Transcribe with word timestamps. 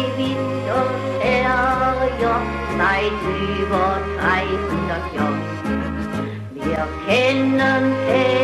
Neuwied 0.00 0.36
und 0.36 1.22
Herjord 1.22 2.42
seit 2.78 3.12
über 3.60 4.00
300 4.18 5.14
Jahren. 5.14 5.42
Wir 6.54 6.88
kennen 7.06 7.94
keine 8.06 8.39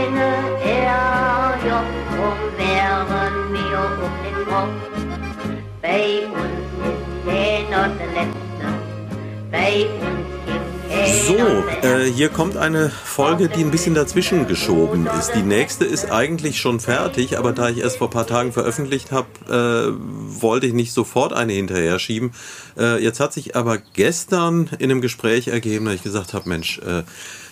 so, 11.27 11.37
äh, 11.83 12.05
hier 12.05 12.29
kommt 12.29 12.57
eine 12.57 12.89
Folge, 12.89 13.49
die 13.49 13.65
ein 13.65 13.73
bisschen 13.73 13.95
dazwischen 13.95 14.47
geschoben 14.47 15.09
ist. 15.19 15.33
Die 15.35 15.43
nächste 15.43 15.85
ist 15.85 16.13
eigentlich 16.13 16.61
schon 16.61 16.79
fertig, 16.79 17.37
aber 17.37 17.53
da 17.53 17.69
ich 17.69 17.79
erst 17.79 17.99
vor 17.99 18.07
ein 18.07 18.13
paar 18.13 18.29
Tagen 18.29 18.53
veröffentlicht 18.53 19.11
habe, 19.11 19.27
äh, 19.49 20.41
wollte 20.41 20.69
ich 20.69 20.73
nicht 20.73 20.93
sofort 20.93 21.33
eine 21.33 21.53
hinterher 21.53 21.99
schieben. 21.99 22.31
Äh, 22.79 23.03
jetzt 23.03 23.19
hat 23.19 23.33
sich 23.33 23.57
aber 23.57 23.79
gestern 23.95 24.71
in 24.79 24.89
einem 24.91 25.01
Gespräch 25.01 25.49
ergeben, 25.49 25.87
dass 25.87 25.97
ich 25.97 26.05
gesagt 26.05 26.33
habe, 26.33 26.49
Mensch, 26.49 26.79
äh, 26.79 27.03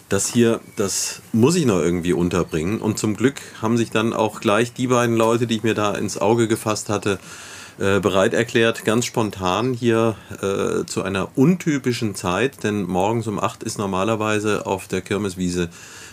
das 0.08 0.28
hier, 0.28 0.60
das 0.76 1.20
muss 1.32 1.56
ich 1.56 1.66
noch 1.66 1.80
irgendwie 1.80 2.12
unterbringen. 2.12 2.78
Und 2.78 3.00
zum 3.00 3.16
Glück 3.16 3.40
haben 3.60 3.76
sich 3.76 3.90
dann 3.90 4.12
auch 4.12 4.40
gleich 4.40 4.72
die 4.72 4.86
beiden 4.86 5.16
Leute, 5.16 5.48
die 5.48 5.56
ich 5.56 5.62
mir 5.64 5.74
da 5.74 5.94
ins 5.94 6.16
Auge 6.16 6.46
gefasst 6.46 6.90
hatte, 6.90 7.14
äh, 7.14 7.53
bereit 7.78 8.34
erklärt, 8.34 8.84
ganz 8.84 9.04
spontan 9.04 9.74
hier 9.74 10.14
äh, 10.40 10.86
zu 10.86 11.02
einer 11.02 11.36
untypischen 11.36 12.14
Zeit, 12.14 12.62
denn 12.62 12.84
morgens 12.84 13.26
um 13.26 13.40
8 13.40 13.64
ist 13.64 13.78
normalerweise 13.78 14.66
auf 14.66 14.86
der 14.86 15.00
Kirmeswiese, 15.00 15.70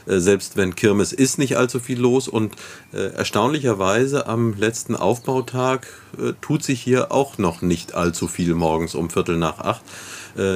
äh, 0.07 0.19
selbst 0.19 0.57
wenn 0.57 0.75
Kirmes 0.75 1.13
ist, 1.13 1.37
nicht 1.37 1.57
allzu 1.57 1.79
viel 1.79 1.99
los 1.99 2.27
und 2.27 2.55
äh, 2.93 3.13
erstaunlicherweise 3.13 4.27
am 4.27 4.53
letzten 4.57 4.95
Aufbautag 4.95 5.87
äh, 6.17 6.33
tut 6.41 6.63
sich 6.63 6.81
hier 6.81 7.11
auch 7.11 7.37
noch 7.37 7.61
nicht 7.61 7.93
allzu 7.93 8.27
viel 8.27 8.53
morgens 8.55 8.95
um 8.95 9.09
Viertel 9.09 9.37
nach 9.37 9.59
8. 9.59 9.81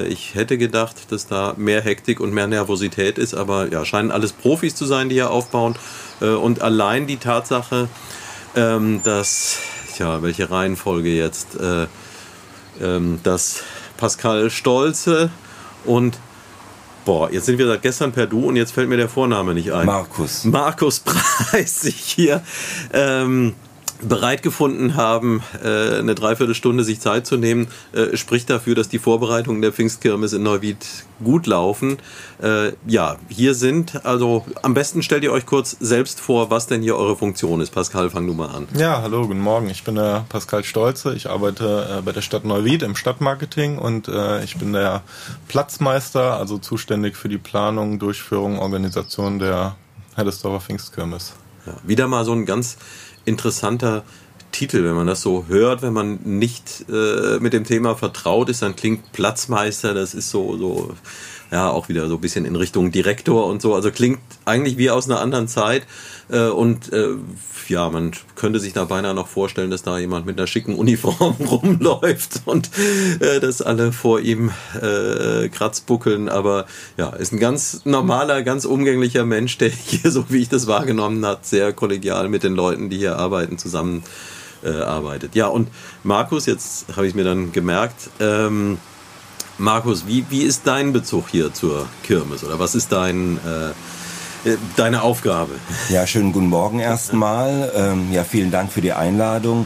Ich 0.08 0.36
hätte 0.36 0.58
gedacht, 0.58 1.12
dass 1.12 1.28
da 1.28 1.53
mehr 1.58 1.81
Hektik 1.81 2.22
und 2.22 2.34
mehr 2.34 2.47
Nervosität 2.47 3.17
ist, 3.17 3.34
aber 3.34 3.69
ja, 3.69 3.84
scheinen 3.84 4.09
alles 4.09 4.31
Profis 4.31 4.73
zu 4.73 4.86
sein, 4.86 5.09
die 5.09 5.16
hier 5.16 5.31
aufbauen. 5.31 5.75
Und 6.22 6.62
allein 6.62 7.08
die 7.08 7.17
Tatsache, 7.17 7.90
ähm, 8.56 9.02
dass 9.03 9.59
tja, 9.95 10.21
welche 10.21 10.49
Reihenfolge 10.51 11.09
jetzt? 11.09 11.59
Äh, 11.59 11.88
ähm, 12.81 13.19
das 13.23 13.63
Pascal 13.97 14.49
Stolze 14.49 15.29
und 15.85 16.17
Boah, 17.05 17.31
jetzt 17.31 17.45
sind 17.45 17.59
wir 17.59 17.67
seit 17.67 17.83
gestern 17.83 18.11
per 18.11 18.25
Du 18.25 18.47
und 18.47 18.55
jetzt 18.55 18.71
fällt 18.71 18.89
mir 18.89 18.97
der 18.97 19.07
Vorname 19.07 19.53
nicht 19.53 19.71
ein. 19.71 19.85
Markus. 19.85 20.43
Markus 20.43 21.01
Preis 21.01 21.81
sich 21.81 21.97
hier 21.97 22.41
ähm, 22.93 23.53
bereit 24.01 24.43
gefunden 24.43 24.95
haben, 24.95 25.41
äh, 25.63 25.99
eine 25.99 26.15
Dreiviertelstunde 26.15 26.83
sich 26.83 26.99
Zeit 26.99 27.25
zu 27.25 27.38
nehmen, 27.38 27.67
äh, 27.93 28.17
spricht 28.17 28.49
dafür, 28.49 28.75
dass 28.75 28.89
die 28.89 28.99
Vorbereitungen 28.99 29.61
der 29.61 29.71
Pfingstkirmes 29.71 30.33
in 30.33 30.43
Neuwied 30.43 30.85
gut 31.23 31.47
laufen. 31.47 31.97
Äh, 32.41 32.73
ja, 32.88 33.17
hier 33.29 33.55
sind, 33.55 34.05
also 34.05 34.45
am 34.61 34.73
besten 34.73 35.01
stellt 35.01 35.23
ihr 35.23 35.31
euch 35.31 35.45
kurz 35.45 35.77
selbst 35.79 36.19
vor, 36.19 36.49
was 36.49 36.67
denn 36.67 36.81
hier 36.81 36.97
eure 36.97 37.16
Funktion 37.16 37.61
ist. 37.61 37.71
Pascal, 37.71 38.09
fang 38.09 38.27
du 38.27 38.33
mal 38.33 38.49
an. 38.49 38.67
Ja, 38.77 39.01
hallo, 39.01 39.27
guten 39.27 39.39
Morgen. 39.39 39.69
Ich 39.69 39.83
bin 39.83 39.95
der 39.95 40.25
Pascal 40.29 40.63
Stolze. 40.63 41.16
Ich 41.16 41.29
arbeite 41.29 42.01
bei 42.03 42.11
der 42.11 42.21
Stadt 42.21 42.43
Neuwied 42.43 42.83
im 42.83 42.95
Stadtmarketing 42.95 43.77
und 43.77 44.09
ich 44.43 44.57
bin 44.57 44.73
der 44.73 45.03
Platzmeister, 45.47 46.38
also 46.38 46.57
zuständig 46.57 47.16
für 47.16 47.29
die 47.29 47.38
Planung, 47.38 47.99
Durchführung, 47.99 48.59
Organisation 48.59 49.39
der 49.39 49.75
Herdesdorfer 50.16 50.59
Pfingstkirmes. 50.59 51.33
Ja, 51.66 51.73
wieder 51.83 52.07
mal 52.07 52.25
so 52.25 52.33
ein 52.33 52.45
ganz 52.45 52.77
interessanter 53.26 54.04
Titel, 54.52 54.86
wenn 54.86 54.95
man 54.95 55.08
das 55.08 55.22
so 55.22 55.45
hört, 55.48 55.81
wenn 55.81 55.92
man 55.92 56.20
nicht 56.23 56.86
äh, 56.90 57.40
mit 57.40 57.52
dem 57.52 57.66
Thema 57.66 57.95
vertraut 57.95 58.50
ist, 58.50 58.62
dann 58.62 58.76
klingt 58.76 59.12
Platzmeister, 59.12 59.94
das 59.94 60.14
ist 60.14 60.30
so, 60.30 60.58
so, 60.58 60.94
ja, 61.51 61.69
auch 61.69 61.89
wieder 61.89 62.07
so 62.07 62.15
ein 62.15 62.21
bisschen 62.21 62.45
in 62.45 62.55
Richtung 62.55 62.91
Direktor 62.91 63.45
und 63.47 63.61
so, 63.61 63.75
also 63.75 63.91
klingt 63.91 64.19
eigentlich 64.45 64.78
wie 64.78 64.89
aus 64.89 65.09
einer 65.09 65.19
anderen 65.19 65.47
Zeit 65.47 65.83
äh, 66.29 66.47
und 66.47 66.91
äh, 66.91 67.09
ja, 67.67 67.89
man 67.89 68.11
könnte 68.35 68.59
sich 68.59 68.73
da 68.73 68.85
beinahe 68.85 69.13
noch 69.13 69.28
vorstellen, 69.28 69.72
dass 69.72 69.84
da 69.84 69.97
jemand 69.97 70.25
mit 70.25 70.38
einer 70.38 70.47
schicken 70.47 70.75
Uniform 70.75 71.35
rumläuft 71.39 72.41
und 72.45 72.69
äh, 73.19 73.39
dass 73.39 73.61
alle 73.61 73.91
vor 73.91 74.19
ihm 74.19 74.51
äh, 74.81 75.50
kratzbuckeln. 75.50 76.29
Aber 76.29 76.66
ja, 76.97 77.09
ist 77.09 77.34
ein 77.34 77.39
ganz 77.39 77.81
normaler, 77.85 78.44
ganz 78.44 78.66
umgänglicher 78.66 79.25
Mensch, 79.25 79.57
der 79.57 79.69
hier, 79.85 80.11
so 80.11 80.25
wie 80.29 80.41
ich 80.41 80.50
das 80.50 80.67
wahrgenommen 80.67 81.25
habe, 81.25 81.39
sehr 81.44 81.73
kollegial 81.73 82.29
mit 82.29 82.44
den 82.44 82.55
Leuten, 82.55 82.89
die 82.89 82.97
hier 82.97 83.17
arbeiten, 83.17 83.57
zusammen 83.57 84.03
äh, 84.63 84.69
arbeitet. 84.69 85.35
Ja, 85.35 85.47
und 85.47 85.69
Markus, 86.03 86.45
jetzt 86.45 86.95
habe 86.95 87.07
ich 87.07 87.16
mir 87.16 87.23
dann 87.23 87.51
gemerkt, 87.51 88.09
ähm, 88.19 88.78
Markus, 89.57 90.05
wie, 90.07 90.25
wie 90.29 90.41
ist 90.41 90.67
dein 90.67 90.91
Bezug 90.91 91.29
hier 91.29 91.53
zur 91.53 91.88
Kirmes 92.03 92.43
oder 92.43 92.59
was 92.59 92.75
ist 92.75 92.91
dein 92.91 93.38
äh, 93.38 93.69
äh, 94.45 94.57
deine 94.75 95.01
Aufgabe. 95.01 95.53
Ja, 95.89 96.05
schönen 96.05 96.31
guten 96.31 96.49
Morgen 96.49 96.79
erstmal. 96.79 97.71
Ähm, 97.75 98.11
ja, 98.11 98.23
vielen 98.23 98.51
Dank 98.51 98.71
für 98.71 98.81
die 98.81 98.93
Einladung. 98.93 99.66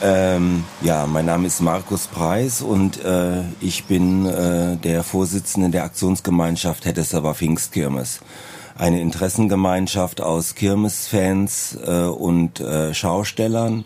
Ähm, 0.00 0.64
ja, 0.80 1.06
mein 1.06 1.26
Name 1.26 1.46
ist 1.46 1.60
Markus 1.60 2.06
Preis 2.06 2.62
und 2.62 3.04
äh, 3.04 3.42
ich 3.60 3.84
bin 3.84 4.26
äh, 4.26 4.76
der 4.76 5.02
Vorsitzende 5.02 5.70
der 5.70 5.84
Aktionsgemeinschaft 5.84 6.84
Hettesser 6.84 7.22
Pfingstkirmes. 7.34 8.20
Eine 8.76 9.00
Interessengemeinschaft 9.00 10.20
aus 10.20 10.54
Kirmesfans 10.54 11.78
äh, 11.84 12.04
und 12.04 12.60
äh, 12.60 12.94
Schaustellern, 12.94 13.84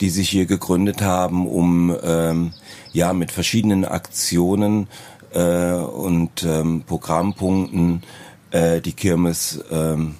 die 0.00 0.10
sich 0.10 0.28
hier 0.28 0.46
gegründet 0.46 1.00
haben, 1.02 1.46
um 1.46 1.94
ähm, 2.02 2.52
ja 2.94 3.12
mit 3.12 3.30
verschiedenen 3.30 3.84
Aktionen 3.84 4.88
äh, 5.34 5.72
und 5.72 6.44
ähm, 6.44 6.84
Programmpunkten 6.86 8.02
äh, 8.50 8.80
die 8.80 8.92
Kirmes 8.92 9.62
ähm, 9.70 10.14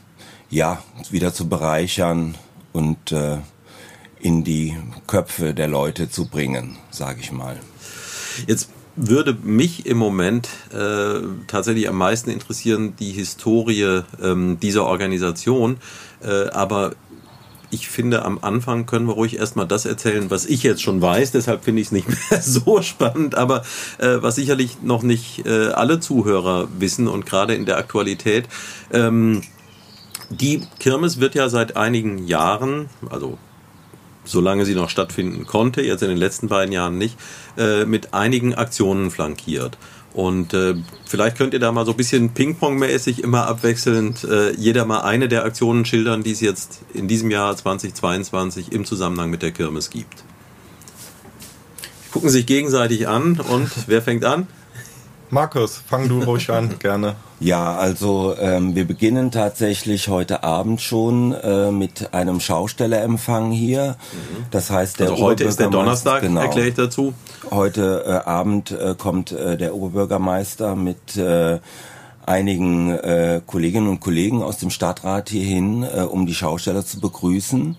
ja 0.51 0.83
wieder 1.11 1.33
zu 1.33 1.49
bereichern 1.49 2.35
und 2.73 3.13
äh, 3.13 3.39
in 4.21 4.45
die 4.45 4.77
Köpfe 5.07 5.55
der 5.55 5.69
Leute 5.69 6.11
zu 6.11 6.27
bringen, 6.27 6.77
sage 6.91 7.21
ich 7.21 7.31
mal. 7.31 7.59
Jetzt 8.47 8.69
würde 8.97 9.37
mich 9.43 9.87
im 9.87 9.99
Moment 9.99 10.49
äh, 10.73 11.21
tatsächlich 11.47 11.89
am 11.89 11.97
meisten 11.97 12.31
interessieren 12.31 12.95
die 12.99 13.13
Historie 13.13 14.03
ähm, 14.23 14.59
dieser 14.61 14.85
Organisation, 14.85 15.79
äh, 16.23 16.49
aber 16.49 16.93
ich 17.71 17.89
finde, 17.89 18.25
am 18.25 18.39
Anfang 18.43 18.87
können 18.87 19.07
wir 19.07 19.15
ruhig 19.15 19.39
erstmal 19.39 19.67
das 19.67 19.85
erzählen, 19.85 20.31
was 20.31 20.47
ich 20.47 20.63
jetzt 20.63 20.83
schon 20.83 21.01
weiß. 21.01 21.33
Deshalb 21.33 21.65
finde 21.65 21.81
ich 21.81 21.89
es 21.89 21.93
nicht 21.93 22.09
mehr 22.31 22.41
so 22.41 22.83
spannend, 22.83 23.35
aber 23.35 23.63
äh, 23.99 24.17
was 24.21 24.37
sicherlich 24.37 24.83
noch 24.83 25.03
nicht 25.03 25.47
äh, 25.47 25.69
alle 25.69 26.01
Zuhörer 26.01 26.69
wissen 26.79 27.09
und 27.09 27.27
gerade 27.27 27.55
in 27.55 27.67
der 27.67 27.79
Aktualität. 27.79 28.49
Ähm, 28.93 29.43
die 30.31 30.63
Kirmes 30.79 31.21
wird 31.21 31.35
ja 31.35 31.49
seit 31.49 31.77
einigen 31.77 32.27
Jahren, 32.27 32.89
also 33.11 33.39
solange 34.25 34.65
sie 34.65 34.75
noch 34.75 34.89
stattfinden 34.89 35.47
konnte, 35.47 35.83
jetzt 35.83 36.03
in 36.03 36.09
den 36.09 36.19
letzten 36.19 36.49
beiden 36.49 36.73
Jahren 36.73 36.99
nicht, 36.99 37.17
äh, 37.59 37.85
mit 37.85 38.15
einigen 38.15 38.55
Aktionen 38.55 39.11
flankiert. 39.11 39.77
Und 40.15 40.55
äh, 40.55 40.77
vielleicht 41.07 41.37
könnt 41.37 41.55
ihr 41.55 41.61
da 41.61 41.73
mal 41.73 41.85
so 41.85 41.91
ein 41.91 41.97
bisschen 41.97 42.31
Ping-Pong-mäßig 42.31 43.23
immer 43.23 43.49
abwechselnd 43.49 44.23
äh, 44.23 44.53
jeder 44.53 44.85
mal 44.85 45.01
eine 45.01 45.27
der 45.27 45.45
Aktionen 45.45 45.85
schildern, 45.85 46.23
die 46.23 46.31
es 46.31 46.41
jetzt 46.41 46.83
in 46.95 47.09
diesem 47.09 47.33
Jahr 47.33 47.57
2022 47.57 48.71
im 48.71 48.85
Zusammenhang 48.85 49.29
mit 49.29 49.43
der 49.43 49.51
Kirmes 49.51 49.91
gibt. 49.91 50.23
Gucken 52.13 52.31
sich 52.31 52.47
gegenseitig 52.47 53.09
an 53.09 53.41
und 53.41 53.71
wer 53.89 54.03
fängt 54.03 54.25
an? 54.25 54.47
Markus, 55.31 55.83
fang 55.87 56.09
du 56.09 56.23
ruhig 56.23 56.51
an, 56.51 56.75
gerne. 56.79 57.17
Ja, 57.41 57.77
also 57.77 58.35
ähm, 58.39 58.75
wir 58.75 58.87
beginnen 58.87 59.31
tatsächlich 59.31 60.09
heute 60.09 60.45
Abend 60.45 60.81
schon 60.81 61.33
äh, 61.33 61.71
mit 61.71 62.15
einem 62.15 62.41
Schaustellerempfang 62.41 63.51
hier. 63.51 63.97
Mhm. 64.13 64.45
Das 64.51 64.71
heißt, 64.71 65.01
der 65.01 65.11
also 65.11 65.23
heute 65.23 65.45
ist 65.45 65.59
der 65.59 65.71
Donnerstag, 65.71 66.23
genau, 66.23 66.43
erkläre 66.43 66.69
ich 66.69 66.75
dazu. 66.75 67.15
Heute 67.51 68.05
äh, 68.07 68.29
Abend 68.29 68.71
äh, 68.71 68.95
kommt 68.97 69.33
äh, 69.33 69.57
der 69.57 69.75
Oberbürgermeister 69.75 70.77
mit 70.77 71.17
äh, 71.17 71.59
einigen 72.27 72.91
äh, 72.91 73.41
Kolleginnen 73.47 73.89
und 73.89 74.01
Kollegen 74.01 74.43
aus 74.43 74.59
dem 74.59 74.71
Stadtrat 74.71 75.29
hierhin, 75.29 75.83
äh, 75.83 76.03
um 76.03 76.27
die 76.27 76.35
Schausteller 76.35 76.85
zu 76.85 77.01
begrüßen. 77.01 77.77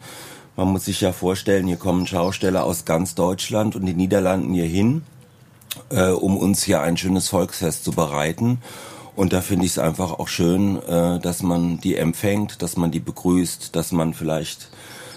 Man 0.58 0.68
muss 0.70 0.86
sich 0.86 1.02
ja 1.02 1.12
vorstellen, 1.12 1.68
hier 1.68 1.78
kommen 1.78 2.08
Schausteller 2.08 2.64
aus 2.64 2.86
ganz 2.86 3.16
Deutschland 3.16 3.76
und 3.76 3.86
den 3.86 3.98
Niederlanden 3.98 4.54
hierhin 4.54 5.04
äh, 5.90 6.10
um 6.10 6.38
uns 6.38 6.64
hier 6.64 6.82
ein 6.82 6.98
schönes 6.98 7.30
Volksfest 7.30 7.84
zu 7.84 7.92
bereiten. 7.92 8.62
Und 9.16 9.32
da 9.32 9.42
finde 9.42 9.66
ich 9.66 9.72
es 9.72 9.80
einfach 9.80 10.14
auch 10.20 10.28
schön, 10.28 10.82
äh, 10.84 11.20
dass 11.20 11.42
man 11.42 11.80
die 11.80 11.96
empfängt, 11.96 12.62
dass 12.62 12.76
man 12.76 12.92
die 12.92 13.00
begrüßt, 13.00 13.76
dass 13.76 13.92
man 13.92 14.14
vielleicht 14.14 14.70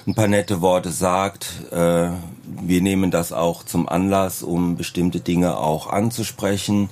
ein 0.06 0.14
paar 0.14 0.28
nette 0.28 0.60
Worte 0.60 0.90
sagt. 0.90 1.46
Äh, 1.70 2.10
wir 2.62 2.80
nehmen 2.80 3.10
das 3.10 3.32
auch 3.32 3.64
zum 3.64 3.88
Anlass, 3.88 4.42
um 4.42 4.76
bestimmte 4.76 5.20
Dinge 5.20 5.58
auch 5.58 5.88
anzusprechen. 5.88 6.88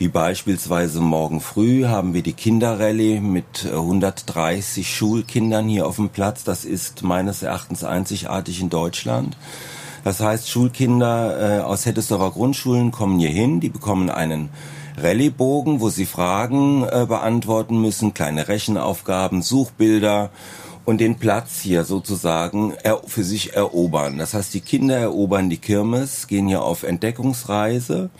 Wie 0.00 0.08
beispielsweise 0.08 1.00
morgen 1.00 1.40
früh 1.40 1.84
haben 1.84 2.14
wir 2.14 2.22
die 2.22 2.32
Kinderrallye 2.32 3.20
mit 3.20 3.66
130 3.70 4.96
Schulkindern 4.96 5.68
hier 5.68 5.86
auf 5.86 5.96
dem 5.96 6.08
Platz. 6.08 6.42
Das 6.42 6.64
ist 6.64 7.02
meines 7.02 7.42
Erachtens 7.42 7.84
einzigartig 7.84 8.60
in 8.60 8.70
Deutschland. 8.70 9.36
Das 10.04 10.20
heißt, 10.20 10.48
Schulkinder 10.48 11.58
äh, 11.58 11.60
aus 11.60 11.86
Hettesdorfer 11.86 12.30
Grundschulen 12.30 12.90
kommen 12.90 13.18
hier 13.18 13.28
hin, 13.28 13.60
die 13.60 13.68
bekommen 13.68 14.10
einen 14.10 14.50
Rallye-Bogen, 14.96 15.80
wo 15.80 15.88
sie 15.88 16.06
Fragen 16.06 16.84
äh, 16.84 17.06
beantworten 17.06 17.80
müssen, 17.80 18.14
kleine 18.14 18.48
Rechenaufgaben, 18.48 19.42
Suchbilder 19.42 20.30
und 20.84 21.00
den 21.00 21.16
Platz 21.16 21.60
hier 21.60 21.84
sozusagen 21.84 22.74
für 23.06 23.22
sich 23.22 23.54
erobern. 23.54 24.18
Das 24.18 24.34
heißt, 24.34 24.52
die 24.54 24.60
Kinder 24.60 24.96
erobern 24.96 25.50
die 25.50 25.58
Kirmes, 25.58 26.26
gehen 26.26 26.48
hier 26.48 26.62
auf 26.62 26.82
Entdeckungsreise 26.82 28.10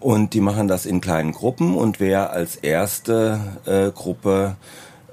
und 0.00 0.34
die 0.34 0.40
machen 0.40 0.68
das 0.68 0.86
in 0.86 1.00
kleinen 1.00 1.32
Gruppen 1.32 1.74
und 1.74 1.98
wer 1.98 2.30
als 2.30 2.56
erste 2.56 3.40
äh, 3.66 3.90
Gruppe 3.90 4.56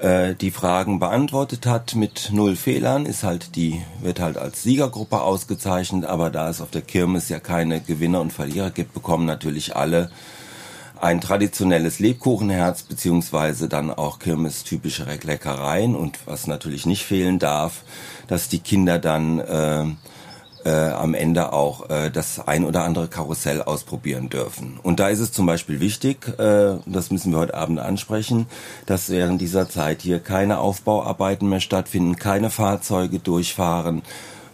äh, 0.02 0.36
die 0.36 0.52
Fragen 0.52 1.00
beantwortet 1.00 1.66
hat 1.66 1.96
mit 1.96 2.30
null 2.32 2.56
Fehlern, 2.56 3.06
ist 3.06 3.24
halt 3.24 3.56
die, 3.56 3.82
wird 4.02 4.20
halt 4.20 4.38
als 4.38 4.64
Siegergruppe 4.64 5.22
ausgezeichnet, 5.22 6.06
aber 6.06 6.30
da 6.30 6.50
es 6.50 6.60
auf 6.60 6.72
der 6.72 6.82
Kirmes 6.82 7.30
ja 7.30 7.40
keine 7.40 7.82
Gewinner 7.82 8.22
und 8.22 8.34
Verlierer 8.34 8.72
gibt, 8.72 8.94
bekommen 8.94 9.26
natürlich 9.26 9.76
alle 9.76 10.10
ein 11.00 11.20
traditionelles 11.20 12.00
Lebkuchenherz 12.00 12.84
beziehungsweise 12.84 13.68
dann 13.68 13.92
auch 13.92 14.20
kirmestypische 14.20 15.06
Leckereien. 15.06 15.96
Und 15.96 16.20
was 16.26 16.48
natürlich 16.48 16.86
nicht 16.86 17.06
fehlen 17.06 17.40
darf, 17.40 17.84
dass 18.28 18.50
die 18.50 18.60
Kinder 18.60 19.00
dann 19.00 19.40
äh, 19.40 19.86
äh, 20.66 20.70
am 20.70 21.14
Ende 21.14 21.54
auch 21.54 21.90
äh, 21.90 22.10
das 22.10 22.40
ein 22.46 22.66
oder 22.66 22.84
andere 22.84 23.08
Karussell 23.08 23.62
ausprobieren 23.62 24.30
dürfen. 24.30 24.80
Und 24.82 25.00
da 25.00 25.10
ist 25.10 25.20
es 25.20 25.32
zum 25.32 25.46
Beispiel 25.46 25.80
wichtig, 25.80 26.28
äh, 26.40 26.78
das 26.86 27.12
müssen 27.12 27.32
wir 27.32 27.40
heute 27.40 27.56
Abend 27.56 27.80
ansprechen, 27.80 28.48
dass 28.86 29.10
während 29.10 29.42
dieser 29.42 29.70
Zeit 29.70 30.02
hier 30.02 30.20
keine 30.20 30.60
Aufbauarbeiten 30.60 31.50
mehr 31.50 31.60
stattfinden, 31.60 32.16
keine 32.16 32.50
Fahrzeuge 32.50 33.20
durchfahren, 33.20 34.02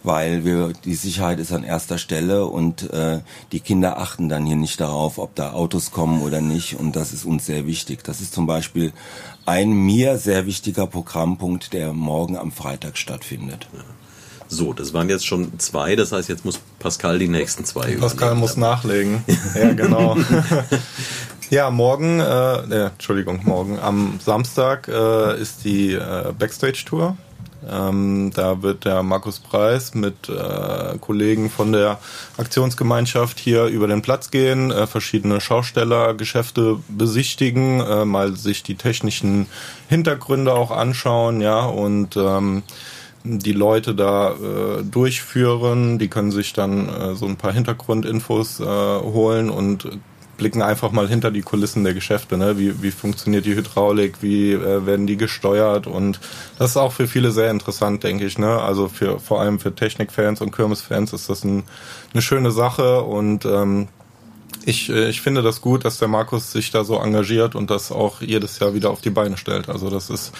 weil 0.02 0.44
wir 0.44 0.72
die 0.84 0.94
Sicherheit 0.94 1.38
ist 1.38 1.52
an 1.52 1.64
erster 1.64 1.98
Stelle 1.98 2.46
und 2.46 2.90
äh, 2.92 3.20
die 3.52 3.60
Kinder 3.60 3.98
achten 3.98 4.28
dann 4.28 4.46
hier 4.46 4.56
nicht 4.56 4.80
darauf, 4.80 5.18
ob 5.18 5.34
da 5.34 5.52
Autos 5.52 5.90
kommen 5.90 6.22
oder 6.22 6.40
nicht 6.40 6.78
und 6.78 6.96
das 6.96 7.12
ist 7.12 7.24
uns 7.24 7.46
sehr 7.46 7.66
wichtig. 7.66 8.04
Das 8.04 8.20
ist 8.20 8.32
zum 8.32 8.46
Beispiel 8.46 8.92
ein 9.44 9.70
mir 9.70 10.18
sehr 10.18 10.46
wichtiger 10.46 10.86
Programmpunkt, 10.86 11.72
der 11.72 11.92
morgen 11.92 12.36
am 12.36 12.52
Freitag 12.52 12.96
stattfindet. 12.96 13.68
Ja. 13.72 13.97
So, 14.48 14.72
das 14.72 14.94
waren 14.94 15.08
jetzt 15.10 15.26
schon 15.26 15.58
zwei, 15.58 15.94
das 15.94 16.10
heißt, 16.12 16.28
jetzt 16.28 16.44
muss 16.44 16.58
Pascal 16.78 17.18
die 17.18 17.28
nächsten 17.28 17.64
zwei 17.64 17.96
Pascal 17.96 18.34
muss 18.34 18.56
nachlegen. 18.56 19.22
ja, 19.54 19.72
genau. 19.74 20.16
ja, 21.50 21.70
morgen, 21.70 22.20
äh, 22.20 22.24
äh, 22.24 22.86
Entschuldigung, 22.86 23.40
morgen, 23.44 23.78
am 23.78 24.18
Samstag 24.24 24.88
äh, 24.88 25.40
ist 25.40 25.64
die 25.64 25.92
äh, 25.92 26.32
Backstage-Tour. 26.38 27.16
Ähm, 27.68 28.30
da 28.34 28.62
wird 28.62 28.84
der 28.84 29.02
Markus 29.02 29.40
Preis 29.40 29.94
mit 29.94 30.28
äh, 30.28 30.96
Kollegen 30.98 31.50
von 31.50 31.72
der 31.72 31.98
Aktionsgemeinschaft 32.36 33.38
hier 33.38 33.64
über 33.64 33.88
den 33.88 34.00
Platz 34.00 34.30
gehen, 34.30 34.70
äh, 34.70 34.86
verschiedene 34.86 35.40
Schaustellergeschäfte 35.40 36.78
besichtigen, 36.88 37.80
äh, 37.80 38.04
mal 38.04 38.36
sich 38.36 38.62
die 38.62 38.76
technischen 38.76 39.46
Hintergründe 39.88 40.54
auch 40.54 40.70
anschauen, 40.70 41.40
ja, 41.40 41.64
und 41.66 42.16
ähm, 42.16 42.62
die 43.28 43.52
Leute 43.52 43.94
da 43.94 44.32
äh, 44.32 44.82
durchführen. 44.82 45.98
Die 45.98 46.08
können 46.08 46.30
sich 46.30 46.52
dann 46.52 46.88
äh, 46.88 47.14
so 47.14 47.26
ein 47.26 47.36
paar 47.36 47.52
Hintergrundinfos 47.52 48.60
äh, 48.60 48.64
holen 48.64 49.50
und 49.50 49.88
blicken 50.38 50.62
einfach 50.62 50.92
mal 50.92 51.08
hinter 51.08 51.30
die 51.30 51.42
Kulissen 51.42 51.84
der 51.84 51.92
Geschäfte. 51.92 52.38
Ne? 52.38 52.58
Wie, 52.58 52.82
wie 52.82 52.92
funktioniert 52.92 53.44
die 53.44 53.54
Hydraulik? 53.56 54.22
Wie 54.22 54.52
äh, 54.52 54.86
werden 54.86 55.06
die 55.06 55.16
gesteuert? 55.16 55.86
Und 55.86 56.20
das 56.58 56.70
ist 56.70 56.76
auch 56.78 56.92
für 56.92 57.08
viele 57.08 57.32
sehr 57.32 57.50
interessant, 57.50 58.04
denke 58.04 58.24
ich. 58.24 58.38
Ne? 58.38 58.58
Also 58.60 58.88
für 58.88 59.18
vor 59.18 59.40
allem 59.40 59.58
für 59.58 59.74
Technikfans 59.74 60.40
und 60.40 60.52
Kirmesfans 60.52 61.12
ist 61.12 61.28
das 61.28 61.44
ein, 61.44 61.64
eine 62.12 62.22
schöne 62.22 62.52
Sache 62.52 63.02
und 63.02 63.44
ähm, 63.44 63.88
ich, 64.64 64.88
äh, 64.88 65.08
ich 65.08 65.20
finde 65.20 65.42
das 65.42 65.60
gut, 65.60 65.84
dass 65.84 65.98
der 65.98 66.08
Markus 66.08 66.52
sich 66.52 66.70
da 66.70 66.84
so 66.84 66.96
engagiert 66.96 67.54
und 67.54 67.70
das 67.70 67.90
auch 67.92 68.20
jedes 68.20 68.58
Jahr 68.60 68.74
wieder 68.74 68.90
auf 68.90 69.00
die 69.00 69.10
Beine 69.10 69.36
stellt. 69.36 69.68
Also 69.68 69.90
das 69.90 70.08
ist 70.08 70.32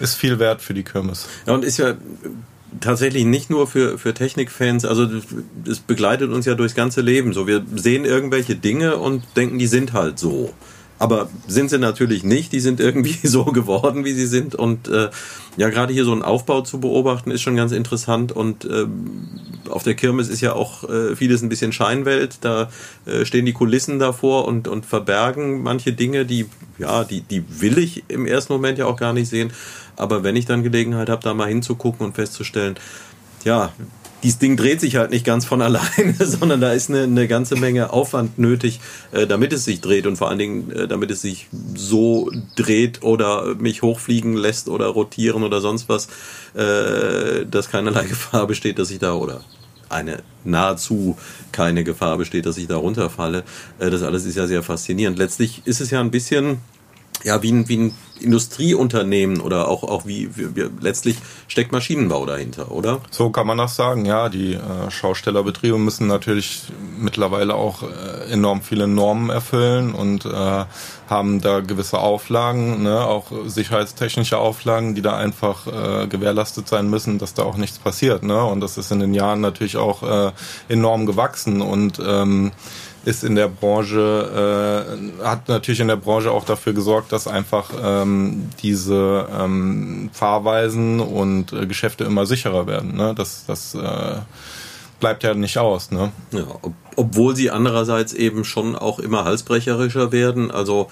ist 0.00 0.14
viel 0.14 0.38
wert 0.38 0.62
für 0.62 0.74
die 0.74 0.82
Kirmes. 0.82 1.26
Ja, 1.46 1.54
und 1.54 1.64
ist 1.64 1.78
ja 1.78 1.94
tatsächlich 2.80 3.24
nicht 3.24 3.50
nur 3.50 3.66
für, 3.66 3.98
für 3.98 4.14
Technikfans, 4.14 4.84
also 4.84 5.06
es 5.68 5.80
begleitet 5.80 6.30
uns 6.30 6.46
ja 6.46 6.54
durchs 6.54 6.74
ganze 6.74 7.00
Leben. 7.00 7.32
So, 7.32 7.46
wir 7.46 7.64
sehen 7.74 8.04
irgendwelche 8.04 8.56
Dinge 8.56 8.96
und 8.96 9.24
denken, 9.36 9.58
die 9.58 9.66
sind 9.66 9.92
halt 9.92 10.18
so. 10.18 10.52
Aber 11.02 11.28
sind 11.48 11.68
sie 11.68 11.80
natürlich 11.80 12.22
nicht, 12.22 12.52
die 12.52 12.60
sind 12.60 12.78
irgendwie 12.78 13.18
so 13.26 13.46
geworden, 13.46 14.04
wie 14.04 14.12
sie 14.12 14.28
sind. 14.28 14.54
Und 14.54 14.86
äh, 14.86 15.10
ja, 15.56 15.68
gerade 15.68 15.92
hier 15.92 16.04
so 16.04 16.12
einen 16.12 16.22
Aufbau 16.22 16.60
zu 16.60 16.78
beobachten, 16.78 17.32
ist 17.32 17.42
schon 17.42 17.56
ganz 17.56 17.72
interessant. 17.72 18.30
Und 18.30 18.64
äh, 18.66 18.86
auf 19.68 19.82
der 19.82 19.94
Kirmes 19.94 20.28
ist 20.28 20.42
ja 20.42 20.52
auch 20.52 20.88
äh, 20.88 21.16
vieles 21.16 21.42
ein 21.42 21.48
bisschen 21.48 21.72
Scheinwelt. 21.72 22.38
Da 22.42 22.70
äh, 23.04 23.24
stehen 23.24 23.46
die 23.46 23.52
Kulissen 23.52 23.98
davor 23.98 24.44
und, 24.44 24.68
und 24.68 24.86
verbergen 24.86 25.64
manche 25.64 25.92
Dinge, 25.92 26.24
die, 26.24 26.46
ja, 26.78 27.02
die, 27.02 27.22
die 27.22 27.42
will 27.60 27.78
ich 27.78 28.04
im 28.06 28.24
ersten 28.24 28.52
Moment 28.52 28.78
ja 28.78 28.86
auch 28.86 28.96
gar 28.96 29.12
nicht 29.12 29.28
sehen. 29.28 29.52
Aber 29.96 30.22
wenn 30.22 30.36
ich 30.36 30.46
dann 30.46 30.62
Gelegenheit 30.62 31.08
habe, 31.08 31.24
da 31.24 31.34
mal 31.34 31.48
hinzugucken 31.48 32.06
und 32.06 32.14
festzustellen, 32.14 32.76
ja, 33.42 33.72
dieses 34.22 34.38
Ding 34.38 34.56
dreht 34.56 34.80
sich 34.80 34.96
halt 34.96 35.10
nicht 35.10 35.24
ganz 35.24 35.44
von 35.44 35.62
alleine, 35.62 36.14
sondern 36.18 36.60
da 36.60 36.72
ist 36.72 36.90
eine, 36.90 37.02
eine 37.02 37.28
ganze 37.28 37.56
Menge 37.56 37.92
Aufwand 37.92 38.38
nötig, 38.38 38.80
äh, 39.12 39.26
damit 39.26 39.52
es 39.52 39.64
sich 39.64 39.80
dreht 39.80 40.06
und 40.06 40.16
vor 40.16 40.28
allen 40.28 40.38
Dingen, 40.38 40.70
äh, 40.70 40.88
damit 40.88 41.10
es 41.10 41.22
sich 41.22 41.48
so 41.74 42.30
dreht 42.56 43.02
oder 43.02 43.54
mich 43.56 43.82
hochfliegen 43.82 44.36
lässt 44.36 44.68
oder 44.68 44.86
rotieren 44.86 45.42
oder 45.42 45.60
sonst 45.60 45.88
was, 45.88 46.08
äh, 46.54 47.46
dass 47.46 47.70
keinerlei 47.70 48.04
Gefahr 48.08 48.46
besteht, 48.46 48.78
dass 48.78 48.90
ich 48.90 48.98
da 48.98 49.14
oder 49.14 49.42
eine 49.88 50.22
nahezu 50.44 51.16
keine 51.52 51.84
Gefahr 51.84 52.16
besteht, 52.16 52.46
dass 52.46 52.56
ich 52.56 52.66
da 52.66 52.76
runterfalle. 52.76 53.44
Äh, 53.78 53.90
das 53.90 54.02
alles 54.02 54.24
ist 54.24 54.36
ja 54.36 54.46
sehr 54.46 54.62
faszinierend. 54.62 55.18
Letztlich 55.18 55.62
ist 55.64 55.80
es 55.80 55.90
ja 55.90 56.00
ein 56.00 56.10
bisschen 56.10 56.58
ja, 57.24 57.42
wie 57.42 57.52
ein, 57.52 57.68
wie 57.68 57.76
ein 57.76 57.94
Industrieunternehmen 58.20 59.40
oder 59.40 59.68
auch, 59.68 59.82
auch 59.82 60.06
wie, 60.06 60.36
wie, 60.36 60.54
wie 60.54 60.68
letztlich 60.80 61.16
steckt 61.48 61.72
Maschinenbau 61.72 62.24
dahinter, 62.24 62.70
oder? 62.70 63.00
So 63.10 63.30
kann 63.30 63.46
man 63.46 63.58
das 63.58 63.76
sagen, 63.76 64.04
ja. 64.04 64.28
Die 64.28 64.54
äh, 64.54 64.90
Schaustellerbetriebe 64.90 65.78
müssen 65.78 66.06
natürlich 66.06 66.62
mittlerweile 66.98 67.54
auch 67.54 67.82
äh, 67.82 68.32
enorm 68.32 68.62
viele 68.62 68.86
Normen 68.86 69.30
erfüllen 69.30 69.94
und 69.94 70.24
äh, 70.24 70.64
haben 71.08 71.40
da 71.40 71.60
gewisse 71.60 71.98
Auflagen, 71.98 72.82
ne, 72.84 73.00
auch 73.00 73.26
sicherheitstechnische 73.46 74.38
Auflagen, 74.38 74.94
die 74.94 75.02
da 75.02 75.16
einfach 75.16 75.66
äh, 75.66 76.06
gewährleistet 76.06 76.68
sein 76.68 76.88
müssen, 76.88 77.18
dass 77.18 77.34
da 77.34 77.42
auch 77.42 77.56
nichts 77.56 77.78
passiert. 77.78 78.22
Ne? 78.22 78.42
Und 78.42 78.60
das 78.60 78.78
ist 78.78 78.92
in 78.92 79.00
den 79.00 79.14
Jahren 79.14 79.40
natürlich 79.40 79.76
auch 79.76 80.02
äh, 80.02 80.32
enorm 80.68 81.06
gewachsen 81.06 81.60
und 81.60 82.00
ähm, 82.04 82.52
ist 83.04 83.24
in 83.24 83.34
der 83.34 83.48
Branche, 83.48 84.86
äh, 85.20 85.24
hat 85.24 85.48
natürlich 85.48 85.80
in 85.80 85.88
der 85.88 85.96
Branche 85.96 86.30
auch 86.30 86.44
dafür 86.44 86.72
gesorgt, 86.72 87.12
dass 87.12 87.26
einfach 87.26 87.70
ähm, 87.82 88.50
diese 88.62 89.28
ähm, 89.38 90.10
Fahrweisen 90.12 91.00
und 91.00 91.52
äh, 91.52 91.66
Geschäfte 91.66 92.04
immer 92.04 92.26
sicherer 92.26 92.66
werden. 92.66 92.96
Ne? 92.96 93.14
Das, 93.16 93.44
das 93.46 93.74
äh, 93.74 94.18
bleibt 95.00 95.24
ja 95.24 95.34
nicht 95.34 95.58
aus. 95.58 95.90
Ne? 95.90 96.12
Ja, 96.30 96.46
ob, 96.62 96.74
obwohl 96.96 97.34
sie 97.34 97.50
andererseits 97.50 98.12
eben 98.12 98.44
schon 98.44 98.76
auch 98.76 98.98
immer 98.98 99.24
halsbrecherischer 99.24 100.12
werden. 100.12 100.50
Also 100.50 100.88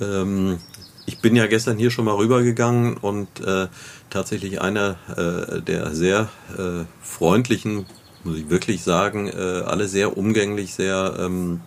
ähm, 0.00 0.58
ich 1.06 1.20
bin 1.20 1.36
ja 1.36 1.46
gestern 1.46 1.78
hier 1.78 1.90
schon 1.90 2.04
mal 2.04 2.14
rübergegangen 2.14 2.96
und 2.96 3.28
äh, 3.40 3.68
tatsächlich 4.10 4.60
einer 4.60 4.96
äh, 5.16 5.60
der 5.60 5.94
sehr 5.94 6.28
äh, 6.58 6.84
freundlichen 7.00 7.86
muss 8.24 8.38
ich 8.38 8.50
wirklich 8.50 8.82
sagen, 8.82 9.28
äh, 9.28 9.62
alle 9.64 9.88
sehr 9.88 10.16
umgänglich, 10.16 10.74
sehr 10.74 11.16
ähm, 11.18 11.60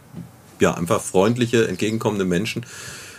ja, 0.60 0.74
einfach 0.74 1.02
freundliche, 1.02 1.68
entgegenkommende 1.68 2.26
Menschen. 2.26 2.66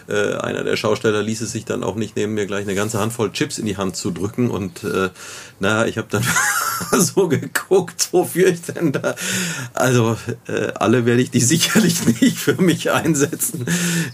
Äh, 0.09 0.35
einer 0.35 0.63
der 0.63 0.77
Schausteller 0.77 1.23
ließ 1.23 1.41
es 1.41 1.53
sich 1.53 1.65
dann 1.65 1.83
auch 1.83 1.97
nicht 1.97 2.17
nehmen, 2.17 2.35
mir 2.35 2.47
gleich 2.47 2.63
eine 2.63 2.75
ganze 2.75 3.01
Handvoll 3.01 3.33
Chips 3.33 3.59
in 3.59 3.67
die 3.67 3.77
Hand 3.77 3.97
zu 3.97 4.11
drücken. 4.11 4.51
Und 4.51 4.85
äh, 4.85 5.11
naja, 5.59 5.87
ich 5.87 5.99
habe 5.99 6.09
dann 6.11 6.23
so 6.93 7.29
geguckt, 7.29 8.09
wofür 8.13 8.49
ich 8.49 8.63
denn 8.63 8.93
da. 8.93 9.15
Also 9.75 10.17
äh, 10.47 10.69
alle 10.75 11.05
werde 11.05 11.23
ich 11.23 11.31
die 11.31 11.41
sicherlich 11.41 12.07
nicht 12.21 12.39
für 12.39 12.55
mich 12.55 12.91
einsetzen. 12.91 13.67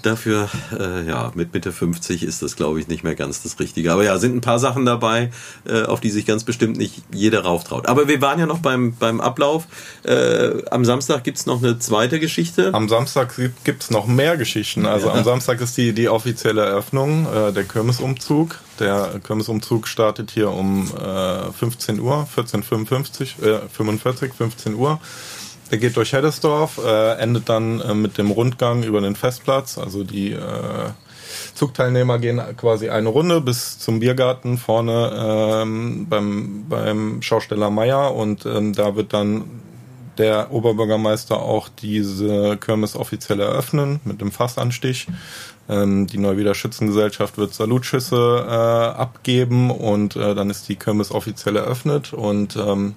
Dafür, 0.02 0.49
äh, 0.78 1.07
ja, 1.07 1.33
mit 1.35 1.52
Mitte 1.52 1.73
50 1.73 2.23
ist 2.23 2.42
das, 2.42 2.57
glaube 2.57 2.81
ich, 2.81 2.88
nicht 2.88 3.04
mehr 3.04 3.14
ganz 3.14 3.42
das 3.42 3.61
Richtige. 3.61 3.92
Aber 3.92 4.04
ja, 4.04 4.19
sind 4.19 4.35
ein 4.35 4.40
paar 4.40 4.59
Sachen 4.59 4.87
dabei, 4.87 5.31
äh, 5.66 5.83
auf 5.83 6.00
die 6.00 6.11
sich 6.11 6.26
ganz 6.26 6.45
bestimmt 6.45 6.78
nicht 6.78 7.02
jeder 7.12 7.42
rauftraut. 7.42 7.87
Aber 7.87 8.09
wir 8.09 8.21
waren 8.23 8.38
ja 8.38 8.47
noch 8.47 8.61
beim, 8.61 8.95
beim 8.95 9.21
Ablauf. 9.21 9.66
Äh, 10.04 10.64
am 10.71 10.85
Samstag 10.85 11.25
gibt's 11.25 11.47
noch 11.47 11.62
eine 11.62 11.78
zweite 11.78 12.19
Geschichte. 12.19 12.73
Am 12.73 12.88
Samstag 12.88 13.35
gibt's 13.64 13.90
noch 13.90 14.07
mehr 14.07 14.37
Geschichten. 14.37 14.87
Also 14.87 15.09
ja. 15.09 15.14
am 15.14 15.25
Samstag 15.25 15.61
ist 15.61 15.76
die 15.76 15.83
die, 15.83 15.92
die 16.02 16.09
offizielle 16.09 16.62
Eröffnung, 16.62 17.26
äh, 17.26 17.52
der 17.52 17.64
Kirmesumzug. 17.64 18.59
Der 18.82 19.20
Kirmesumzug 19.24 19.86
startet 19.86 20.32
hier 20.32 20.50
um 20.50 20.90
äh, 20.98 21.52
15 21.52 22.00
Uhr, 22.00 22.26
14.55, 22.36 23.40
äh, 23.40 23.68
45, 23.68 24.34
15 24.34 24.74
Uhr. 24.74 25.00
Der 25.70 25.78
geht 25.78 25.96
durch 25.96 26.12
Heddesdorf, 26.12 26.80
äh, 26.84 27.12
endet 27.12 27.48
dann 27.48 27.80
äh, 27.80 27.94
mit 27.94 28.18
dem 28.18 28.32
Rundgang 28.32 28.82
über 28.82 29.00
den 29.00 29.14
Festplatz. 29.14 29.78
Also 29.78 30.02
die 30.02 30.32
äh, 30.32 30.40
Zugteilnehmer 31.54 32.18
gehen 32.18 32.42
quasi 32.56 32.88
eine 32.88 33.08
Runde 33.08 33.40
bis 33.40 33.78
zum 33.78 34.00
Biergarten 34.00 34.58
vorne 34.58 35.12
ähm, 35.62 36.08
beim, 36.08 36.64
beim 36.68 37.22
Schausteller 37.22 37.70
Meier 37.70 38.12
und 38.16 38.46
ähm, 38.46 38.72
da 38.72 38.96
wird 38.96 39.12
dann 39.12 39.44
der 40.19 40.52
Oberbürgermeister 40.52 41.40
auch 41.40 41.69
diese 41.69 42.57
Kirmes 42.59 42.97
offiziell 42.97 43.40
eröffnen 43.40 44.00
mit 44.04 44.21
dem 44.21 44.31
Fassanstich. 44.31 45.07
Ähm, 45.69 46.07
die 46.07 46.19
Neuwieder 46.19 46.54
Schützengesellschaft 46.54 47.38
wird 47.38 47.54
Salutschüsse 47.54 48.45
äh, 48.47 48.52
abgeben 48.52 49.71
und 49.71 50.16
äh, 50.16 50.35
dann 50.35 50.50
ist 50.50 50.69
die 50.69 50.76
Kirmes 50.76 51.12
offiziell 51.12 51.57
eröffnet 51.57 52.12
und 52.12 52.57
ähm, 52.57 52.95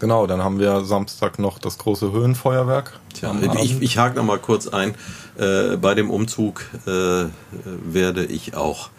genau, 0.00 0.26
dann 0.26 0.42
haben 0.42 0.58
wir 0.58 0.84
Samstag 0.84 1.38
noch 1.38 1.58
das 1.58 1.78
große 1.78 2.12
Höhenfeuerwerk. 2.12 2.98
Tja, 3.14 3.34
ich, 3.62 3.80
ich 3.80 3.98
hake 3.98 4.16
noch 4.16 4.24
mal 4.24 4.38
kurz 4.38 4.68
ein. 4.68 4.94
Äh, 5.38 5.76
bei 5.76 5.94
dem 5.94 6.10
Umzug 6.10 6.64
äh, 6.86 7.26
werde 7.84 8.24
ich 8.24 8.56
auch 8.56 8.90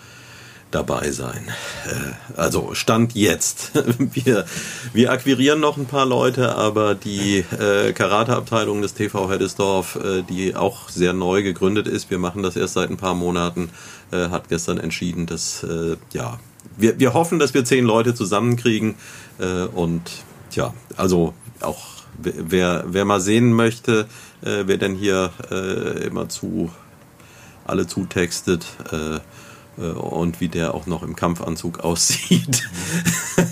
dabei 0.78 1.10
sein. 1.12 1.48
Äh, 1.88 2.40
also 2.40 2.76
Stand 2.76 3.16
jetzt. 3.16 3.72
Wir, 3.98 4.46
wir 4.94 5.12
akquirieren 5.12 5.60
noch 5.60 5.78
ein 5.78 5.86
paar 5.86 6.06
Leute, 6.06 6.56
aber 6.56 6.96
die 6.96 7.40
äh, 7.40 7.94
Karateabteilung 7.94 8.82
des 8.82 8.94
TV 8.94 9.30
Heddesdorf, 9.30 9.96
äh, 9.96 10.22
die 10.22 10.56
auch 10.56 10.90
sehr 10.90 11.14
neu 11.14 11.42
gegründet 11.42 11.88
ist, 11.88 12.10
wir 12.10 12.20
machen 12.20 12.44
das 12.44 12.56
erst 12.56 12.76
seit 12.76 12.90
ein 12.90 12.98
paar 12.98 13.16
Monaten, 13.16 13.70
äh, 14.12 14.30
hat 14.30 14.50
gestern 14.50 14.78
entschieden, 14.78 15.26
dass 15.26 15.64
äh, 15.64 15.98
ja 16.14 16.40
wir, 16.78 17.00
wir 17.00 17.14
hoffen, 17.14 17.40
dass 17.40 17.54
wir 17.54 17.66
zehn 17.66 17.86
Leute 17.86 18.14
zusammenkriegen 18.14 18.96
äh, 19.40 19.64
und 19.64 20.04
ja, 20.52 20.74
also 20.96 21.34
auch 21.62 21.86
wer, 22.18 22.86
wer 22.88 23.06
mal 23.06 23.20
sehen 23.20 23.52
möchte, 23.54 24.08
wer 24.42 24.78
denn 24.78 24.96
hier 24.96 25.32
immer 26.06 26.30
zu 26.30 26.72
alle 27.68 27.86
zutextet, 27.86 28.66
äh, 28.92 29.20
und 29.84 30.42
wie 30.42 30.48
der 30.48 30.74
auch 30.74 30.86
noch 30.86 31.04
im 31.04 31.16
Kampfanzug 31.16 31.80
aussieht, 31.84 32.68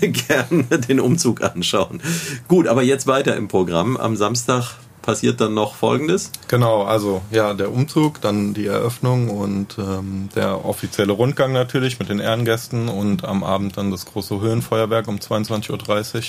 gerne 0.00 0.64
den 0.88 1.00
Umzug 1.00 1.42
anschauen. 1.42 2.00
Gut, 2.48 2.66
aber 2.66 2.82
jetzt 2.82 3.06
weiter 3.06 3.36
im 3.36 3.48
Programm. 3.48 3.96
Am 3.96 4.16
Samstag 4.16 4.76
passiert 5.06 5.40
dann 5.40 5.54
noch 5.54 5.76
Folgendes? 5.76 6.32
Genau, 6.48 6.82
also 6.82 7.22
ja, 7.30 7.54
der 7.54 7.72
Umzug, 7.72 8.20
dann 8.20 8.52
die 8.54 8.66
Eröffnung 8.66 9.30
und 9.30 9.78
ähm, 9.78 10.28
der 10.34 10.64
offizielle 10.64 11.12
Rundgang 11.12 11.52
natürlich 11.52 11.98
mit 12.00 12.08
den 12.08 12.18
Ehrengästen 12.18 12.88
und 12.88 13.24
am 13.24 13.44
Abend 13.44 13.76
dann 13.76 13.92
das 13.92 14.04
große 14.04 14.40
Höhenfeuerwerk 14.40 15.06
um 15.06 15.16
22.30 15.16 15.70
Uhr. 15.70 16.22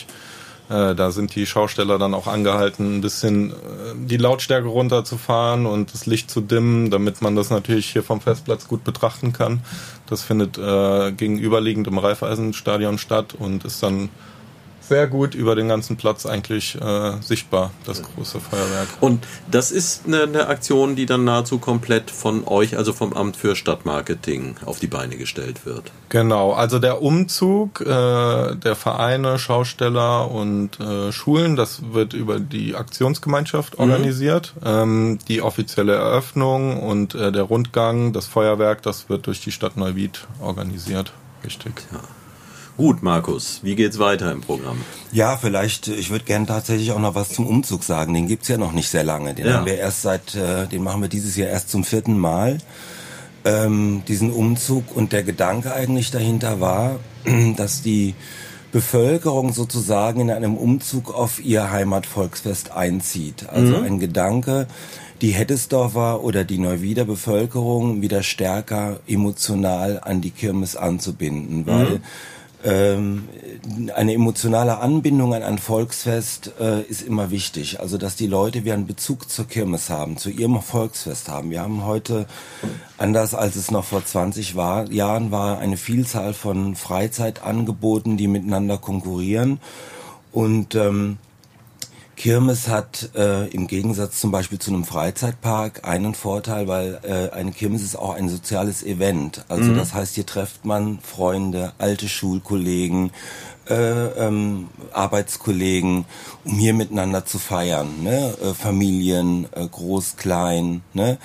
Äh, 0.70 0.96
da 0.96 1.12
sind 1.12 1.34
die 1.36 1.46
Schausteller 1.46 1.98
dann 1.98 2.14
auch 2.14 2.28
angehalten, 2.28 2.98
ein 2.98 3.02
bisschen 3.02 3.52
äh, 3.52 3.54
die 3.96 4.18
Lautstärke 4.18 4.68
runterzufahren 4.68 5.66
und 5.66 5.94
das 5.94 6.06
Licht 6.06 6.30
zu 6.30 6.42
dimmen, 6.42 6.92
damit 6.92 7.22
man 7.22 7.36
das 7.36 7.50
natürlich 7.50 7.90
hier 7.90 8.04
vom 8.04 8.20
Festplatz 8.20 8.68
gut 8.68 8.84
betrachten 8.84 9.32
kann. 9.32 9.62
Das 10.08 10.24
findet 10.24 10.58
äh, 10.58 11.12
gegenüberliegend 11.12 11.88
im 11.88 11.98
Raiffeisenstadion 11.98 12.98
statt 12.98 13.34
und 13.38 13.64
ist 13.64 13.82
dann 13.82 14.10
sehr 14.88 15.08
gut 15.08 15.36
über 15.36 15.56
den 15.56 15.68
ganzen 15.68 15.98
Platz 15.98 16.26
eigentlich 16.26 16.80
äh, 16.82 17.22
sichtbar, 17.22 17.72
das 17.86 18.02
große 18.04 18.40
Feuerwerk. 18.40 18.88
Und 19.02 19.26
das 19.50 19.72
ist 19.72 20.06
eine, 20.06 20.24
eine, 20.24 20.48
Aktion, 20.48 20.96
die 20.96 21.06
dann 21.06 21.24
nahezu 21.24 21.60
komplett 21.60 22.10
von 22.12 22.48
euch, 22.48 22.78
also 22.78 22.94
vom 22.94 23.14
Amt 23.14 23.36
für 23.36 23.56
Stadtmarketing, 23.56 24.56
auf 24.66 24.80
die 24.80 24.88
Beine 24.88 25.18
gestellt 25.18 25.66
wird. 25.66 25.92
Genau, 26.10 26.54
also 26.54 26.80
der 26.80 27.02
Umzug 27.02 27.82
äh, 27.82 27.86
der 27.86 28.76
Vereine, 28.76 29.40
Schausteller 29.40 30.32
und 30.32 30.80
äh, 30.80 31.12
Schulen, 31.12 31.56
das 31.56 31.92
wird 31.92 32.14
über 32.14 32.40
die 32.40 32.76
Aktionsgemeinschaft 32.76 33.78
mhm. 33.78 33.84
organisiert. 33.84 34.54
Ähm, 34.64 35.20
die 35.28 35.42
offizielle 35.42 35.94
Eröffnung 35.94 36.82
und 36.82 37.14
äh, 37.16 37.32
der 37.32 37.44
Rundgang, 37.44 38.14
das 38.14 38.28
Feuerwerk, 38.28 38.82
das 38.82 39.10
wird 39.10 39.28
durch 39.28 39.42
die 39.42 39.52
Stadt 39.52 39.76
Neuwied 39.78 40.28
organisiert. 40.40 41.12
Richtig. 41.44 41.74
Ja. 41.92 42.00
Gut, 42.78 43.02
Markus, 43.02 43.62
wie 43.64 43.76
geht's 43.76 43.98
weiter 43.98 44.32
im 44.32 44.42
Programm? 44.42 44.78
Ja, 45.12 45.36
vielleicht, 45.36 45.88
ich 45.88 46.12
würde 46.12 46.26
gerne 46.26 46.46
tatsächlich 46.46 46.92
auch 46.92 47.00
noch 47.00 47.16
was 47.16 47.30
zum 47.30 47.48
Umzug 47.48 47.84
sagen. 47.84 48.14
Den 48.14 48.28
gibt's 48.28 48.50
ja 48.50 48.58
noch 48.58 48.72
nicht 48.72 48.88
sehr 48.88 49.04
lange. 49.04 49.34
Den 49.34 49.48
ja. 49.48 49.54
haben 49.54 49.66
wir 49.66 49.80
erst 49.80 50.04
seit, 50.04 50.36
äh, 50.36 50.68
den 50.68 50.84
machen 50.84 51.02
wir 51.02 51.10
dieses 51.10 51.36
Jahr 51.36 51.50
erst 51.50 51.72
zum 51.72 51.84
vierten 51.84 52.20
Mal. 52.20 52.60
Ähm, 53.46 54.04
diesen 54.08 54.32
Umzug 54.32 54.96
und 54.96 55.12
der 55.12 55.24
Gedanke 55.24 55.74
eigentlich 55.74 56.12
dahinter 56.12 56.62
war, 56.62 57.00
dass 57.58 57.82
die 57.82 58.14
Bevölkerung 58.72 59.54
sozusagen 59.54 60.20
in 60.20 60.30
einem 60.30 60.56
Umzug 60.56 61.16
auf 61.16 61.44
ihr 61.44 61.72
Heimatvolksfest 61.72 62.74
einzieht. 62.74 63.50
Also 63.50 63.80
mhm. 63.80 63.86
ein 63.86 64.00
Gedanke, 64.00 64.68
die 65.22 65.32
Heddesdorfer 65.32 66.24
oder 66.24 66.44
die 66.44 66.60
Neuwieder 66.60 67.06
Bevölkerung 67.06 68.04
wieder 68.04 68.22
stärker 68.22 69.00
emotional 69.08 70.00
an 70.00 70.22
die 70.22 70.30
Kirmes 70.30 70.76
anzubinden, 70.76 71.66
weil 71.66 71.90
mhm 71.90 72.02
ähm, 72.64 73.30
eine 73.96 74.14
emotionale 74.14 74.80
Anbindung 74.80 75.34
an 75.34 75.44
ein 75.44 75.58
Volksfest 75.58 76.54
äh, 76.60 76.82
ist 76.82 77.02
immer 77.02 77.30
wichtig. 77.30 77.80
Also, 77.80 77.98
dass 77.98 78.16
die 78.16 78.28
Leute 78.28 78.64
wieder 78.64 78.74
einen 78.74 78.88
Bezug 78.88 79.30
zur 79.30 79.48
Kirmes 79.48 79.90
haben, 79.90 80.18
zu 80.18 80.30
ihrem 80.30 80.62
Volksfest 80.62 81.30
haben. 81.30 81.52
Wir 81.52 81.62
haben 81.62 81.86
heute, 81.86 82.26
anders 82.98 83.36
als 83.36 83.56
es 83.56 83.70
noch 83.70 83.86
vor 83.86 84.04
20 84.04 84.56
war, 84.56 84.92
Jahren 84.92 85.32
war, 85.32 85.60
eine 85.60 85.78
Vielzahl 85.78 86.34
von 86.34 86.76
Freizeitangeboten, 86.76 88.18
die 88.18 88.28
miteinander 88.28 88.78
konkurrieren. 88.78 89.60
Und 90.32 90.76
ähm, 90.76 91.18
Kirmes 92.18 92.68
hat 92.68 93.12
äh, 93.16 93.48
im 93.50 93.68
Gegensatz 93.68 94.20
zum 94.20 94.32
Beispiel 94.32 94.58
zu 94.58 94.72
einem 94.72 94.86
Freizeitpark 94.86 95.88
einen 95.88 96.16
Vorteil, 96.16 96.68
weil 96.68 97.00
äh, 97.04 97.34
eine 97.34 97.52
Kirmes 97.52 97.84
ist 97.84 97.96
auch 97.96 98.16
ein 98.16 98.28
soziales 98.28 98.82
Event. 98.84 99.46
Also 99.50 99.72
mhm. 99.72 99.78
das 99.78 99.94
heißt, 99.94 100.16
hier 100.16 100.26
trifft 100.26 100.66
man 100.66 100.98
Freunde, 101.00 101.74
alte 101.78 102.10
Schulkollegen, 102.10 103.12
äh, 103.70 103.76
ähm, 103.76 104.70
Arbeitskollegen, 104.94 106.06
um 106.44 106.58
hier 106.58 106.74
miteinander 106.74 107.24
zu 107.24 107.38
feiern. 107.38 108.02
Ne? 108.02 108.34
Äh, 108.42 108.54
Familien, 108.56 109.48
äh, 109.52 109.68
groß, 109.68 110.16
klein. 110.16 110.82
Ne? 110.94 111.20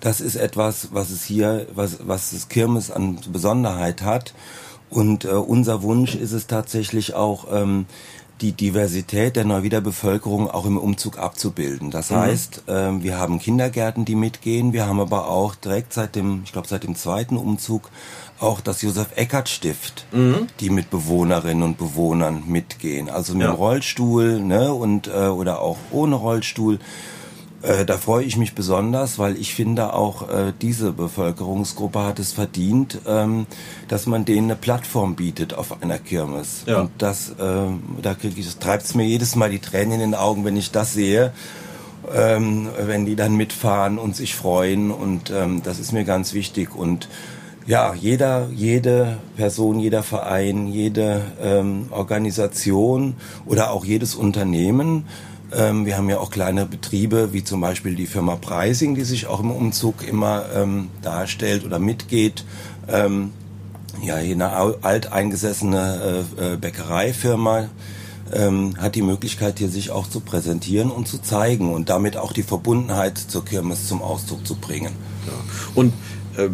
Das 0.00 0.22
ist 0.22 0.36
etwas, 0.36 0.88
was 0.92 1.10
es 1.10 1.24
hier, 1.24 1.66
was, 1.74 1.98
was 2.08 2.30
das 2.30 2.48
Kirmes 2.48 2.90
an 2.90 3.18
Besonderheit 3.30 4.00
hat. 4.00 4.32
Und 4.90 5.26
äh, 5.26 5.28
unser 5.28 5.82
Wunsch 5.82 6.14
ist 6.14 6.32
es 6.32 6.46
tatsächlich 6.46 7.12
auch, 7.12 7.48
ähm, 7.52 7.84
die 8.40 8.52
Diversität 8.52 9.36
der 9.36 9.44
Neuwiederbevölkerung 9.44 10.50
auch 10.50 10.66
im 10.66 10.78
Umzug 10.78 11.18
abzubilden. 11.18 11.90
Das 11.90 12.10
mhm. 12.10 12.16
heißt, 12.16 12.62
äh, 12.68 13.02
wir 13.02 13.18
haben 13.18 13.38
Kindergärten, 13.38 14.04
die 14.04 14.14
mitgehen. 14.14 14.72
Wir 14.72 14.86
haben 14.86 15.00
aber 15.00 15.28
auch 15.28 15.54
direkt 15.54 15.92
seit 15.92 16.14
dem, 16.14 16.42
ich 16.44 16.52
glaube 16.52 16.68
seit 16.68 16.84
dem 16.84 16.94
zweiten 16.94 17.36
Umzug 17.36 17.90
auch 18.40 18.60
das 18.60 18.82
Josef 18.82 19.08
Eckert 19.16 19.48
Stift, 19.48 20.06
mhm. 20.12 20.46
die 20.60 20.70
mit 20.70 20.90
Bewohnerinnen 20.90 21.62
und 21.62 21.78
Bewohnern 21.78 22.44
mitgehen. 22.46 23.10
Also 23.10 23.34
mit 23.34 23.42
ja. 23.42 23.52
dem 23.52 23.56
Rollstuhl 23.56 24.40
ne, 24.40 24.72
und 24.72 25.08
äh, 25.08 25.26
oder 25.26 25.60
auch 25.60 25.78
ohne 25.90 26.14
Rollstuhl. 26.14 26.78
Äh, 27.62 27.84
da 27.84 27.96
freue 27.98 28.24
ich 28.24 28.36
mich 28.36 28.54
besonders, 28.54 29.18
weil 29.18 29.36
ich 29.36 29.52
finde 29.54 29.92
auch 29.92 30.28
äh, 30.28 30.52
diese 30.62 30.92
Bevölkerungsgruppe 30.92 32.04
hat 32.04 32.20
es 32.20 32.32
verdient, 32.32 33.00
ähm, 33.06 33.46
dass 33.88 34.06
man 34.06 34.24
denen 34.24 34.44
eine 34.44 34.56
Plattform 34.56 35.16
bietet 35.16 35.54
auf 35.54 35.82
einer 35.82 35.98
Kirmes. 35.98 36.62
Ja. 36.66 36.82
Und 36.82 36.90
das, 36.98 37.30
äh, 37.30 37.34
da 38.00 38.14
kriege 38.14 38.38
ich, 38.38 38.46
das 38.46 38.58
treibt 38.58 38.84
es 38.84 38.94
mir 38.94 39.04
jedes 39.04 39.34
Mal 39.34 39.50
die 39.50 39.58
Tränen 39.58 39.94
in 39.94 40.00
den 40.00 40.14
Augen, 40.14 40.44
wenn 40.44 40.56
ich 40.56 40.70
das 40.70 40.92
sehe, 40.92 41.32
ähm, 42.14 42.68
wenn 42.80 43.06
die 43.06 43.16
dann 43.16 43.34
mitfahren 43.34 43.98
und 43.98 44.14
sich 44.14 44.36
freuen 44.36 44.92
und 44.92 45.30
ähm, 45.30 45.62
das 45.64 45.80
ist 45.80 45.92
mir 45.92 46.04
ganz 46.04 46.34
wichtig 46.34 46.76
und 46.76 47.08
ja, 47.66 47.92
jeder, 47.92 48.48
jede 48.54 49.18
Person, 49.36 49.78
jeder 49.78 50.02
Verein, 50.02 50.68
jede 50.68 51.20
ähm, 51.42 51.88
Organisation 51.90 53.16
oder 53.44 53.72
auch 53.72 53.84
jedes 53.84 54.14
Unternehmen 54.14 55.04
ähm, 55.52 55.86
wir 55.86 55.96
haben 55.96 56.08
ja 56.10 56.18
auch 56.18 56.30
kleine 56.30 56.66
Betriebe, 56.66 57.32
wie 57.32 57.44
zum 57.44 57.60
Beispiel 57.60 57.94
die 57.94 58.06
Firma 58.06 58.36
Preising, 58.36 58.94
die 58.94 59.04
sich 59.04 59.26
auch 59.26 59.40
im 59.40 59.50
Umzug 59.50 60.06
immer 60.06 60.44
ähm, 60.54 60.88
darstellt 61.02 61.64
oder 61.64 61.78
mitgeht. 61.78 62.44
Ähm, 62.88 63.32
ja, 64.02 64.16
hier 64.18 64.34
eine 64.34 64.52
alteingesessene 64.82 66.24
äh, 66.38 66.52
äh, 66.52 66.56
Bäckereifirma 66.56 67.68
ähm, 68.32 68.74
hat 68.78 68.94
die 68.94 69.02
Möglichkeit, 69.02 69.58
hier 69.58 69.68
sich 69.68 69.90
auch 69.90 70.06
zu 70.06 70.20
präsentieren 70.20 70.90
und 70.90 71.08
zu 71.08 71.18
zeigen 71.18 71.72
und 71.72 71.88
damit 71.88 72.16
auch 72.16 72.32
die 72.32 72.42
Verbundenheit 72.42 73.18
zur 73.18 73.44
Kirmes 73.44 73.88
zum 73.88 74.02
Ausdruck 74.02 74.46
zu 74.46 74.54
bringen. 74.56 74.92
Ja. 75.26 75.32
Und 75.74 75.92
äh, 76.36 76.50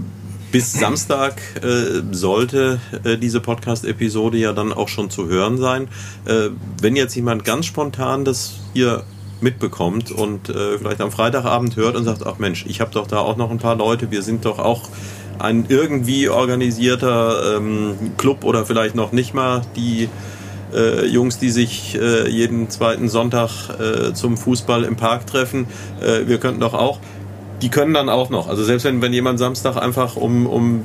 bis 0.54 0.72
Samstag 0.72 1.42
äh, 1.64 2.14
sollte 2.14 2.78
äh, 3.02 3.18
diese 3.18 3.40
Podcast-Episode 3.40 4.38
ja 4.38 4.52
dann 4.52 4.72
auch 4.72 4.86
schon 4.86 5.10
zu 5.10 5.26
hören 5.26 5.58
sein. 5.58 5.88
Äh, 6.26 6.50
wenn 6.80 6.94
jetzt 6.94 7.16
jemand 7.16 7.44
ganz 7.44 7.66
spontan 7.66 8.24
das 8.24 8.52
hier 8.72 9.02
mitbekommt 9.40 10.12
und 10.12 10.50
äh, 10.50 10.78
vielleicht 10.78 11.00
am 11.00 11.10
Freitagabend 11.10 11.74
hört 11.74 11.96
und 11.96 12.04
sagt, 12.04 12.24
ach 12.24 12.38
Mensch, 12.38 12.66
ich 12.68 12.80
habe 12.80 12.92
doch 12.92 13.08
da 13.08 13.18
auch 13.18 13.36
noch 13.36 13.50
ein 13.50 13.58
paar 13.58 13.74
Leute, 13.74 14.12
wir 14.12 14.22
sind 14.22 14.44
doch 14.44 14.60
auch 14.60 14.82
ein 15.40 15.66
irgendwie 15.68 16.28
organisierter 16.28 17.56
ähm, 17.56 18.12
Club 18.16 18.44
oder 18.44 18.64
vielleicht 18.64 18.94
noch 18.94 19.10
nicht 19.10 19.34
mal 19.34 19.62
die 19.74 20.08
äh, 20.72 21.04
Jungs, 21.06 21.40
die 21.40 21.50
sich 21.50 21.98
äh, 22.00 22.28
jeden 22.28 22.70
zweiten 22.70 23.08
Sonntag 23.08 23.50
äh, 23.80 24.12
zum 24.14 24.36
Fußball 24.36 24.84
im 24.84 24.94
Park 24.94 25.26
treffen. 25.26 25.66
Äh, 26.00 26.28
wir 26.28 26.38
könnten 26.38 26.60
doch 26.60 26.74
auch 26.74 27.00
die 27.64 27.70
können 27.70 27.94
dann 27.94 28.10
auch 28.10 28.28
noch. 28.28 28.46
Also 28.46 28.62
selbst 28.62 28.84
wenn, 28.84 29.00
wenn 29.00 29.14
jemand 29.14 29.38
Samstag 29.38 29.78
einfach 29.78 30.16
um, 30.16 30.46
um 30.46 30.82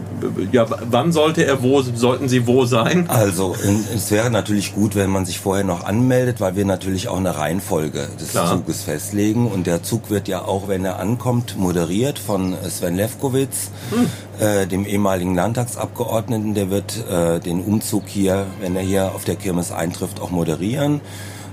ja, 0.54 0.66
wann 0.90 1.12
sollte 1.12 1.46
er 1.46 1.62
wo, 1.62 1.82
sollten 1.82 2.30
sie 2.30 2.48
wo 2.48 2.64
sein? 2.64 3.10
Also 3.10 3.54
es 3.94 4.12
wäre 4.12 4.32
natürlich 4.32 4.74
gut, 4.74 4.96
wenn 4.96 5.10
man 5.10 5.26
sich 5.26 5.42
vorher 5.42 5.66
noch 5.66 5.84
anmeldet, 5.84 6.40
weil 6.40 6.56
wir 6.56 6.64
natürlich 6.64 7.10
auch 7.10 7.18
eine 7.18 7.36
Reihenfolge 7.36 8.08
des 8.18 8.30
Klar. 8.30 8.56
Zuges 8.56 8.84
festlegen. 8.84 9.52
Und 9.52 9.68
der 9.68 9.84
Zug 9.84 10.10
wird 10.10 10.30
ja 10.30 10.44
auch, 10.46 10.70
wenn 10.70 10.86
er 10.86 11.00
ankommt, 11.00 11.58
moderiert 11.58 12.18
von 12.18 12.56
Sven 12.70 12.96
Lefkowitz, 12.96 13.72
hm. 13.90 14.08
äh, 14.40 14.66
dem 14.66 14.86
ehemaligen 14.86 15.36
Landtagsabgeordneten. 15.36 16.54
Der 16.54 16.70
wird 16.70 16.94
äh, 17.12 17.42
den 17.42 17.60
Umzug 17.60 18.04
hier, 18.08 18.46
wenn 18.62 18.78
er 18.78 18.84
hier 18.84 19.12
auf 19.14 19.26
der 19.26 19.36
Kirmes 19.36 19.74
eintrifft, 19.74 20.22
auch 20.22 20.32
moderieren. 20.32 21.02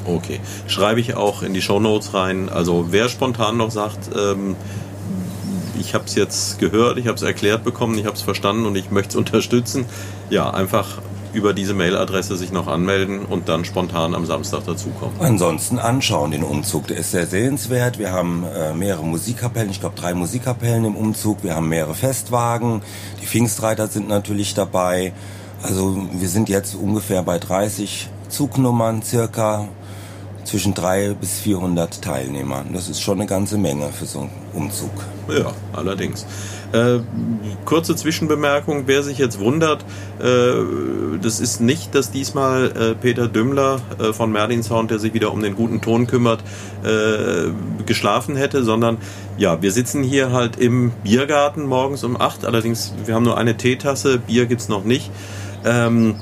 Okay, 0.07 0.39
schreibe 0.67 0.99
ich 0.99 1.15
auch 1.15 1.41
in 1.41 1.53
die 1.53 1.61
Show 1.61 1.79
Notes 1.79 2.13
rein. 2.13 2.49
Also 2.49 2.87
wer 2.91 3.09
spontan 3.09 3.57
noch 3.57 3.71
sagt, 3.71 4.09
ähm, 4.15 4.55
ich 5.79 5.93
habe 5.93 6.05
es 6.05 6.15
jetzt 6.15 6.59
gehört, 6.59 6.97
ich 6.97 7.07
habe 7.07 7.15
es 7.15 7.21
erklärt 7.21 7.63
bekommen, 7.63 7.97
ich 7.97 8.05
habe 8.05 8.15
es 8.15 8.21
verstanden 8.21 8.65
und 8.65 8.75
ich 8.75 8.91
möchte 8.91 9.09
es 9.09 9.15
unterstützen, 9.25 9.85
ja, 10.29 10.49
einfach 10.49 11.01
über 11.35 11.53
diese 11.53 11.73
Mailadresse 11.73 12.37
sich 12.37 12.51
noch 12.51 12.67
anmelden 12.67 13.25
und 13.25 13.49
dann 13.49 13.65
spontan 13.65 14.15
am 14.15 14.25
Samstag 14.25 14.65
dazukommen. 14.65 15.15
Ansonsten 15.19 15.77
anschauen 15.77 16.31
den 16.31 16.43
Umzug. 16.43 16.87
Der 16.87 16.97
ist 16.97 17.11
sehr 17.11 17.27
sehenswert. 17.27 17.99
Wir 17.99 18.11
haben 18.11 18.45
äh, 18.45 18.73
mehrere 18.73 19.05
Musikkapellen, 19.05 19.69
ich 19.69 19.81
glaube 19.81 19.95
drei 19.95 20.13
Musikkapellen 20.13 20.85
im 20.85 20.95
Umzug. 20.95 21.43
Wir 21.43 21.55
haben 21.55 21.69
mehrere 21.69 21.93
Festwagen. 21.93 22.81
Die 23.21 23.25
Pfingstreiter 23.25 23.87
sind 23.87 24.07
natürlich 24.07 24.53
dabei. 24.53 25.13
Also 25.61 26.07
wir 26.11 26.29
sind 26.29 26.49
jetzt 26.49 26.75
ungefähr 26.75 27.21
bei 27.23 27.37
30 27.37 28.09
Zugnummern 28.29 29.03
circa 29.03 29.67
zwischen 30.45 30.73
300 30.73 31.19
bis 31.19 31.39
400 31.39 32.01
Teilnehmern. 32.01 32.67
Das 32.73 32.87
ist 32.87 33.01
schon 33.01 33.19
eine 33.19 33.27
ganze 33.27 33.57
Menge 33.57 33.89
für 33.91 34.05
so 34.05 34.21
einen 34.21 34.44
Umzug. 34.55 34.91
Ja, 35.27 35.53
allerdings. 35.73 36.25
Äh, 36.71 36.99
kurze 37.65 37.95
Zwischenbemerkung, 37.95 38.83
wer 38.85 39.03
sich 39.03 39.17
jetzt 39.17 39.39
wundert, 39.39 39.83
äh, 40.19 40.53
das 41.21 41.39
ist 41.39 41.61
nicht, 41.61 41.95
dass 41.95 42.11
diesmal 42.11 42.71
äh, 42.71 42.95
Peter 42.95 43.27
Dümmler 43.27 43.81
äh, 43.99 44.13
von 44.13 44.31
Merlin 44.31 44.63
Sound, 44.63 44.91
der 44.91 44.99
sich 44.99 45.13
wieder 45.13 45.31
um 45.31 45.41
den 45.41 45.55
guten 45.55 45.81
Ton 45.81 46.07
kümmert, 46.07 46.41
äh, 46.83 47.51
geschlafen 47.85 48.35
hätte, 48.35 48.63
sondern 48.63 48.97
ja, 49.37 49.61
wir 49.61 49.71
sitzen 49.71 50.03
hier 50.03 50.31
halt 50.31 50.57
im 50.57 50.91
Biergarten 51.03 51.65
morgens 51.65 52.03
um 52.03 52.19
8, 52.19 52.45
allerdings 52.45 52.93
wir 53.05 53.15
haben 53.15 53.23
nur 53.23 53.37
eine 53.37 53.57
Teetasse, 53.57 54.19
Bier 54.19 54.45
gibt 54.45 54.61
es 54.61 54.69
noch 54.69 54.83
nicht. 54.83 55.11
Ähm, 55.65 56.15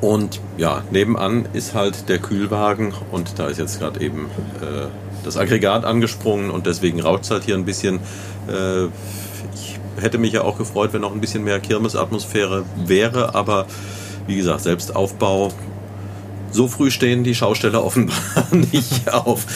und 0.00 0.40
ja, 0.56 0.82
nebenan 0.90 1.46
ist 1.52 1.74
halt 1.74 2.08
der 2.08 2.18
Kühlwagen 2.18 2.94
und 3.10 3.38
da 3.38 3.48
ist 3.48 3.58
jetzt 3.58 3.78
gerade 3.78 4.00
eben 4.00 4.26
äh, 4.62 4.86
das 5.24 5.36
Aggregat 5.36 5.84
angesprungen 5.84 6.50
und 6.50 6.66
deswegen 6.66 7.00
raucht 7.00 7.24
es 7.24 7.30
halt 7.30 7.44
hier 7.44 7.54
ein 7.54 7.64
bisschen. 7.64 8.00
Äh, 8.48 8.86
ich 9.54 9.78
hätte 10.00 10.18
mich 10.18 10.32
ja 10.32 10.42
auch 10.42 10.56
gefreut, 10.56 10.92
wenn 10.92 11.02
noch 11.02 11.12
ein 11.12 11.20
bisschen 11.20 11.44
mehr 11.44 11.60
Kirmesatmosphäre 11.60 12.64
wäre, 12.86 13.34
aber 13.34 13.66
wie 14.26 14.36
gesagt, 14.36 14.62
Selbstaufbau. 14.62 15.52
So 16.52 16.66
früh 16.66 16.90
stehen 16.90 17.22
die 17.22 17.34
Schausteller 17.34 17.84
offenbar 17.84 18.16
nicht 18.72 19.12
auf. 19.12 19.46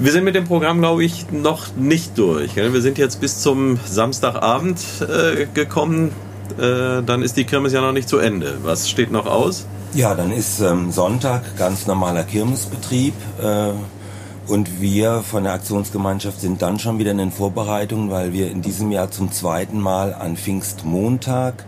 Wir 0.00 0.10
sind 0.10 0.24
mit 0.24 0.34
dem 0.34 0.44
Programm, 0.44 0.80
glaube 0.80 1.04
ich, 1.04 1.30
noch 1.30 1.76
nicht 1.76 2.18
durch. 2.18 2.56
Wir 2.56 2.80
sind 2.80 2.98
jetzt 2.98 3.20
bis 3.20 3.40
zum 3.40 3.78
Samstagabend 3.84 4.80
äh, 5.02 5.46
gekommen. 5.54 6.10
Äh, 6.58 7.02
dann 7.04 7.22
ist 7.22 7.36
die 7.36 7.44
Kirmes 7.44 7.72
ja 7.72 7.80
noch 7.80 7.92
nicht 7.92 8.08
zu 8.08 8.18
Ende. 8.18 8.58
Was 8.62 8.90
steht 8.90 9.12
noch 9.12 9.26
aus? 9.26 9.66
Ja, 9.94 10.16
dann 10.16 10.32
ist 10.32 10.58
ähm, 10.58 10.90
Sonntag 10.90 11.56
ganz 11.56 11.86
normaler 11.86 12.24
Kirmesbetrieb. 12.24 13.14
Äh, 13.40 13.70
und 14.50 14.80
wir 14.80 15.22
von 15.22 15.44
der 15.44 15.52
Aktionsgemeinschaft 15.52 16.40
sind 16.40 16.62
dann 16.62 16.80
schon 16.80 16.98
wieder 16.98 17.12
in 17.12 17.18
den 17.18 17.30
Vorbereitungen, 17.30 18.10
weil 18.10 18.32
wir 18.32 18.50
in 18.50 18.60
diesem 18.60 18.90
Jahr 18.90 19.12
zum 19.12 19.30
zweiten 19.30 19.80
Mal 19.80 20.12
an 20.12 20.36
Pfingstmontag 20.36 21.64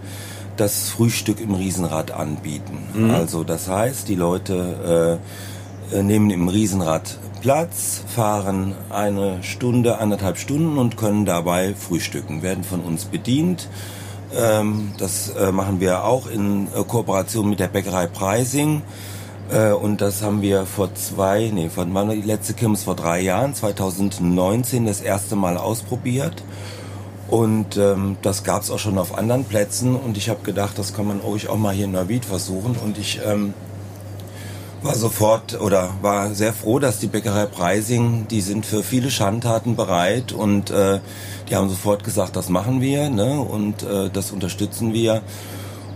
das 0.56 0.88
Frühstück 0.88 1.40
im 1.40 1.54
Riesenrad 1.54 2.10
anbieten. 2.10 2.88
Mhm. 2.94 3.10
Also 3.12 3.44
das 3.44 3.68
heißt, 3.68 4.08
die 4.08 4.16
Leute 4.16 5.20
äh, 5.92 6.02
nehmen 6.02 6.30
im 6.30 6.48
Riesenrad 6.48 7.18
Platz, 7.42 8.02
fahren 8.08 8.74
eine 8.90 9.42
Stunde, 9.44 9.98
anderthalb 9.98 10.38
Stunden 10.38 10.78
und 10.78 10.96
können 10.96 11.26
dabei 11.26 11.74
frühstücken, 11.74 12.42
werden 12.42 12.64
von 12.64 12.80
uns 12.80 13.04
bedient. 13.04 13.68
Ähm, 14.34 14.92
das 14.98 15.30
äh, 15.30 15.52
machen 15.52 15.80
wir 15.80 16.04
auch 16.04 16.26
in 16.26 16.66
äh, 16.66 16.82
Kooperation 16.86 17.48
mit 17.48 17.60
der 17.60 17.68
Bäckerei 17.68 18.06
Preising. 18.06 18.82
Äh, 19.50 19.72
und 19.72 20.00
das 20.00 20.22
haben 20.22 20.42
wir 20.42 20.66
vor 20.66 20.94
zwei, 20.94 21.50
nee, 21.52 21.70
wann 21.74 21.94
war 21.94 22.06
die 22.06 22.22
letzte 22.22 22.54
Kirmes? 22.54 22.84
Vor 22.84 22.96
drei 22.96 23.20
Jahren, 23.20 23.54
2019, 23.54 24.86
das 24.86 25.00
erste 25.00 25.36
Mal 25.36 25.56
ausprobiert. 25.56 26.42
Und 27.28 27.76
ähm, 27.76 28.16
das 28.22 28.44
gab 28.44 28.62
es 28.62 28.70
auch 28.70 28.78
schon 28.78 28.98
auf 28.98 29.16
anderen 29.16 29.44
Plätzen. 29.44 29.96
Und 29.96 30.16
ich 30.16 30.28
habe 30.28 30.42
gedacht, 30.42 30.78
das 30.78 30.94
kann 30.94 31.06
man 31.06 31.20
euch 31.20 31.48
auch 31.48 31.56
mal 31.56 31.74
hier 31.74 31.86
in 31.86 31.92
Neuwied 31.92 32.24
versuchen. 32.24 32.76
Und 32.76 32.98
ich 32.98 33.20
ähm, 33.24 33.54
war 34.82 34.94
sofort 34.94 35.60
oder 35.60 35.90
war 36.02 36.34
sehr 36.34 36.52
froh, 36.52 36.78
dass 36.78 36.98
die 36.98 37.06
Bäckerei 37.06 37.46
Preising, 37.46 38.26
die 38.28 38.40
sind 38.40 38.66
für 38.66 38.82
viele 38.82 39.10
Schandtaten 39.10 39.76
bereit 39.76 40.32
und 40.32 40.70
äh, 40.70 41.00
die 41.48 41.56
haben 41.56 41.68
sofort 41.68 42.04
gesagt, 42.04 42.36
das 42.36 42.48
machen 42.48 42.80
wir 42.80 43.08
ne? 43.08 43.40
und 43.40 43.82
äh, 43.82 44.10
das 44.10 44.30
unterstützen 44.30 44.92
wir. 44.92 45.22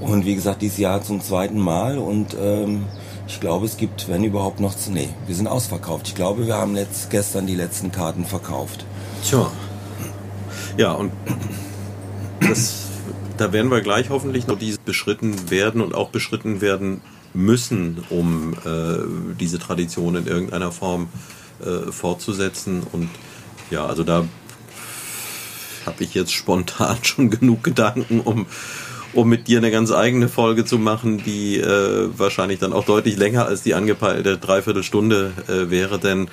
Und 0.00 0.24
wie 0.24 0.34
gesagt, 0.34 0.62
dieses 0.62 0.78
Jahr 0.78 1.02
zum 1.02 1.20
zweiten 1.20 1.58
Mal 1.58 1.98
und 1.98 2.34
ähm, 2.40 2.86
ich 3.26 3.38
glaube, 3.38 3.66
es 3.66 3.76
gibt, 3.76 4.08
wenn 4.08 4.24
überhaupt 4.24 4.60
noch, 4.60 4.74
nee, 4.88 5.08
wir 5.26 5.34
sind 5.36 5.46
ausverkauft. 5.46 6.08
Ich 6.08 6.14
glaube, 6.14 6.46
wir 6.46 6.56
haben 6.56 6.74
letzt, 6.74 7.10
gestern 7.10 7.46
die 7.46 7.54
letzten 7.54 7.92
Karten 7.92 8.24
verkauft. 8.24 8.84
Tja. 9.24 9.50
Ja, 10.76 10.92
und 10.92 11.12
das, 12.40 12.86
da 13.36 13.52
werden 13.52 13.70
wir 13.70 13.82
gleich 13.82 14.10
hoffentlich 14.10 14.46
noch 14.46 14.58
diese 14.58 14.78
beschritten 14.80 15.50
werden 15.50 15.80
und 15.80 15.94
auch 15.94 16.08
beschritten 16.08 16.60
werden 16.60 17.02
müssen, 17.32 18.04
um 18.10 18.54
äh, 18.64 19.34
diese 19.38 19.58
Tradition 19.58 20.16
in 20.16 20.26
irgendeiner 20.26 20.72
Form 20.72 21.08
äh, 21.64 21.92
fortzusetzen. 21.92 22.82
Und 22.92 23.08
ja, 23.70 23.86
also 23.86 24.02
da 24.02 24.24
habe 25.86 26.04
ich 26.04 26.14
jetzt 26.14 26.32
spontan 26.32 26.98
schon 27.02 27.30
genug 27.30 27.62
Gedanken, 27.62 28.20
um, 28.20 28.46
um 29.12 29.28
mit 29.28 29.48
dir 29.48 29.58
eine 29.58 29.70
ganz 29.70 29.92
eigene 29.92 30.28
Folge 30.28 30.64
zu 30.64 30.78
machen, 30.78 31.22
die 31.24 31.58
äh, 31.58 32.08
wahrscheinlich 32.16 32.58
dann 32.58 32.72
auch 32.72 32.84
deutlich 32.84 33.16
länger 33.16 33.46
als 33.46 33.62
die 33.62 33.74
angepeilte 33.74 34.38
Dreiviertelstunde 34.38 35.32
äh, 35.48 35.70
wäre. 35.70 35.98
Denn 35.98 36.28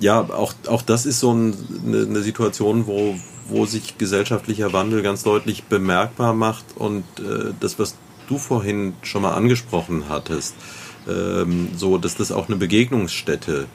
ja, 0.00 0.20
auch, 0.20 0.54
auch 0.66 0.82
das 0.82 1.06
ist 1.06 1.20
so 1.20 1.32
ein, 1.32 1.56
eine, 1.86 2.02
eine 2.02 2.22
Situation, 2.22 2.86
wo, 2.86 3.16
wo 3.48 3.66
sich 3.66 3.98
gesellschaftlicher 3.98 4.72
Wandel 4.72 5.02
ganz 5.02 5.22
deutlich 5.22 5.64
bemerkbar 5.64 6.34
macht 6.34 6.64
und 6.76 7.04
äh, 7.18 7.52
das, 7.58 7.78
was 7.78 7.96
du 8.28 8.38
vorhin 8.38 8.94
schon 9.02 9.22
mal 9.22 9.34
angesprochen 9.34 10.04
hattest, 10.08 10.54
ähm, 11.08 11.70
so 11.76 11.98
dass 11.98 12.16
das 12.16 12.32
auch 12.32 12.48
eine 12.48 12.56
Begegnungsstätte 12.56 13.66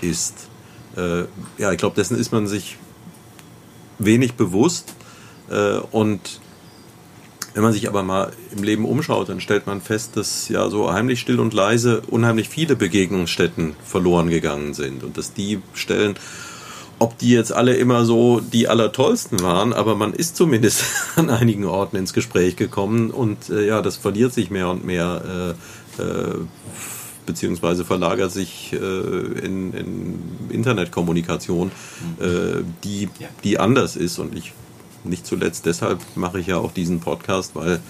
ist. 0.00 0.48
Äh, 0.96 1.24
ja, 1.58 1.72
ich 1.72 1.78
glaube, 1.78 1.96
dessen 1.96 2.16
ist 2.16 2.32
man 2.32 2.46
sich 2.46 2.76
wenig 3.98 4.34
bewusst 4.34 4.94
äh, 5.50 5.78
und 5.90 6.40
wenn 7.52 7.64
man 7.64 7.72
sich 7.72 7.88
aber 7.88 8.02
mal 8.02 8.32
im 8.56 8.62
Leben 8.62 8.84
umschaut, 8.84 9.28
dann 9.28 9.40
stellt 9.40 9.66
man 9.66 9.80
fest, 9.80 10.16
dass 10.16 10.48
ja 10.48 10.68
so 10.70 10.92
heimlich 10.92 11.20
still 11.20 11.40
und 11.40 11.52
leise 11.52 12.02
unheimlich 12.08 12.48
viele 12.48 12.76
Begegnungsstätten 12.76 13.74
verloren 13.84 14.30
gegangen 14.30 14.72
sind 14.72 15.02
und 15.02 15.18
dass 15.18 15.32
die 15.32 15.60
Stellen 15.74 16.14
ob 17.00 17.16
die 17.18 17.30
jetzt 17.30 17.52
alle 17.52 17.74
immer 17.74 18.04
so 18.04 18.40
die 18.40 18.68
allertollsten 18.68 19.40
waren, 19.40 19.72
aber 19.72 19.96
man 19.96 20.12
ist 20.12 20.36
zumindest 20.36 20.84
an 21.16 21.30
einigen 21.30 21.64
Orten 21.64 21.96
ins 21.96 22.12
Gespräch 22.12 22.56
gekommen 22.56 23.10
und 23.10 23.48
äh, 23.48 23.66
ja, 23.66 23.82
das 23.82 23.96
verliert 23.96 24.32
sich 24.32 24.50
mehr 24.50 24.68
und 24.68 24.84
mehr, 24.84 25.56
äh, 25.98 26.02
äh, 26.02 26.34
beziehungsweise 27.24 27.84
verlagert 27.84 28.32
sich 28.32 28.72
äh, 28.72 28.76
in, 28.76 29.72
in, 29.72 30.18
Internetkommunikation, 30.50 31.70
äh, 32.20 32.62
die, 32.84 33.08
die 33.44 33.58
anders 33.58 33.96
ist. 33.96 34.18
Und 34.18 34.36
ich 34.36 34.52
nicht 35.04 35.26
zuletzt 35.26 35.64
deshalb 35.64 36.00
mache 36.16 36.40
ich 36.40 36.48
ja 36.48 36.58
auch 36.58 36.72
diesen 36.72 37.00
Podcast, 37.00 37.52
weil 37.54 37.80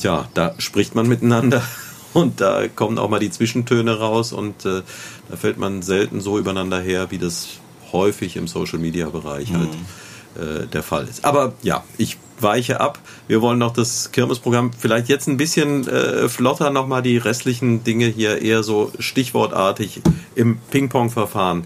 tja, 0.00 0.28
da 0.34 0.54
spricht 0.58 0.94
man 0.94 1.08
miteinander 1.08 1.62
und 2.12 2.42
da 2.42 2.68
kommen 2.68 2.98
auch 2.98 3.08
mal 3.08 3.20
die 3.20 3.30
Zwischentöne 3.30 3.98
raus 3.98 4.34
und 4.34 4.66
äh, 4.66 4.82
da 5.30 5.36
fällt 5.36 5.56
man 5.56 5.80
selten 5.80 6.20
so 6.20 6.38
übereinander 6.38 6.80
her, 6.80 7.10
wie 7.10 7.18
das 7.18 7.60
häufig 7.94 8.36
im 8.36 8.46
Social 8.46 8.78
Media 8.78 9.08
Bereich 9.08 9.54
halt 9.54 9.70
mhm. 9.70 10.42
äh, 10.42 10.66
der 10.66 10.82
Fall 10.82 11.08
ist. 11.08 11.24
Aber 11.24 11.54
ja, 11.62 11.82
ich 11.96 12.18
weiche 12.38 12.80
ab. 12.80 12.98
Wir 13.28 13.40
wollen 13.40 13.58
noch 13.58 13.72
das 13.72 14.12
Kirmesprogramm 14.12 14.72
vielleicht 14.78 15.08
jetzt 15.08 15.28
ein 15.28 15.38
bisschen 15.38 15.88
äh, 15.88 16.28
flotter 16.28 16.68
nochmal 16.68 17.00
die 17.00 17.16
restlichen 17.16 17.82
Dinge 17.84 18.06
hier 18.08 18.42
eher 18.42 18.62
so 18.62 18.92
stichwortartig 18.98 20.02
im 20.34 20.58
Ping-Pong-Verfahren 20.70 21.64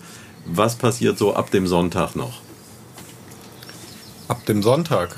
was 0.49 0.77
passiert 0.77 1.19
so 1.19 1.35
ab 1.35 1.51
dem 1.51 1.67
Sonntag 1.67 2.17
noch? 2.17 2.41
Ab 4.29 4.45
dem 4.47 4.63
Sonntag. 4.63 5.17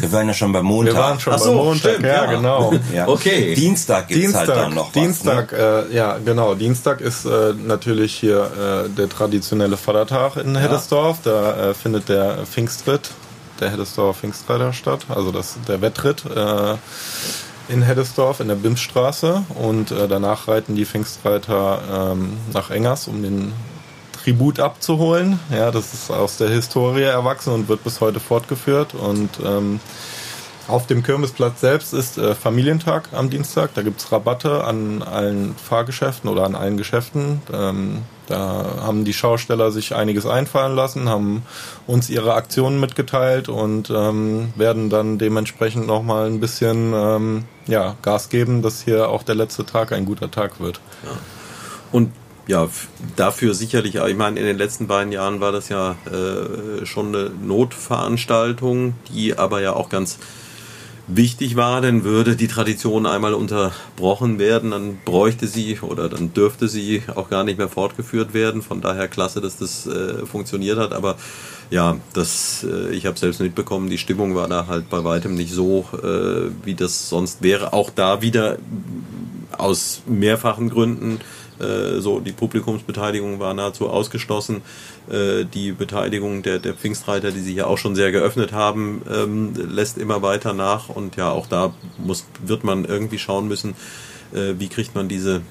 Wir 0.00 0.12
waren 0.12 0.28
ja 0.28 0.34
schon 0.34 0.52
beim 0.52 0.64
Montag. 0.64 0.94
Wir 0.94 1.00
waren 1.00 1.20
schon 1.20 1.32
Ach 1.32 1.38
so, 1.38 1.54
beim 1.54 1.64
Montag, 1.66 1.90
stimmt, 1.92 2.06
ja, 2.06 2.24
ja. 2.24 2.26
genau. 2.26 2.72
Ja. 2.94 3.08
Okay. 3.08 3.54
Dienstag 3.54 4.08
gibt's 4.08 4.22
Dienstag, 4.22 4.48
halt 4.48 4.58
dann 4.58 4.74
noch 4.74 4.92
Dienstag, 4.92 5.52
was. 5.52 5.90
äh, 5.90 5.94
ja, 5.94 6.18
genau. 6.24 6.54
Dienstag 6.54 7.00
ist 7.00 7.24
äh, 7.24 7.54
natürlich 7.54 8.14
hier 8.14 8.84
äh, 8.86 8.88
der 8.88 9.08
traditionelle 9.08 9.76
Vatertag 9.76 10.36
in 10.36 10.56
Heddesdorf. 10.56 11.18
Da 11.22 11.70
äh, 11.70 11.74
findet 11.74 12.08
der 12.08 12.46
Pfingstritt, 12.46 13.10
der 13.60 13.70
Heddesdorfer 13.70 14.20
Pfingstreiter 14.20 14.72
statt, 14.72 15.06
also 15.08 15.30
das, 15.32 15.56
der 15.66 15.80
Wettritt 15.80 16.24
äh, 16.24 16.74
in 17.68 17.82
Heddesdorf 17.82 18.40
in 18.40 18.48
der 18.48 18.54
Bimsstraße. 18.54 19.42
Und 19.54 19.90
äh, 19.90 20.08
danach 20.08 20.48
reiten 20.48 20.74
die 20.74 20.86
Pfingstreiter 20.86 22.12
ähm, 22.12 22.36
nach 22.52 22.70
Engers, 22.70 23.08
um 23.08 23.22
den 23.22 23.52
Tribut 24.28 24.60
abzuholen. 24.60 25.40
Ja, 25.50 25.70
das 25.70 25.94
ist 25.94 26.10
aus 26.10 26.36
der 26.36 26.50
Historie 26.50 27.04
erwachsen 27.04 27.50
und 27.50 27.68
wird 27.68 27.82
bis 27.82 28.02
heute 28.02 28.20
fortgeführt. 28.20 28.92
Und 28.92 29.30
ähm, 29.42 29.80
auf 30.66 30.86
dem 30.86 31.02
Kirmesplatz 31.02 31.62
selbst 31.62 31.94
ist 31.94 32.18
äh, 32.18 32.34
Familientag 32.34 33.08
am 33.12 33.30
Dienstag. 33.30 33.72
Da 33.72 33.80
gibt's 33.80 34.12
Rabatte 34.12 34.64
an 34.64 35.02
allen 35.02 35.54
Fahrgeschäften 35.56 36.28
oder 36.28 36.44
an 36.44 36.54
allen 36.54 36.76
Geschäften. 36.76 37.40
Ähm, 37.50 38.02
da 38.26 38.66
haben 38.82 39.06
die 39.06 39.14
Schausteller 39.14 39.70
sich 39.70 39.94
einiges 39.94 40.26
einfallen 40.26 40.76
lassen, 40.76 41.08
haben 41.08 41.42
uns 41.86 42.10
ihre 42.10 42.34
Aktionen 42.34 42.78
mitgeteilt 42.80 43.48
und 43.48 43.88
ähm, 43.88 44.52
werden 44.56 44.90
dann 44.90 45.16
dementsprechend 45.16 45.86
nochmal 45.86 46.26
ein 46.26 46.38
bisschen 46.38 46.92
ähm, 46.94 47.44
ja, 47.66 47.96
Gas 48.02 48.28
geben, 48.28 48.60
dass 48.60 48.82
hier 48.82 49.08
auch 49.08 49.22
der 49.22 49.36
letzte 49.36 49.64
Tag 49.64 49.92
ein 49.92 50.04
guter 50.04 50.30
Tag 50.30 50.60
wird. 50.60 50.80
Und 51.92 52.12
ja, 52.48 52.68
dafür 53.14 53.54
sicherlich, 53.54 53.96
ich 53.96 54.16
meine, 54.16 54.40
in 54.40 54.46
den 54.46 54.56
letzten 54.56 54.86
beiden 54.86 55.12
Jahren 55.12 55.40
war 55.40 55.52
das 55.52 55.68
ja 55.68 55.96
äh, 56.10 56.86
schon 56.86 57.14
eine 57.14 57.30
Notveranstaltung, 57.30 58.94
die 59.12 59.36
aber 59.36 59.60
ja 59.60 59.74
auch 59.74 59.90
ganz 59.90 60.18
wichtig 61.06 61.56
war, 61.56 61.80
denn 61.82 62.04
würde 62.04 62.36
die 62.36 62.48
Tradition 62.48 63.06
einmal 63.06 63.34
unterbrochen 63.34 64.38
werden, 64.38 64.70
dann 64.70 64.98
bräuchte 65.04 65.46
sie 65.46 65.78
oder 65.80 66.08
dann 66.08 66.32
dürfte 66.32 66.68
sie 66.68 67.02
auch 67.14 67.28
gar 67.28 67.44
nicht 67.44 67.58
mehr 67.58 67.68
fortgeführt 67.68 68.34
werden. 68.34 68.62
Von 68.62 68.80
daher 68.80 69.08
klasse, 69.08 69.40
dass 69.40 69.56
das 69.56 69.86
äh, 69.86 70.24
funktioniert 70.26 70.78
hat. 70.78 70.92
Aber 70.92 71.16
ja, 71.70 71.96
das, 72.12 72.64
äh, 72.64 72.94
ich 72.94 73.06
habe 73.06 73.18
selbst 73.18 73.40
mitbekommen, 73.40 73.90
die 73.90 73.98
Stimmung 73.98 74.34
war 74.34 74.48
da 74.48 74.66
halt 74.66 74.88
bei 74.88 75.04
weitem 75.04 75.34
nicht 75.34 75.52
so, 75.52 75.86
äh, 76.02 76.50
wie 76.64 76.74
das 76.74 77.08
sonst 77.08 77.42
wäre. 77.42 77.72
Auch 77.72 77.90
da 77.90 78.22
wieder 78.22 78.58
aus 79.56 80.02
mehrfachen 80.06 80.68
Gründen. 80.68 81.20
Äh, 81.60 82.00
so 82.00 82.20
die 82.20 82.32
Publikumsbeteiligung 82.32 83.38
war 83.40 83.54
nahezu 83.54 83.88
ausgeschlossen. 83.88 84.62
Äh, 85.10 85.44
die 85.44 85.72
Beteiligung 85.72 86.42
der, 86.42 86.58
der 86.58 86.74
Pfingstreiter, 86.74 87.30
die 87.30 87.40
sich 87.40 87.56
ja 87.56 87.66
auch 87.66 87.78
schon 87.78 87.94
sehr 87.94 88.12
geöffnet 88.12 88.52
haben, 88.52 89.02
ähm, 89.12 89.54
lässt 89.54 89.98
immer 89.98 90.22
weiter 90.22 90.52
nach. 90.52 90.88
Und 90.88 91.16
ja, 91.16 91.30
auch 91.30 91.46
da 91.46 91.74
muss, 91.98 92.26
wird 92.44 92.64
man 92.64 92.84
irgendwie 92.84 93.18
schauen 93.18 93.48
müssen, 93.48 93.74
äh, 94.32 94.54
wie 94.58 94.68
kriegt 94.68 94.94
man 94.94 95.08
diese 95.08 95.42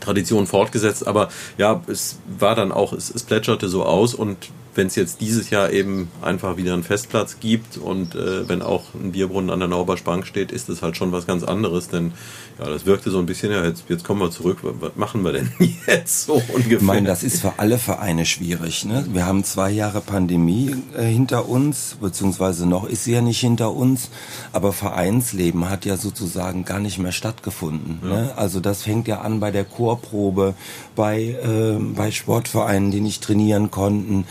Tradition 0.00 0.46
fortgesetzt. 0.46 1.06
Aber 1.06 1.28
ja, 1.58 1.82
es 1.86 2.18
war 2.38 2.54
dann 2.54 2.72
auch, 2.72 2.92
es, 2.92 3.12
es 3.14 3.22
plätscherte 3.22 3.68
so 3.68 3.84
aus 3.84 4.14
und 4.14 4.36
wenn 4.74 4.86
es 4.86 4.96
jetzt 4.96 5.20
dieses 5.20 5.50
Jahr 5.50 5.70
eben 5.70 6.10
einfach 6.22 6.56
wieder 6.56 6.72
einen 6.72 6.82
Festplatz 6.82 7.36
gibt 7.40 7.76
und 7.76 8.14
äh, 8.14 8.48
wenn 8.48 8.62
auch 8.62 8.94
ein 8.94 9.12
Bierbrunnen 9.12 9.50
an 9.50 9.58
der 9.58 9.68
Naubersch 9.68 10.02
Bank 10.02 10.26
steht, 10.26 10.50
ist 10.50 10.68
das 10.68 10.82
halt 10.82 10.96
schon 10.96 11.12
was 11.12 11.26
ganz 11.26 11.42
anderes, 11.42 11.88
denn 11.88 12.12
ja, 12.58 12.68
das 12.68 12.86
wirkte 12.86 13.10
so 13.10 13.18
ein 13.18 13.26
bisschen, 13.26 13.52
ja, 13.52 13.64
jetzt, 13.64 13.84
jetzt 13.88 14.04
kommen 14.04 14.20
wir 14.20 14.30
zurück, 14.30 14.58
was, 14.62 14.92
machen 14.96 15.24
wir 15.24 15.32
denn 15.32 15.50
jetzt 15.86 16.24
so 16.24 16.34
ungefähr? 16.34 16.78
Ich 16.78 16.82
meine, 16.82 17.06
das 17.06 17.22
ist 17.22 17.40
für 17.40 17.58
alle 17.58 17.78
Vereine 17.78 18.24
schwierig. 18.24 18.84
Ne? 18.84 19.04
Wir 19.12 19.26
haben 19.26 19.44
zwei 19.44 19.70
Jahre 19.70 20.00
Pandemie 20.00 20.74
äh, 20.96 21.04
hinter 21.04 21.48
uns, 21.48 21.96
beziehungsweise 22.00 22.66
noch 22.66 22.88
ist 22.88 23.04
sie 23.04 23.12
ja 23.12 23.20
nicht 23.20 23.40
hinter 23.40 23.72
uns, 23.72 24.08
aber 24.52 24.72
Vereinsleben 24.72 25.68
hat 25.68 25.84
ja 25.84 25.96
sozusagen 25.96 26.64
gar 26.64 26.80
nicht 26.80 26.98
mehr 26.98 27.12
stattgefunden. 27.12 28.00
Ne? 28.02 28.32
Also 28.36 28.60
das 28.60 28.82
fängt 28.82 29.06
ja 29.06 29.20
an 29.20 29.40
bei 29.40 29.50
der 29.50 29.64
Chorprobe, 29.64 30.54
bei, 30.96 31.20
äh, 31.20 31.78
bei 31.78 32.10
Sportvereinen, 32.10 32.90
die 32.90 33.00
nicht 33.00 33.22
trainieren 33.22 33.70
konnten. 33.70 34.24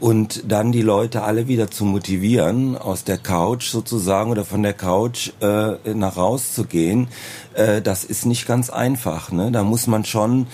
Und 0.00 0.50
dann 0.50 0.72
die 0.72 0.80
Leute 0.80 1.22
alle 1.22 1.46
wieder 1.46 1.70
zu 1.70 1.84
motivieren, 1.84 2.76
aus 2.76 3.04
der 3.04 3.18
Couch 3.18 3.68
sozusagen 3.68 4.30
oder 4.30 4.46
von 4.46 4.62
der 4.62 4.72
Couch 4.72 5.30
äh, 5.42 5.92
nach 5.92 6.16
raus 6.16 6.54
zu 6.54 6.64
gehen, 6.64 7.08
äh, 7.52 7.82
das 7.82 8.04
ist 8.04 8.24
nicht 8.24 8.46
ganz 8.46 8.70
einfach. 8.70 9.30
Ne? 9.30 9.52
Da 9.52 9.62
muss 9.62 9.86
man 9.86 10.06
schon 10.06 10.46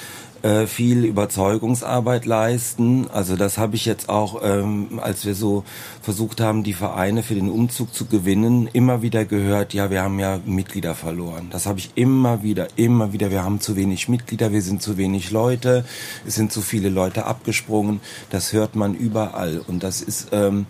äh, 0.47 0.69
viel 0.69 1.05
Überzeugungsarbeit 1.05 2.25
leisten. 2.25 3.11
Also 3.11 3.35
das 3.35 3.59
habe 3.59 3.75
ich 3.75 3.85
jetzt 3.85 4.09
auch, 4.09 4.43
ähm, 4.45 5.01
als 5.03 5.27
wir 5.27 5.35
so 5.35 5.65
versucht 6.03 6.41
haben, 6.41 6.63
die 6.63 6.73
Vereine 6.73 7.25
für 7.25 7.35
den 7.35 7.51
Umzug 7.51 7.93
zu 7.93 8.07
gewinnen, 8.07 8.69
immer 8.73 9.03
wieder 9.03 9.25
gehört, 9.25 9.75
ja, 9.75 9.91
wir 9.91 10.03
haben 10.03 10.21
ja 10.21 10.39
Mitglieder 10.47 10.95
verloren. 10.95 11.49
Das 11.51 11.67
habe 11.67 11.81
ich 11.81 11.91
immer 11.97 12.45
wieder, 12.45 12.69
immer 12.77 13.13
wieder. 13.13 13.33
Wir 13.33 13.43
haben 13.43 13.61
zu 13.61 13.75
wenig 13.75 14.09
Mitglieder, 14.09 14.53
wir 14.53 14.63
sind 14.63 14.83
zu 14.83 14.97
wenig 14.97 15.33
Leute, 15.33 15.85
es 16.25 16.37
sind 16.37 16.53
zu 16.53 16.63
viele 16.63 16.91
Leute 16.91 17.27
abgesprungen. 17.27 18.01
Das 18.31 18.53
hört 18.53 18.77
man 18.77 18.95
überall. 18.95 19.61
Und 19.67 19.83
das 19.83 20.01
ist, 20.01 20.29
ähm, 20.31 20.67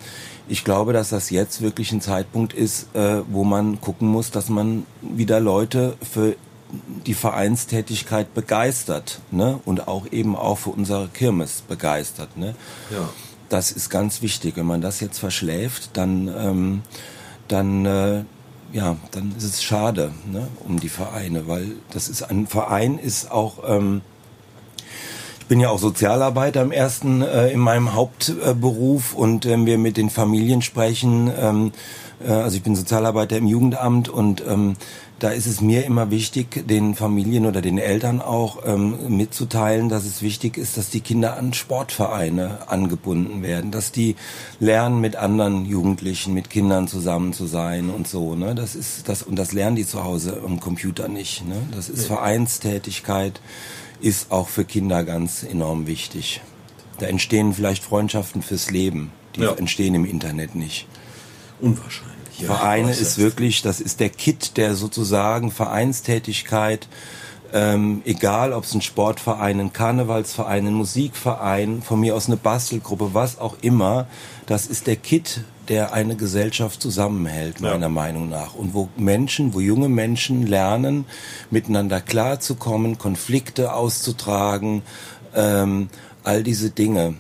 ich 0.49 0.65
glaube, 0.65 0.95
dass 0.95 1.11
das 1.11 1.29
jetzt 1.29 1.61
wirklich 1.61 1.93
ein 1.93 2.01
Zeitpunkt 2.01 2.55
ist, 2.55 2.95
äh, 2.95 3.21
wo 3.29 3.45
man 3.45 3.79
gucken 3.83 4.09
muss, 4.09 4.31
dass 4.31 4.49
man 4.49 4.87
wieder 5.03 5.39
Leute 5.39 5.99
für 6.01 6.35
die 7.07 7.15
Vereinstätigkeit 7.15 8.35
begeistert 8.35 9.21
ne? 9.31 9.61
und 9.65 9.89
auch 9.89 10.07
eben 10.11 10.37
auch 10.37 10.59
für 10.59 10.71
unsere 10.71 11.09
Kirmes 11.09 11.63
begeistert. 11.67 12.37
Ne? 12.37 12.55
ja. 12.91 13.09
Das 13.49 13.71
ist 13.71 13.91
ganz 13.91 14.23
wichtig. 14.23 14.57
Wenn 14.57 14.67
man 14.67 14.81
das 14.81 14.99
jetzt 14.99 15.19
verschläft, 15.19 15.91
dann, 15.93 16.29
ähm, 16.37 16.83
dann, 17.47 17.87
äh, 17.87 18.25
ja, 18.73 18.97
dann 19.13 19.35
ist 19.37 19.45
es 19.45 19.63
schade 19.63 20.13
ne? 20.31 20.49
um 20.67 20.81
die 20.81 20.89
Vereine, 20.89 21.47
weil 21.47 21.73
das 21.91 22.09
ist 22.09 22.23
ein 22.23 22.49
Verein 22.49 22.99
ist 22.99 23.31
auch 23.31 23.59
ähm, 23.69 24.03
ich 25.47 25.49
bin 25.49 25.61
ja 25.61 25.69
auch 25.69 25.79
Sozialarbeiter 25.79 26.61
im 26.61 26.73
ersten, 26.73 27.23
äh, 27.23 27.53
in 27.53 27.61
meinem 27.61 27.95
Hauptberuf 27.95 29.15
und 29.15 29.45
wenn 29.45 29.65
wir 29.65 29.79
mit 29.79 29.97
den 29.97 30.11
Familien 30.11 30.61
sprechen, 30.61 31.31
ähm, 31.39 31.71
äh, 32.25 32.31
also 32.31 32.57
ich 32.57 32.63
bin 32.63 32.77
Sozialarbeiter 32.77 33.37
im 33.37 33.47
Jugendamt 33.47 34.09
und 34.09 34.43
ähm, 34.47 34.77
da 35.19 35.31
ist 35.31 35.47
es 35.47 35.63
mir 35.63 35.87
immer 35.87 36.11
wichtig, 36.11 36.67
den 36.69 36.95
Familien 36.95 37.47
oder 37.47 37.63
den 37.63 37.79
Eltern 37.79 38.21
auch 38.21 38.59
ähm, 38.67 39.17
mitzuteilen, 39.17 39.89
dass 39.89 40.05
es 40.05 40.21
wichtig 40.21 40.59
ist, 40.59 40.77
dass 40.77 40.91
die 40.91 41.01
Kinder 41.01 41.39
an 41.39 41.55
Sportvereine 41.55 42.69
angebunden 42.69 43.43
werden, 43.43 43.71
dass 43.71 43.93
die 43.93 44.17
lernen, 44.61 45.01
mit 45.01 45.17
anderen 45.17 45.65
Jugendlichen, 45.65 46.35
mit 46.35 46.51
Kindern 46.51 46.87
zusammen 46.87 47.33
zu 47.33 47.47
sein 47.47 47.89
und 47.89 48.07
so. 48.07 48.35
Ne? 48.35 48.55
Das 48.55 48.75
ist 48.75 49.09
das 49.09 49.23
und 49.23 49.37
das 49.37 49.53
lernen 49.53 49.77
die 49.77 49.87
zu 49.87 50.05
Hause 50.05 50.43
am 50.45 50.61
Computer 50.61 51.09
nicht. 51.09 51.47
Ne? 51.49 51.57
Das 51.75 51.89
ist 51.89 52.07
Vereinstätigkeit 52.07 53.41
ist 54.01 54.31
auch 54.31 54.49
für 54.49 54.65
Kinder 54.67 55.03
ganz 55.05 55.43
enorm 55.43 55.87
wichtig. 55.87 56.43
Da 56.99 57.07
entstehen 57.07 57.55
vielleicht 57.55 57.83
Freundschaften 57.83 58.43
fürs 58.43 58.71
Leben. 58.71 59.11
Die 59.35 59.41
Ja. 59.41 59.53
entstehen 59.55 59.95
im 59.95 60.05
Internet 60.05 60.55
nicht. 60.55 60.87
Unwahrscheinlich. 61.61 62.39
Ja, 62.39 62.47
Vereine 62.49 62.93
ist 62.93 63.19
wirklich, 63.19 63.63
das 63.63 63.81
ist 63.81 64.01
der 64.01 64.11
Kit, 64.11 64.57
der 64.59 64.75
sozusagen 64.75 65.51
Vereinstätigkeit, 65.51 66.87
ähm, 67.53 68.03
egal 68.05 68.53
ob 68.53 68.65
es 68.65 68.75
ein 68.75 68.83
Sportverein, 68.83 69.61
ein 69.61 69.73
Karnevalsverein, 69.73 70.67
ein 70.67 70.75
Musikverein, 70.75 71.81
von 71.81 72.01
mir 72.01 72.15
aus 72.15 72.27
eine 72.27 72.37
Bastelgruppe, 72.37 73.11
was 73.15 73.39
auch 73.39 73.57
immer, 73.63 74.07
das 74.47 74.67
ist 74.67 74.87
der 74.87 74.97
Kit, 74.97 75.45
der 75.69 75.93
eine 75.93 76.17
Gesellschaft 76.17 76.83
zusammenhält, 76.83 77.61
Ja. 77.61 77.71
meiner 77.71 77.89
Meinung 77.89 78.29
nach. 78.29 78.55
Und 78.55 78.75
wo 78.75 78.89
Menschen, 78.97 79.55
wo 79.55 79.61
junge 79.61 79.89
Menschen 79.89 80.47
lernen, 80.47 81.07
miteinander 81.51 82.01
klarzukommen, 82.01 82.99
Konflikte 82.99 83.73
auszutragen, 83.73 84.83
ähm, 85.35 85.89
all 86.23 86.43
diese 86.43 86.71
Dinge. 86.71 87.15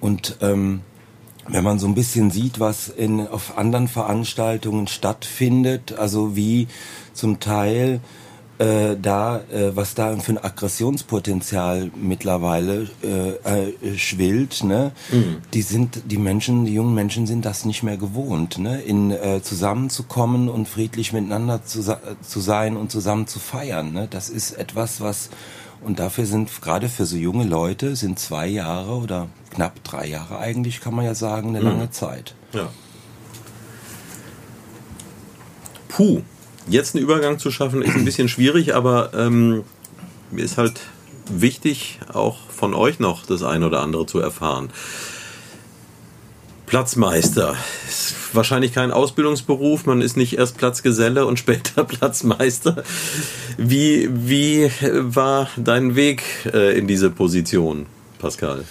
Und 0.00 0.38
ähm, 0.40 0.80
wenn 1.48 1.64
man 1.64 1.78
so 1.78 1.86
ein 1.86 1.94
bisschen 1.94 2.30
sieht, 2.30 2.60
was 2.60 2.88
in, 2.88 3.26
auf 3.26 3.58
anderen 3.58 3.88
Veranstaltungen 3.88 4.86
stattfindet, 4.86 5.98
also 5.98 6.36
wie 6.36 6.68
zum 7.12 7.40
Teil 7.40 8.00
äh, 8.58 8.96
da, 9.00 9.40
äh, 9.52 9.76
was 9.76 9.94
da 9.94 10.16
für 10.16 10.32
ein 10.32 10.44
Aggressionspotenzial 10.44 11.90
mittlerweile 11.94 12.88
äh, 13.02 13.68
äh, 13.70 13.96
schwillt, 13.96 14.64
ne? 14.64 14.92
Die 15.54 15.62
sind, 15.62 16.02
die 16.06 16.18
Menschen, 16.18 16.64
die 16.64 16.74
jungen 16.74 16.94
Menschen 16.94 17.26
sind 17.26 17.44
das 17.44 17.64
nicht 17.64 17.82
mehr 17.82 17.96
gewohnt, 17.96 18.58
ne? 18.58 18.80
In 18.82 19.12
äh, 19.12 19.42
zusammenzukommen 19.42 20.48
und 20.48 20.68
friedlich 20.68 21.12
miteinander 21.12 21.64
zu, 21.64 21.82
zu 22.20 22.40
sein 22.40 22.76
und 22.76 22.90
zusammen 22.90 23.26
zu 23.28 23.38
feiern, 23.38 23.92
ne? 23.92 24.08
Das 24.10 24.28
ist 24.28 24.52
etwas, 24.52 25.00
was 25.00 25.30
und 25.82 25.98
dafür 25.98 26.26
sind 26.26 26.50
gerade 26.60 26.88
für 26.88 27.06
so 27.06 27.16
junge 27.16 27.44
Leute 27.44 27.96
sind 27.96 28.18
zwei 28.18 28.46
Jahre 28.46 28.92
oder 28.92 29.28
knapp 29.50 29.82
drei 29.84 30.06
Jahre 30.06 30.38
eigentlich, 30.38 30.80
kann 30.80 30.94
man 30.94 31.04
ja 31.04 31.14
sagen, 31.14 31.48
eine 31.48 31.60
lange 31.60 31.90
Zeit. 31.90 32.34
Ja. 32.52 32.68
Puh, 35.88 36.22
jetzt 36.68 36.94
einen 36.94 37.04
Übergang 37.04 37.38
zu 37.38 37.50
schaffen, 37.50 37.82
ist 37.82 37.94
ein 37.94 38.04
bisschen 38.04 38.28
schwierig, 38.28 38.74
aber 38.74 39.12
ähm, 39.14 39.64
mir 40.30 40.44
ist 40.44 40.58
halt 40.58 40.80
wichtig, 41.30 41.98
auch 42.12 42.38
von 42.50 42.74
euch 42.74 42.98
noch 43.00 43.26
das 43.26 43.42
eine 43.42 43.66
oder 43.66 43.80
andere 43.82 44.06
zu 44.06 44.18
erfahren. 44.18 44.70
Platzmeister. 46.68 47.56
Ist 47.88 48.14
wahrscheinlich 48.34 48.74
kein 48.74 48.92
Ausbildungsberuf, 48.92 49.86
man 49.86 50.02
ist 50.02 50.16
nicht 50.16 50.36
erst 50.36 50.58
Platzgeselle 50.58 51.24
und 51.24 51.38
später 51.38 51.84
Platzmeister. 51.84 52.84
Wie, 53.56 54.08
wie 54.12 54.70
war 54.92 55.48
dein 55.56 55.96
Weg 55.96 56.22
äh, 56.52 56.78
in 56.78 56.86
diese 56.86 57.10
Position, 57.10 57.86
Pascal? 58.18 58.64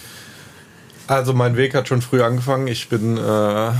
Also 1.08 1.32
mein 1.32 1.56
Weg 1.56 1.74
hat 1.74 1.88
schon 1.88 2.00
früh 2.02 2.22
angefangen. 2.22 2.68
Ich 2.68 2.88
bin 2.88 3.16
äh, 3.16 3.70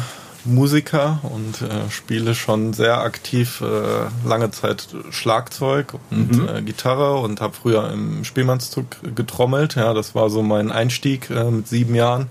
Musiker 0.44 1.20
und 1.22 1.62
äh, 1.62 1.90
spiele 1.90 2.34
schon 2.34 2.72
sehr 2.72 3.00
aktiv 3.00 3.60
äh, 3.60 4.28
lange 4.28 4.50
Zeit 4.50 4.88
Schlagzeug 5.10 5.94
und 6.10 6.38
mhm. 6.38 6.48
äh, 6.48 6.62
Gitarre 6.62 7.18
und 7.18 7.40
habe 7.40 7.54
früher 7.54 7.90
im 7.92 8.24
Spielmannszug 8.24 8.86
getrommelt. 9.14 9.76
Ja, 9.76 9.94
das 9.94 10.14
war 10.14 10.30
so 10.30 10.42
mein 10.42 10.72
Einstieg 10.72 11.30
äh, 11.30 11.50
mit 11.50 11.68
sieben 11.68 11.94
Jahren. 11.94 12.28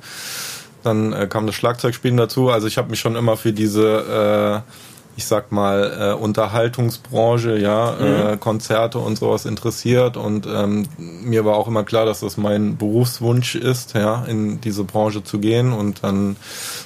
Dann 0.88 1.12
äh, 1.12 1.28
kam 1.28 1.45
das 1.45 1.56
Schlagzeugspielen 1.56 2.17
dazu. 2.17 2.50
Also 2.50 2.67
ich 2.67 2.78
habe 2.78 2.89
mich 2.89 3.00
schon 3.00 3.15
immer 3.15 3.36
für 3.36 3.52
diese 3.52 4.63
äh, 4.65 4.71
ich 5.18 5.26
sag 5.26 5.52
mal, 5.52 6.14
äh, 6.14 6.14
Unterhaltungsbranche, 6.14 7.58
ja, 7.58 7.96
mhm. 8.00 8.06
äh, 8.06 8.38
Konzerte 8.38 9.00
und 9.00 9.18
sowas 9.18 9.46
interessiert. 9.46 10.16
Und 10.16 10.46
ähm, 10.46 10.88
mir 10.98 11.44
war 11.44 11.58
auch 11.58 11.68
immer 11.68 11.84
klar, 11.84 12.06
dass 12.06 12.20
das 12.20 12.38
mein 12.38 12.78
Berufswunsch 12.78 13.56
ist, 13.56 13.96
ja, 13.96 14.24
in 14.26 14.62
diese 14.62 14.84
Branche 14.84 15.24
zu 15.24 15.40
gehen. 15.40 15.74
Und 15.74 16.04
dann 16.04 16.36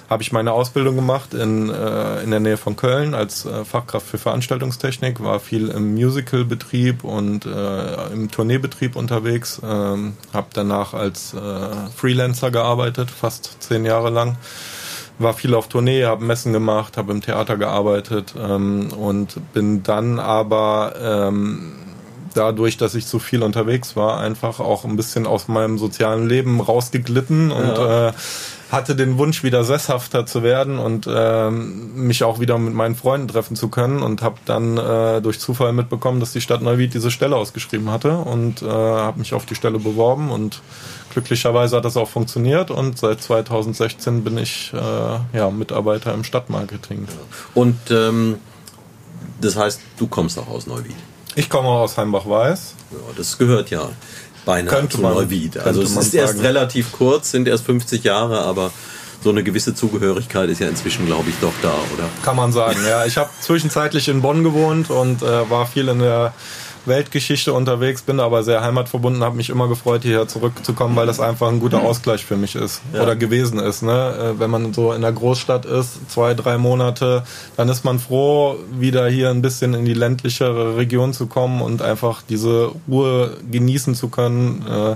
habe 0.10 0.24
ich 0.24 0.32
meine 0.32 0.54
Ausbildung 0.54 0.96
gemacht 0.96 1.34
in, 1.34 1.70
äh, 1.70 2.24
in 2.24 2.32
der 2.32 2.40
Nähe 2.40 2.56
von 2.56 2.78
Köln 2.78 3.14
als 3.14 3.46
äh, 3.46 3.66
Fachkraft 3.66 4.08
für 4.08 4.18
Veranstaltungstechnik, 4.18 5.22
war 5.22 5.42
viel 5.42 5.68
im 5.68 5.94
Musicalbetrieb 5.94 7.04
und 7.04 7.46
äh, 7.46 8.14
im 8.14 8.32
Tourneebetrieb 8.32 8.96
unterwegs, 8.96 9.60
ähm, 9.62 10.14
habe 10.34 10.48
danach 10.54 10.94
als 10.94 11.34
äh, 11.34 11.38
Freelancer 11.94 12.50
gearbeitet, 12.50 13.12
fast 13.12 13.58
zehn 13.62 13.84
Jahre 13.84 14.10
lang 14.10 14.38
war 15.22 15.34
viel 15.34 15.54
auf 15.54 15.68
Tournee, 15.68 16.06
habe 16.06 16.24
Messen 16.26 16.54
gemacht, 16.54 16.98
habe 16.98 17.12
im 17.12 17.22
Theater 17.22 17.58
gearbeitet 17.58 18.34
ähm, 18.38 18.90
und 18.94 19.54
bin 19.54 19.84
dann 19.84 20.20
aber 20.20 20.94
ähm, 21.02 21.74
dadurch, 22.34 22.78
dass 22.78 22.96
ich 22.96 23.06
so 23.06 23.20
viel 23.20 23.44
unterwegs 23.44 23.96
war, 23.96 24.20
einfach 24.20 24.60
auch 24.60 24.86
ein 24.86 24.96
bisschen 24.96 25.28
aus 25.28 25.48
meinem 25.48 25.78
sozialen 25.78 26.28
Leben 26.28 26.62
rausgeglitten 26.62 27.52
und 27.52 27.78
ja. 27.78 28.10
äh, 28.10 28.14
hatte 28.72 28.96
den 28.96 29.18
Wunsch, 29.18 29.44
wieder 29.44 29.66
sesshafter 29.66 30.26
zu 30.26 30.44
werden 30.44 30.80
und 30.80 31.06
ähm, 31.10 32.08
mich 32.08 32.24
auch 32.24 32.40
wieder 32.40 32.58
mit 32.58 32.74
meinen 32.74 32.96
Freunden 32.96 33.28
treffen 33.28 33.58
zu 33.58 33.68
können 33.68 34.02
und 34.02 34.22
habe 34.22 34.38
dann 34.46 34.78
äh, 34.78 35.22
durch 35.22 35.40
Zufall 35.42 35.74
mitbekommen, 35.74 36.22
dass 36.22 36.32
die 36.32 36.40
Stadt 36.40 36.62
Neuwied 36.62 36.94
diese 36.94 37.12
Stelle 37.12 37.36
ausgeschrieben 37.36 37.92
hatte 37.92 38.18
und 38.18 38.62
äh, 38.62 38.68
habe 38.68 39.20
mich 39.20 39.34
auf 39.34 39.46
die 39.46 39.56
Stelle 39.56 39.78
beworben 39.78 40.32
und 40.32 40.62
glücklicherweise 41.12 41.76
hat 41.76 41.86
das 41.86 41.98
auch 41.98 42.08
funktioniert 42.08 42.72
und 42.72 42.98
seit 42.98 43.22
2016 43.22 44.24
bin 44.24 44.38
ich 44.38 44.72
äh, 44.74 45.38
ja, 45.38 45.52
Mitarbeiter 45.52 46.14
im 46.14 46.24
Stadtmarketing. 46.24 47.10
Und 47.54 47.78
ähm, 47.92 48.38
das 49.42 49.58
heißt, 49.58 49.82
du 49.98 50.08
kommst 50.08 50.40
auch 50.40 50.48
aus 50.48 50.66
Neuwied? 50.66 50.96
Ich 51.36 51.50
komme 51.50 51.68
aus 51.68 51.98
Heimbach-Weiß. 51.98 52.76
Ja, 52.92 52.98
das 53.18 53.38
gehört 53.38 53.70
ja 53.70 53.90
beinahe 54.46 54.74
könnte 54.74 54.96
zu 54.98 55.02
man, 55.02 55.14
Neuwied. 55.14 55.58
Also 55.58 55.82
es 55.82 55.96
ist 55.96 56.14
erst 56.14 56.42
relativ 56.42 56.92
kurz, 56.92 57.32
sind 57.32 57.48
erst 57.48 57.66
50 57.66 58.04
Jahre, 58.04 58.42
aber 58.42 58.72
so 59.24 59.30
eine 59.30 59.44
gewisse 59.44 59.76
Zugehörigkeit 59.76 60.50
ist 60.50 60.60
ja 60.60 60.68
inzwischen, 60.68 61.06
glaube 61.06 61.30
ich, 61.30 61.36
doch 61.42 61.54
da, 61.62 61.74
oder? 61.94 62.10
Kann 62.24 62.36
man 62.36 62.52
sagen, 62.52 62.80
ja. 62.88 63.06
Ich 63.06 63.18
habe 63.18 63.30
zwischenzeitlich 63.40 64.08
in 64.08 64.22
Bonn 64.22 64.44
gewohnt 64.44 64.90
und 64.90 65.22
äh, 65.22 65.50
war 65.50 65.68
viel 65.68 65.88
in 65.88 66.00
der 66.00 66.34
Weltgeschichte 66.86 67.54
unterwegs, 67.54 68.02
bin 68.02 68.20
aber 68.20 68.44
sehr 68.44 68.62
heimatverbunden, 68.62 69.24
habe 69.24 69.36
mich 69.36 69.50
immer 69.50 69.68
gefreut, 69.68 70.02
hierher 70.04 70.28
zurückzukommen, 70.28 70.96
weil 70.96 71.06
das 71.06 71.20
einfach 71.20 71.50
ein 71.50 71.60
guter 71.60 71.82
Ausgleich 71.82 72.26
für 72.26 72.38
mich 72.38 72.56
ist 72.56 72.82
ja. 72.94 73.04
oder 73.04 73.16
gewesen 73.16 73.60
ist. 73.60 73.84
Ne? 73.84 74.34
Äh, 74.36 74.40
wenn 74.40 74.50
man 74.50 74.74
so 74.74 74.94
in 74.94 75.02
der 75.02 75.12
Großstadt 75.12 75.66
ist, 75.66 76.10
zwei, 76.10 76.34
drei 76.34 76.58
Monate, 76.58 77.24
dann 77.58 77.70
ist 77.70 77.86
man 77.86 78.00
froh, 78.00 78.58
wieder 78.72 79.08
hier 79.10 79.30
ein 79.30 79.42
bisschen 79.42 79.74
in 79.74 79.86
die 79.86 79.94
ländlichere 79.94 80.78
Region 80.78 81.14
zu 81.14 81.28
kommen 81.28 81.62
und 81.62 81.82
einfach 81.82 82.22
diese 82.28 82.72
Ruhe 82.88 83.38
genießen 83.50 83.96
zu 83.96 84.10
können. 84.10 84.66
Äh, 84.68 84.96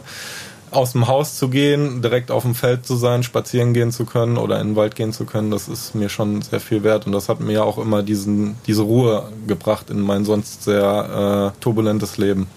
aus 0.75 0.93
dem 0.93 1.07
Haus 1.07 1.37
zu 1.37 1.49
gehen, 1.49 2.01
direkt 2.01 2.31
auf 2.31 2.43
dem 2.43 2.55
Feld 2.55 2.85
zu 2.85 2.95
sein, 2.95 3.23
spazieren 3.23 3.73
gehen 3.73 3.91
zu 3.91 4.05
können 4.05 4.37
oder 4.37 4.59
in 4.59 4.69
den 4.69 4.75
Wald 4.75 4.95
gehen 4.95 5.13
zu 5.13 5.25
können, 5.25 5.51
das 5.51 5.67
ist 5.67 5.95
mir 5.95 6.09
schon 6.09 6.41
sehr 6.41 6.59
viel 6.59 6.83
wert 6.83 7.05
und 7.05 7.11
das 7.11 7.29
hat 7.29 7.39
mir 7.39 7.63
auch 7.63 7.77
immer 7.77 8.03
diesen, 8.03 8.55
diese 8.67 8.83
Ruhe 8.83 9.29
gebracht 9.47 9.89
in 9.89 10.01
mein 10.01 10.25
sonst 10.25 10.63
sehr 10.63 11.53
äh, 11.55 11.61
turbulentes 11.61 12.17
Leben. 12.17 12.47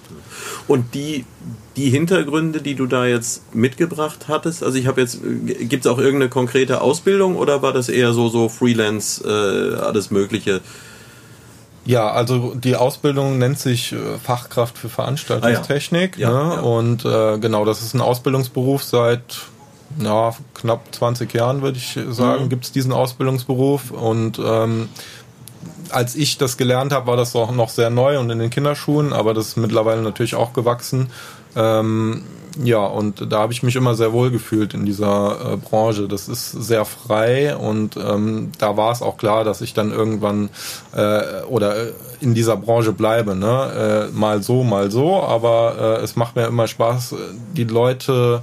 Und 0.67 0.95
die, 0.95 1.25
die 1.77 1.91
Hintergründe, 1.91 2.61
die 2.61 2.75
du 2.75 2.87
da 2.87 3.07
jetzt 3.07 3.55
mitgebracht 3.55 4.27
hattest, 4.29 4.63
also 4.63 4.79
ich 4.79 4.87
habe 4.87 5.01
jetzt, 5.01 5.21
gibt 5.23 5.85
es 5.85 5.91
auch 5.91 5.99
irgendeine 5.99 6.29
konkrete 6.29 6.81
Ausbildung 6.81 7.37
oder 7.37 7.63
war 7.63 7.73
das 7.73 7.89
eher 7.89 8.13
so, 8.13 8.29
so 8.29 8.49
Freelance, 8.49 9.25
äh, 9.25 9.77
alles 9.81 10.11
Mögliche? 10.11 10.61
Ja, 11.89 12.11
also 12.11 12.55
die 12.55 12.77
Ausbildung 12.77 13.39
nennt 13.39 13.59
sich 13.59 13.95
äh, 13.95 14.19
Fachkraft 14.23 14.77
für 14.77 14.91
Veranstaltungstechnik. 14.91 16.17
Ah, 16.19 16.21
ja. 16.21 16.31
Ja, 16.31 16.45
ne? 16.45 16.55
ja. 16.57 16.61
Und 16.61 17.05
äh, 17.07 17.39
genau, 17.39 17.65
das 17.65 17.81
ist 17.81 17.95
ein 17.95 18.03
Ausbildungsberuf 18.03 18.85
seit 18.85 19.23
ja, 19.99 20.35
knapp 20.53 20.95
20 20.95 21.33
Jahren, 21.33 21.63
würde 21.63 21.79
ich 21.79 21.99
sagen, 22.11 22.45
mhm. 22.45 22.49
gibt 22.51 22.67
es 22.67 22.73
diesen 22.73 22.93
Ausbildungsberuf. 22.93 23.91
Und 23.91 24.39
ähm, 24.39 24.91
als 25.89 26.15
ich 26.15 26.37
das 26.37 26.59
gelernt 26.59 26.93
habe, 26.93 27.07
war 27.07 27.17
das 27.17 27.35
auch 27.35 27.53
noch 27.53 27.71
sehr 27.71 27.89
neu 27.89 28.19
und 28.19 28.29
in 28.29 28.39
den 28.39 28.51
Kinderschuhen, 28.51 29.15
aber 29.15 29.33
das 29.33 29.49
ist 29.49 29.57
mittlerweile 29.57 30.03
natürlich 30.03 30.35
auch 30.35 30.53
gewachsen. 30.53 31.09
Ähm, 31.57 32.23
ja, 32.63 32.85
und 32.85 33.33
da 33.33 33.41
habe 33.41 33.53
ich 33.53 33.63
mich 33.63 33.77
immer 33.77 33.95
sehr 33.95 34.13
wohl 34.13 34.31
gefühlt 34.31 34.75
in 34.75 34.85
dieser 34.85 35.55
äh, 35.55 35.57
Branche. 35.57 36.09
Das 36.09 36.29
ist 36.29 36.51
sehr 36.51 36.85
frei 36.85 37.57
und 37.57 37.97
ähm, 37.97 38.53
da 38.59 38.77
war 38.77 38.93
es 38.93 39.03
auch 39.03 39.17
klar, 39.17 39.45
dass 39.45 39.61
ich 39.61 39.75
dann 39.75 39.93
irgendwann 39.93 40.51
äh, 40.93 41.43
oder 41.49 41.77
äh, 41.77 41.93
in 42.21 42.35
dieser 42.35 42.57
Branche 42.57 42.93
bleibe. 42.93 43.35
Ne? 43.35 44.09
Äh, 44.11 44.17
mal 44.17 44.43
so, 44.43 44.65
mal 44.65 44.91
so, 44.91 45.23
aber 45.23 45.99
äh, 46.01 46.05
es 46.05 46.17
macht 46.17 46.37
mir 46.37 46.47
immer 46.47 46.67
Spaß, 46.67 47.15
die 47.55 47.65
Leute 47.65 48.43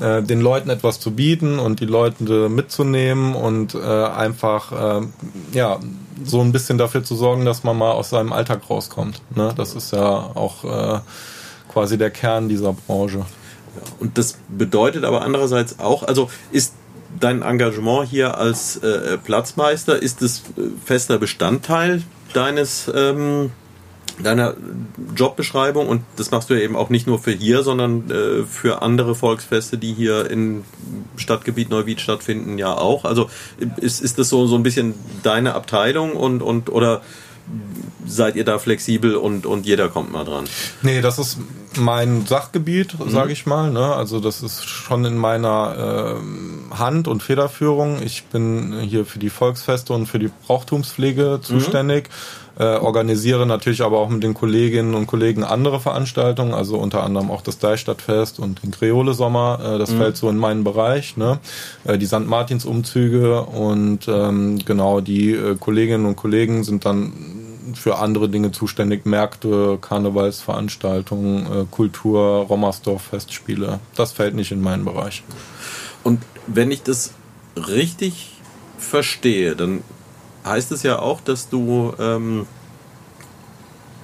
äh, 0.00 0.22
den 0.22 0.40
Leuten 0.40 0.70
etwas 0.70 1.00
zu 1.00 1.10
bieten 1.12 1.58
und 1.58 1.80
die 1.80 1.86
Leute 1.86 2.48
mitzunehmen 2.48 3.34
und 3.34 3.74
äh, 3.74 3.78
einfach 3.78 5.00
äh, 5.00 5.06
ja 5.52 5.78
so 6.24 6.40
ein 6.40 6.52
bisschen 6.52 6.78
dafür 6.78 7.04
zu 7.04 7.14
sorgen, 7.14 7.44
dass 7.44 7.64
man 7.64 7.76
mal 7.76 7.92
aus 7.92 8.10
seinem 8.10 8.32
Alltag 8.32 8.62
rauskommt. 8.70 9.20
Ne? 9.34 9.52
Das 9.56 9.74
ist 9.74 9.92
ja 9.92 10.30
auch 10.34 10.64
äh, 10.64 11.00
quasi 11.72 11.98
der 11.98 12.10
Kern 12.10 12.48
dieser 12.48 12.72
Branche. 12.72 13.24
Und 13.98 14.18
das 14.18 14.38
bedeutet 14.48 15.04
aber 15.04 15.22
andererseits 15.22 15.78
auch, 15.78 16.02
also 16.02 16.30
ist 16.50 16.74
dein 17.18 17.42
Engagement 17.42 18.08
hier 18.08 18.38
als 18.38 18.76
äh, 18.76 19.18
Platzmeister, 19.18 20.00
ist 20.00 20.22
es 20.22 20.42
äh, 20.56 20.62
fester 20.84 21.18
Bestandteil 21.18 22.02
deines 22.32 22.90
ähm, 22.94 23.50
deiner 24.22 24.54
Jobbeschreibung 25.16 25.88
und 25.88 26.02
das 26.16 26.30
machst 26.30 26.50
du 26.50 26.54
ja 26.54 26.60
eben 26.60 26.76
auch 26.76 26.90
nicht 26.90 27.06
nur 27.06 27.18
für 27.18 27.32
hier, 27.32 27.62
sondern 27.62 28.10
äh, 28.10 28.44
für 28.44 28.82
andere 28.82 29.14
Volksfeste, 29.14 29.78
die 29.78 29.92
hier 29.94 30.30
im 30.30 30.64
Stadtgebiet 31.16 31.70
Neuwied 31.70 32.00
stattfinden, 32.00 32.58
ja 32.58 32.76
auch. 32.76 33.04
Also 33.04 33.30
ist, 33.76 34.02
ist 34.02 34.18
das 34.18 34.28
so, 34.28 34.46
so 34.46 34.56
ein 34.56 34.62
bisschen 34.62 34.94
deine 35.22 35.54
Abteilung 35.54 36.12
und, 36.12 36.42
und 36.42 36.70
oder 36.70 37.02
seid 38.06 38.36
ihr 38.36 38.44
da 38.44 38.58
flexibel 38.58 39.16
und, 39.16 39.46
und 39.46 39.66
jeder 39.66 39.88
kommt 39.88 40.12
mal 40.12 40.24
dran? 40.24 40.44
Nee, 40.82 41.00
das 41.00 41.18
ist 41.18 41.38
mein 41.78 42.26
Sachgebiet, 42.26 42.98
mhm. 42.98 43.10
sage 43.10 43.32
ich 43.32 43.46
mal. 43.46 43.70
Ne? 43.70 43.94
Also 43.94 44.20
das 44.20 44.42
ist 44.42 44.64
schon 44.64 45.04
in 45.04 45.16
meiner 45.16 46.18
äh, 46.72 46.76
Hand 46.76 47.08
und 47.08 47.22
Federführung. 47.22 48.02
Ich 48.02 48.24
bin 48.24 48.80
hier 48.80 49.04
für 49.04 49.18
die 49.18 49.30
Volksfeste 49.30 49.92
und 49.92 50.06
für 50.06 50.18
die 50.18 50.30
Brauchtumspflege 50.46 51.38
mhm. 51.38 51.42
zuständig. 51.42 52.08
Mhm. 52.08 52.42
Äh, 52.62 52.76
organisiere 52.76 53.46
natürlich 53.46 53.80
aber 53.80 53.98
auch 53.98 54.10
mit 54.10 54.22
den 54.22 54.34
Kolleginnen 54.34 54.94
und 54.94 55.06
Kollegen 55.06 55.42
andere 55.42 55.80
Veranstaltungen, 55.80 56.52
also 56.52 56.76
unter 56.76 57.02
anderem 57.02 57.30
auch 57.30 57.40
das 57.40 57.58
Deichstadtfest 57.58 58.38
und 58.38 58.62
den 58.62 58.70
Kreole 58.70 59.14
Sommer. 59.14 59.58
Äh, 59.64 59.78
das 59.78 59.92
mhm. 59.92 59.98
fällt 59.98 60.16
so 60.18 60.28
in 60.28 60.36
meinen 60.36 60.62
Bereich. 60.62 61.16
Ne? 61.16 61.38
Äh, 61.84 61.96
die 61.96 62.06
St. 62.06 62.26
Martins 62.26 62.66
Umzüge 62.66 63.42
und 63.42 64.06
ähm, 64.06 64.58
genau 64.58 65.00
die 65.00 65.32
äh, 65.32 65.56
Kolleginnen 65.56 66.04
und 66.04 66.16
Kollegen 66.16 66.62
sind 66.62 66.84
dann 66.84 67.12
für 67.78 67.98
andere 67.98 68.28
Dinge 68.28 68.52
zuständig, 68.52 69.04
Märkte, 69.04 69.78
Karnevalsveranstaltungen, 69.80 71.46
äh, 71.46 71.64
Kultur, 71.70 72.46
Rommersdorf, 72.48 73.02
Festspiele. 73.02 73.80
Das 73.94 74.12
fällt 74.12 74.34
nicht 74.34 74.52
in 74.52 74.60
meinen 74.60 74.84
Bereich. 74.84 75.22
Und 76.02 76.22
wenn 76.46 76.70
ich 76.70 76.82
das 76.82 77.12
richtig 77.56 78.40
verstehe, 78.78 79.56
dann 79.56 79.82
heißt 80.44 80.72
es 80.72 80.82
ja 80.82 80.98
auch, 80.98 81.20
dass 81.20 81.48
du 81.48 81.92
ähm, 81.98 82.46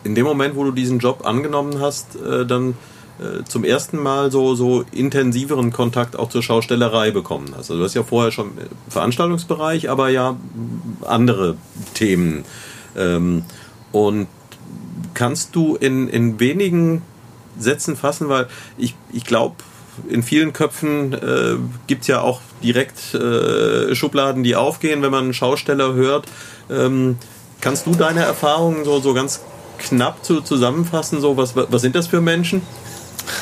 in 0.05 0.15
dem 0.15 0.25
Moment, 0.25 0.57
wo 0.57 0.65
du 0.65 0.71
diesen 0.71 0.99
Job 0.99 1.27
angenommen 1.27 1.81
hast, 1.81 2.17
äh, 2.17 2.47
dann 2.47 2.75
äh, 3.19 3.43
zum 3.45 3.65
ersten 3.65 3.99
Mal 3.99 4.31
so, 4.31 4.55
so 4.55 4.85
intensiveren 4.93 5.73
Kontakt 5.73 6.17
auch 6.17 6.29
zur 6.29 6.43
Schaustellerei 6.43 7.11
bekommen 7.11 7.49
hast. 7.51 7.71
Also 7.71 7.79
du 7.79 7.85
hast 7.85 7.95
ja 7.95 8.05
vorher 8.05 8.31
schon 8.31 8.53
Veranstaltungsbereich, 8.89 9.91
aber 9.91 10.09
ja 10.09 10.37
andere 11.05 11.57
Themen 11.95 12.45
ähm, 12.97 13.43
und 13.93 14.29
kannst 15.15 15.55
du 15.55 15.77
in, 15.77 16.09
in 16.09 16.39
wenigen 16.41 17.03
Sätzen 17.59 17.97
fassen, 17.97 18.29
weil 18.29 18.47
ich, 18.77 18.95
ich 19.13 19.25
glaube, 19.25 19.57
in 20.09 20.23
vielen 20.23 20.53
Köpfen 20.53 21.13
äh, 21.13 21.57
gibt 21.87 22.03
es 22.03 22.09
ja 22.09 22.21
auch 22.21 22.41
direkt 22.63 23.15
äh, 23.15 23.95
Schubladen, 23.95 24.43
die 24.45 24.55
aufgehen, 24.55 25.03
wenn 25.03 25.11
man 25.11 25.25
einen 25.25 25.35
Schausteller 25.35 25.95
hört. 25.95 26.27
Ähm, 26.71 27.19
kannst 27.61 27.87
du 27.87 27.95
deine 27.95 28.21
Erfahrungen 28.21 28.85
so, 28.85 29.01
so 29.01 29.15
ganz 29.15 29.41
knapp 29.79 30.25
zu, 30.25 30.41
zusammenfassen? 30.41 31.21
So, 31.21 31.37
was, 31.37 31.57
was 31.57 31.83
sind 31.83 31.97
das 31.97 32.07
für 32.07 32.21
Menschen? 32.21 32.63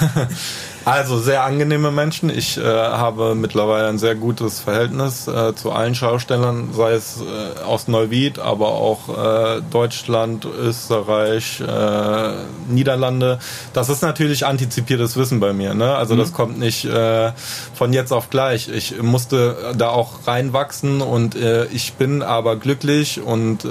Also 0.86 1.18
sehr 1.18 1.42
angenehme 1.42 1.90
Menschen. 1.90 2.30
Ich 2.30 2.58
äh, 2.58 2.62
habe 2.62 3.34
mittlerweile 3.34 3.88
ein 3.88 3.98
sehr 3.98 4.14
gutes 4.14 4.60
Verhältnis 4.60 5.26
äh, 5.26 5.52
zu 5.52 5.72
allen 5.72 5.96
Schaustellern, 5.96 6.68
sei 6.72 6.92
es 6.92 7.20
äh, 7.20 7.64
aus 7.64 7.88
Neuwied, 7.88 8.38
aber 8.38 8.68
auch 8.68 9.08
äh, 9.08 9.62
Deutschland, 9.68 10.44
Österreich, 10.44 11.60
äh, 11.60 12.34
Niederlande. 12.68 13.40
Das 13.72 13.88
ist 13.88 14.02
natürlich 14.02 14.46
antizipiertes 14.46 15.16
Wissen 15.16 15.40
bei 15.40 15.52
mir. 15.52 15.74
Ne? 15.74 15.92
Also 15.92 16.14
mhm. 16.14 16.18
das 16.20 16.32
kommt 16.32 16.56
nicht 16.56 16.84
äh, 16.84 17.32
von 17.74 17.92
jetzt 17.92 18.12
auf 18.12 18.30
gleich. 18.30 18.68
Ich 18.68 19.02
musste 19.02 19.74
da 19.76 19.88
auch 19.88 20.28
reinwachsen 20.28 21.00
und 21.02 21.34
ich 21.72 21.94
bin 21.94 22.22
aber 22.22 22.56
glücklich 22.56 23.20
und 23.20 23.66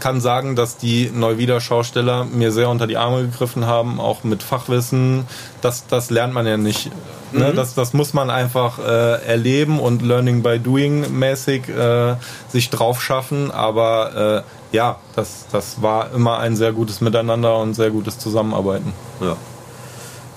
kann 0.00 0.20
sagen, 0.20 0.56
dass 0.56 0.76
die 0.76 1.10
Neuwieder 1.14 1.60
Schausteller 1.60 2.24
mir 2.24 2.52
sehr 2.52 2.68
unter 2.68 2.86
die 2.86 2.96
Arme 2.96 3.22
gegriffen 3.22 3.66
haben, 3.66 4.00
auch 4.00 4.24
mit 4.24 4.42
Fachwissen. 4.42 5.26
Das, 5.60 5.86
das 5.86 6.10
lernt 6.10 6.31
lernt 6.32 6.34
man 6.34 6.46
ja 6.46 6.56
nicht. 6.56 6.90
Ne? 7.32 7.50
Mhm. 7.50 7.56
Das, 7.56 7.74
das 7.74 7.92
muss 7.92 8.12
man 8.14 8.30
einfach 8.30 8.78
äh, 8.78 9.24
erleben 9.24 9.78
und 9.78 10.02
Learning 10.02 10.42
by 10.42 10.58
Doing 10.58 11.18
mäßig 11.18 11.68
äh, 11.68 12.16
sich 12.48 12.70
drauf 12.70 13.02
schaffen. 13.02 13.50
Aber 13.50 14.44
äh, 14.72 14.76
ja, 14.76 14.98
das, 15.14 15.46
das 15.52 15.82
war 15.82 16.12
immer 16.12 16.38
ein 16.38 16.56
sehr 16.56 16.72
gutes 16.72 17.00
Miteinander 17.00 17.58
und 17.58 17.74
sehr 17.74 17.90
gutes 17.90 18.18
Zusammenarbeiten. 18.18 18.92
Ja. 19.20 19.36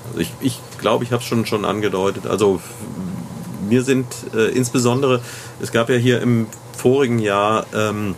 Also 0.07 0.19
ich, 0.19 0.31
ich 0.41 0.59
glaube, 0.77 1.03
ich 1.03 1.11
habe 1.11 1.21
es 1.21 1.27
schon, 1.27 1.45
schon 1.45 1.65
angedeutet. 1.65 2.27
Also 2.27 2.61
wir 3.67 3.83
sind 3.83 4.07
äh, 4.35 4.49
insbesondere, 4.49 5.21
es 5.61 5.71
gab 5.71 5.89
ja 5.89 5.95
hier 5.95 6.21
im 6.21 6.47
vorigen 6.77 7.19
Jahr 7.19 7.65
ähm, 7.73 8.15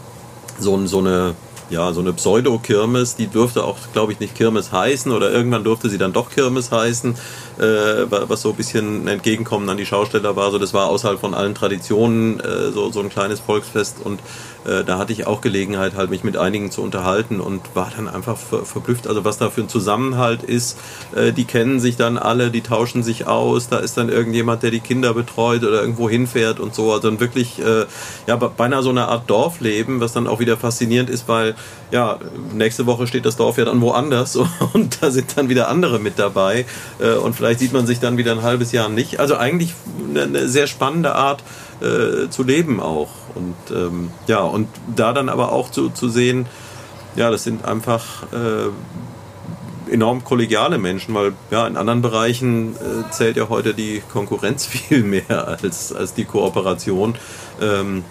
so, 0.60 0.86
so 0.88 1.00
eine 1.00 1.36
ja, 1.70 1.92
so 1.92 2.02
eine 2.02 2.14
Pseudo-Kirmes, 2.14 3.16
die 3.16 3.28
durfte 3.28 3.64
auch, 3.64 3.78
glaube 3.94 4.12
ich, 4.14 4.20
nicht 4.20 4.36
Kirmes 4.36 4.72
heißen 4.72 5.12
oder 5.12 5.32
irgendwann 5.32 5.64
durfte 5.64 5.90
sie 5.90 5.98
dann 5.98 6.14
doch 6.14 6.30
Kirmes 6.30 6.72
heißen, 6.72 7.16
was 7.58 8.42
so 8.42 8.50
ein 8.50 8.56
bisschen 8.56 9.08
Entgegenkommen 9.08 9.68
an 9.70 9.78
die 9.78 9.86
Schausteller 9.86 10.36
war. 10.36 10.52
So, 10.52 10.60
das 10.60 10.74
war 10.74 10.88
außerhalb 10.88 11.20
von 11.20 11.34
allen 11.34 11.56
Traditionen 11.56 12.40
äh, 12.40 12.72
so, 12.72 12.92
so 12.92 13.00
ein 13.00 13.10
kleines 13.10 13.40
Volksfest 13.40 13.98
und 14.04 14.20
äh, 14.68 14.84
da 14.84 14.98
hatte 14.98 15.14
ich 15.14 15.26
auch 15.26 15.42
Gelegenheit, 15.42 15.96
halt 15.96 16.10
mich 16.10 16.24
mit 16.24 16.36
einigen 16.36 16.72
zu 16.72 16.82
unterhalten 16.82 17.40
und 17.40 17.62
war 17.74 17.92
dann 17.96 18.08
einfach 18.08 18.38
ver 18.38 18.66
verblüfft, 18.66 19.08
also 19.08 19.24
was 19.24 19.38
da 19.38 19.50
für 19.50 19.62
ein 19.62 19.70
Zusammenhalt 19.70 20.44
ist. 20.44 20.78
Äh, 21.16 21.32
die 21.32 21.46
kennen 21.46 21.80
sich 21.80 21.96
dann 21.96 22.18
alle, 22.18 22.52
die 22.52 22.62
tauschen 22.62 23.02
sich 23.02 23.28
aus, 23.28 23.70
da 23.70 23.78
ist 23.78 23.98
dann 23.98 24.10
irgendjemand, 24.10 24.64
der 24.64 24.72
die 24.72 24.82
Kinder 24.82 25.14
betreut 25.14 25.64
oder 25.64 25.82
irgendwo 25.82 26.10
hinfährt 26.10 26.60
und 26.60 26.76
so. 26.76 26.92
Also 26.92 27.20
wirklich, 27.20 27.60
äh, 27.60 27.86
ja, 28.28 28.36
beinahe 28.36 28.84
so 28.84 28.90
eine 28.90 29.08
Art 29.08 29.30
Dorfleben, 29.30 30.02
was 30.02 30.14
dann 30.14 30.28
auch 30.28 30.40
wieder 30.40 30.58
faszinierend 30.58 31.10
ist, 31.10 31.28
weil 31.28 31.56
ja, 31.92 32.20
nächste 32.54 32.86
Woche 32.86 33.08
steht 33.08 33.26
das 33.26 33.38
Dorf 33.38 33.58
ja 33.58 33.66
dann 33.66 33.82
woanders 33.82 34.36
und 34.74 35.02
da 35.02 35.12
sind 35.12 35.38
dann 35.38 35.50
wieder 35.50 35.70
andere 35.70 36.00
mit 36.00 36.20
dabei 36.20 36.66
äh, 37.00 37.14
und 37.14 37.36
vielleicht 37.36 37.60
sieht 37.60 37.74
man 37.74 37.88
sich 37.88 38.00
dann 38.00 38.18
wieder 38.18 38.32
ein 38.32 38.42
halbes 38.42 38.72
Jahr 38.72 38.90
nicht. 38.90 39.20
Also 39.20 39.38
eigentlich 39.38 39.74
eine, 40.10 40.48
sehr 40.48 40.68
spannende 40.68 41.16
Art 41.16 41.44
äh, 41.82 42.30
zu 42.30 42.44
leben 42.44 42.80
auch. 42.80 43.10
Und 43.36 43.56
ähm, 43.76 44.12
ja, 44.28 44.40
und 44.40 44.68
da 44.96 45.14
dann 45.14 45.30
aber 45.30 45.52
auch 45.52 45.72
zu, 45.72 45.90
zu 45.90 46.10
sehen, 46.10 46.48
ja, 47.16 47.32
das 47.32 47.44
sind 47.44 47.66
einfach 47.66 48.24
äh, 48.34 49.92
enorm 49.92 50.24
kollegiale 50.24 50.78
Menschen, 50.78 51.16
weil 51.16 51.34
ja, 51.52 51.68
in 51.68 51.78
anderen 51.78 52.02
Bereichen 52.02 52.76
äh, 52.76 53.12
zählt 53.12 53.38
ja 53.38 53.50
heute 53.50 53.74
die 53.74 54.02
Konkurrenz 54.12 54.66
viel 54.68 55.04
mehr 55.04 55.48
als, 55.48 55.94
als 55.94 56.14
die 56.14 56.26
Kooperation. 56.26 57.16
Ähm, 57.62 58.04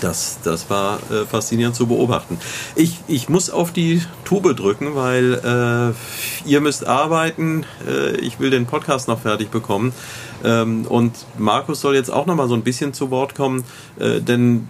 das, 0.00 0.38
das 0.42 0.70
war 0.70 0.98
äh, 1.10 1.24
faszinierend 1.24 1.76
zu 1.76 1.86
beobachten. 1.86 2.38
Ich, 2.74 2.98
ich 3.08 3.28
muss 3.28 3.50
auf 3.50 3.72
die 3.72 4.02
Tube 4.24 4.54
drücken, 4.54 4.94
weil 4.94 5.34
äh, 6.44 6.48
ihr 6.48 6.60
müsst 6.60 6.86
arbeiten. 6.86 7.64
Äh, 7.86 8.16
ich 8.16 8.40
will 8.40 8.50
den 8.50 8.66
Podcast 8.66 9.08
noch 9.08 9.20
fertig 9.20 9.50
bekommen. 9.50 9.92
Ähm, 10.44 10.86
und 10.86 11.26
Markus 11.36 11.80
soll 11.80 11.94
jetzt 11.94 12.10
auch 12.10 12.26
noch 12.26 12.36
mal 12.36 12.48
so 12.48 12.54
ein 12.54 12.62
bisschen 12.62 12.92
zu 12.94 13.10
Wort 13.10 13.34
kommen, 13.34 13.64
äh, 13.98 14.20
denn 14.20 14.68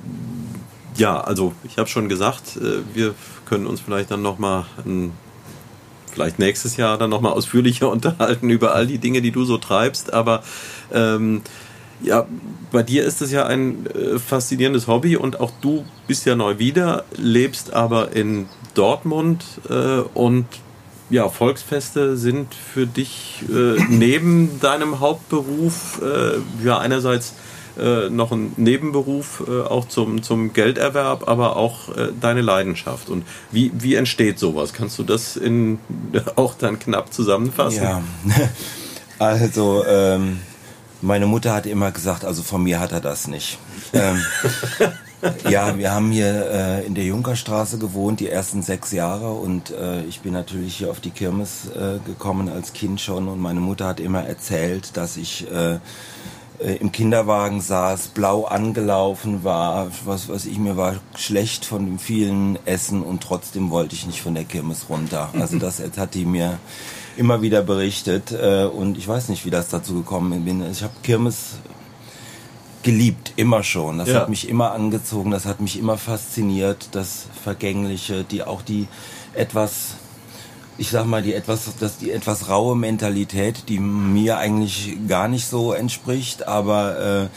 ja, 0.96 1.20
also 1.20 1.52
ich 1.64 1.78
habe 1.78 1.88
schon 1.88 2.08
gesagt, 2.08 2.56
äh, 2.56 2.80
wir 2.94 3.14
können 3.44 3.66
uns 3.66 3.80
vielleicht 3.80 4.10
dann 4.10 4.22
noch 4.22 4.38
mal 4.38 4.66
ein 4.84 5.12
vielleicht 6.10 6.38
nächstes 6.38 6.76
Jahr 6.76 6.98
dann 6.98 7.10
nochmal 7.10 7.32
ausführlicher 7.32 7.88
unterhalten 7.92 8.50
über 8.50 8.74
all 8.74 8.86
die 8.86 8.98
Dinge, 8.98 9.22
die 9.22 9.30
du 9.30 9.44
so 9.44 9.58
treibst. 9.58 10.12
Aber 10.12 10.42
ähm, 10.92 11.42
ja, 12.00 12.26
bei 12.70 12.82
dir 12.82 13.04
ist 13.04 13.22
es 13.22 13.32
ja 13.32 13.46
ein 13.46 13.86
äh, 13.86 14.18
faszinierendes 14.18 14.86
Hobby 14.86 15.16
und 15.16 15.40
auch 15.40 15.52
du 15.60 15.84
bist 16.06 16.26
ja 16.26 16.34
neu 16.34 16.58
wieder, 16.58 17.04
lebst 17.16 17.72
aber 17.72 18.12
in 18.12 18.46
Dortmund 18.74 19.44
äh, 19.68 20.00
und 20.14 20.46
ja, 21.10 21.28
Volksfeste 21.30 22.18
sind 22.18 22.54
für 22.54 22.86
dich 22.86 23.42
äh, 23.48 23.82
neben 23.88 24.60
deinem 24.60 25.00
Hauptberuf 25.00 26.02
äh, 26.02 26.66
ja 26.66 26.78
einerseits 26.78 27.34
äh, 27.78 28.10
noch 28.10 28.32
ein 28.32 28.52
Nebenberuf 28.56 29.42
äh, 29.48 29.62
auch 29.62 29.88
zum, 29.88 30.22
zum 30.22 30.52
Gelderwerb, 30.52 31.28
aber 31.28 31.56
auch 31.56 31.88
deine 32.20 32.42
Leidenschaft. 32.42 33.08
Und 33.08 33.24
wie, 33.52 33.70
wie 33.74 33.94
entsteht 33.94 34.38
sowas? 34.38 34.72
Kannst 34.72 34.98
du 34.98 35.04
das 35.04 35.36
in, 35.36 35.78
auch 36.36 36.54
dann 36.54 36.78
knapp 36.78 37.12
zusammenfassen? 37.14 37.82
Ja, 37.82 38.02
also 39.18 39.84
ähm 39.86 40.38
meine 41.00 41.26
Mutter 41.26 41.54
hat 41.54 41.66
immer 41.66 41.92
gesagt, 41.92 42.24
also 42.24 42.42
von 42.42 42.62
mir 42.62 42.80
hat 42.80 42.92
er 42.92 43.00
das 43.00 43.28
nicht. 43.28 43.58
ähm, 43.92 44.20
ja, 45.48 45.76
wir 45.76 45.92
haben 45.92 46.10
hier 46.10 46.50
äh, 46.50 46.86
in 46.86 46.94
der 46.94 47.04
Junkerstraße 47.04 47.78
gewohnt, 47.78 48.20
die 48.20 48.28
ersten 48.28 48.62
sechs 48.62 48.92
Jahre 48.92 49.32
und 49.32 49.70
äh, 49.70 50.02
ich 50.04 50.20
bin 50.20 50.32
natürlich 50.32 50.76
hier 50.76 50.90
auf 50.90 51.00
die 51.00 51.10
Kirmes 51.10 51.66
äh, 51.70 51.98
gekommen 52.04 52.48
als 52.48 52.72
Kind 52.72 53.00
schon 53.00 53.28
und 53.28 53.40
meine 53.40 53.60
Mutter 53.60 53.86
hat 53.86 54.00
immer 54.00 54.24
erzählt, 54.24 54.96
dass 54.96 55.16
ich 55.16 55.50
äh, 55.50 55.78
äh, 56.60 56.74
im 56.76 56.90
Kinderwagen 56.92 57.60
saß, 57.60 58.08
blau 58.08 58.44
angelaufen 58.44 59.44
war, 59.44 59.90
was 60.04 60.28
was 60.28 60.46
ich 60.46 60.58
mir 60.58 60.76
war 60.76 60.96
schlecht 61.16 61.64
von 61.64 61.86
dem 61.86 61.98
vielen 61.98 62.58
Essen 62.66 63.02
und 63.02 63.22
trotzdem 63.22 63.70
wollte 63.70 63.94
ich 63.94 64.06
nicht 64.06 64.22
von 64.22 64.34
der 64.34 64.44
Kirmes 64.44 64.86
runter. 64.88 65.30
Also 65.38 65.58
das 65.60 65.80
hat 65.96 66.14
die 66.14 66.24
mir 66.24 66.58
immer 67.18 67.42
wieder 67.42 67.62
berichtet 67.62 68.32
äh, 68.32 68.64
und 68.64 68.96
ich 68.96 69.06
weiß 69.06 69.28
nicht, 69.28 69.44
wie 69.44 69.50
das 69.50 69.68
dazu 69.68 69.94
gekommen 69.94 70.44
bin. 70.44 70.64
Ich 70.70 70.82
habe 70.82 70.92
Kirmes 71.02 71.56
geliebt, 72.82 73.32
immer 73.36 73.62
schon. 73.64 73.98
Das 73.98 74.08
ja. 74.08 74.20
hat 74.20 74.28
mich 74.28 74.48
immer 74.48 74.72
angezogen, 74.72 75.30
das 75.30 75.44
hat 75.44 75.60
mich 75.60 75.78
immer 75.78 75.98
fasziniert, 75.98 76.90
das 76.92 77.26
Vergängliche, 77.42 78.24
die 78.24 78.44
auch 78.44 78.62
die 78.62 78.86
etwas, 79.34 79.96
ich 80.78 80.90
sag 80.90 81.06
mal, 81.06 81.22
die 81.22 81.34
etwas, 81.34 81.68
das 81.80 81.98
die 81.98 82.12
etwas 82.12 82.48
raue 82.48 82.76
Mentalität, 82.76 83.68
die 83.68 83.80
mir 83.80 84.38
eigentlich 84.38 84.96
gar 85.08 85.28
nicht 85.28 85.46
so 85.48 85.72
entspricht, 85.72 86.46
aber 86.46 87.28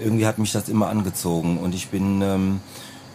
äh, 0.00 0.02
irgendwie 0.02 0.26
hat 0.26 0.38
mich 0.38 0.52
das 0.52 0.68
immer 0.68 0.88
angezogen 0.88 1.58
und 1.58 1.74
ich 1.74 1.88
bin 1.88 2.22
ähm, 2.22 2.60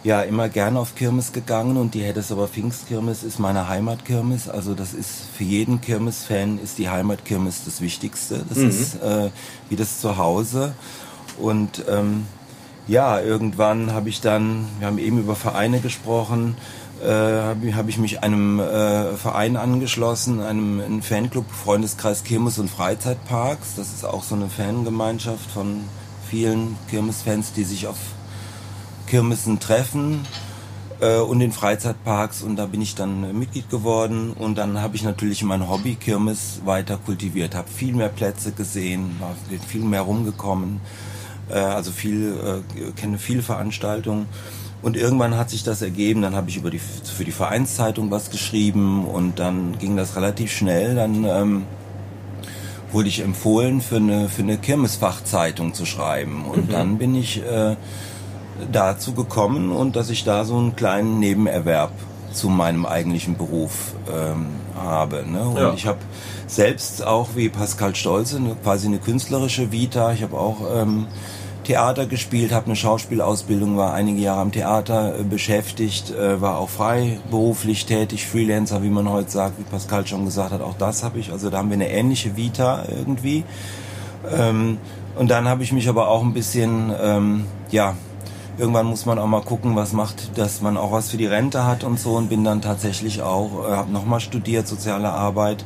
ja 0.03 0.21
immer 0.21 0.47
gerne 0.49 0.79
auf 0.79 0.95
Kirmes 0.95 1.33
gegangen 1.33 1.77
und 1.77 1.93
die 1.93 2.01
Hedesser 2.01 2.35
Pfingstkirmes 2.47 3.23
ist 3.23 3.39
meine 3.39 3.67
Heimatkirmes. 3.67 4.49
Also 4.49 4.73
das 4.73 4.93
ist 4.93 5.23
für 5.37 5.43
jeden 5.43 5.81
Kirmes-Fan 5.81 6.59
ist 6.63 6.77
die 6.77 6.89
Heimatkirmes 6.89 7.63
das 7.65 7.81
Wichtigste. 7.81 8.45
Das 8.47 8.57
mhm. 8.59 8.69
ist 8.69 8.95
äh, 9.01 9.29
wie 9.69 9.75
das 9.75 9.99
Zuhause. 9.99 10.73
Und 11.37 11.83
ähm, 11.89 12.25
ja, 12.87 13.19
irgendwann 13.19 13.93
habe 13.93 14.09
ich 14.09 14.21
dann, 14.21 14.67
wir 14.79 14.87
haben 14.87 14.97
eben 14.97 15.19
über 15.19 15.35
Vereine 15.35 15.79
gesprochen, 15.79 16.55
äh, 17.03 17.07
habe 17.07 17.75
hab 17.75 17.87
ich 17.87 17.97
mich 17.97 18.23
einem 18.23 18.59
äh, 18.59 19.15
Verein 19.15 19.57
angeschlossen, 19.57 20.41
einem, 20.41 20.81
einem 20.81 21.01
Fanclub 21.01 21.45
Freundeskreis 21.51 22.23
Kirmes 22.23 22.57
und 22.57 22.69
Freizeitparks. 22.69 23.75
Das 23.75 23.93
ist 23.93 24.05
auch 24.05 24.23
so 24.23 24.35
eine 24.35 24.49
Fangemeinschaft 24.49 25.51
von 25.51 25.81
vielen 26.29 26.77
Kirmesfans, 26.89 27.53
die 27.53 27.63
sich 27.63 27.87
auf 27.87 27.97
Kirmessen 29.09 29.59
treffen 29.59 30.25
äh, 31.01 31.17
und 31.17 31.41
in 31.41 31.51
Freizeitparks 31.51 32.41
und 32.41 32.55
da 32.57 32.65
bin 32.65 32.81
ich 32.81 32.95
dann 32.95 33.23
äh, 33.23 33.33
Mitglied 33.33 33.69
geworden. 33.69 34.33
Und 34.33 34.57
dann 34.57 34.81
habe 34.81 34.95
ich 34.95 35.03
natürlich 35.03 35.43
mein 35.43 35.69
Hobby 35.69 35.95
Kirmes 35.95 36.61
weiter 36.65 36.97
kultiviert, 36.97 37.55
habe 37.55 37.69
viel 37.69 37.93
mehr 37.93 38.09
Plätze 38.09 38.51
gesehen, 38.51 39.15
war 39.19 39.35
viel 39.67 39.81
mehr 39.81 40.01
rumgekommen, 40.01 40.81
äh, 41.49 41.55
also 41.55 41.91
viel 41.91 42.63
kenne 42.95 43.17
viele 43.17 43.41
Veranstaltungen. 43.41 44.27
Und 44.81 44.95
irgendwann 44.95 45.35
hat 45.35 45.49
sich 45.49 45.63
das 45.63 45.81
ergeben, 45.81 46.21
dann 46.21 46.35
habe 46.35 46.49
ich 46.49 46.55
über 46.55 46.69
die 46.69 46.79
für 46.79 47.25
die 47.25 47.33
Vereinszeitung 47.33 48.11
was 48.11 48.29
geschrieben. 48.29 49.05
Und 49.05 49.39
dann 49.39 49.77
ging 49.77 49.97
das 49.97 50.15
relativ 50.15 50.53
schnell, 50.53 50.95
dann 50.95 51.25
ähm, 51.25 51.63
wurde 52.91 53.09
ich 53.09 53.19
empfohlen 53.19 53.81
für 53.81 53.97
eine 53.97 54.29
für 54.29 54.41
eine 54.41 54.57
Kirmesfachzeitung 54.57 55.73
zu 55.73 55.85
schreiben. 55.85 56.45
Und 56.45 56.67
mhm. 56.67 56.71
dann 56.71 56.97
bin 56.97 57.15
ich 57.15 57.43
äh, 57.43 57.75
dazu 58.71 59.13
gekommen 59.13 59.71
und 59.71 59.95
dass 59.95 60.09
ich 60.09 60.23
da 60.23 60.45
so 60.45 60.57
einen 60.57 60.75
kleinen 60.75 61.19
Nebenerwerb 61.19 61.91
zu 62.31 62.49
meinem 62.49 62.85
eigentlichen 62.85 63.37
Beruf 63.37 63.93
ähm, 64.11 64.47
habe. 64.79 65.25
Ne? 65.29 65.41
Und 65.41 65.57
Ja. 65.57 65.73
ich 65.73 65.85
habe 65.87 65.99
selbst 66.47 67.05
auch 67.05 67.29
wie 67.35 67.49
Pascal 67.49 67.95
Stolze 67.95 68.37
eine, 68.37 68.55
quasi 68.55 68.87
eine 68.87 68.99
künstlerische 68.99 69.71
Vita. 69.71 70.13
Ich 70.13 70.23
habe 70.23 70.37
auch 70.37 70.57
ähm, 70.73 71.07
Theater 71.63 72.05
gespielt, 72.05 72.51
habe 72.51 72.67
eine 72.67 72.75
Schauspielausbildung, 72.75 73.77
war 73.77 73.93
einige 73.93 74.21
Jahre 74.21 74.41
am 74.41 74.51
Theater 74.51 75.19
äh, 75.19 75.23
beschäftigt, 75.23 76.11
äh, 76.11 76.39
war 76.41 76.57
auch 76.57 76.69
freiberuflich 76.69 77.85
tätig, 77.85 78.25
Freelancer, 78.27 78.81
wie 78.83 78.89
man 78.89 79.09
heute 79.09 79.29
sagt, 79.29 79.59
wie 79.59 79.63
Pascal 79.63 80.05
schon 80.07 80.25
gesagt 80.25 80.51
hat, 80.51 80.61
auch 80.61 80.75
das 80.77 81.03
habe 81.03 81.19
ich. 81.19 81.31
Also 81.31 81.49
da 81.49 81.57
haben 81.59 81.69
wir 81.69 81.75
eine 81.75 81.89
ähnliche 81.89 82.35
Vita 82.35 82.83
irgendwie. 82.89 83.43
Ähm, 84.31 84.77
und 85.17 85.29
dann 85.29 85.47
habe 85.47 85.63
ich 85.63 85.71
mich 85.71 85.89
aber 85.89 86.07
auch 86.07 86.23
ein 86.23 86.33
bisschen, 86.33 86.91
ähm, 87.01 87.45
ja, 87.71 87.95
irgendwann 88.59 88.85
muss 88.85 89.05
man 89.05 89.17
auch 89.17 89.27
mal 89.27 89.41
gucken, 89.41 89.75
was 89.75 89.93
macht, 89.93 90.37
dass 90.37 90.61
man 90.61 90.77
auch 90.77 90.91
was 90.91 91.09
für 91.09 91.17
die 91.17 91.25
Rente 91.25 91.65
hat 91.65 91.83
und 91.83 91.99
so 91.99 92.15
und 92.15 92.29
bin 92.29 92.43
dann 92.43 92.61
tatsächlich 92.61 93.21
auch, 93.21 93.65
äh, 93.67 93.71
habe 93.71 93.91
nochmal 93.91 94.19
studiert, 94.19 94.67
soziale 94.67 95.09
Arbeit 95.09 95.65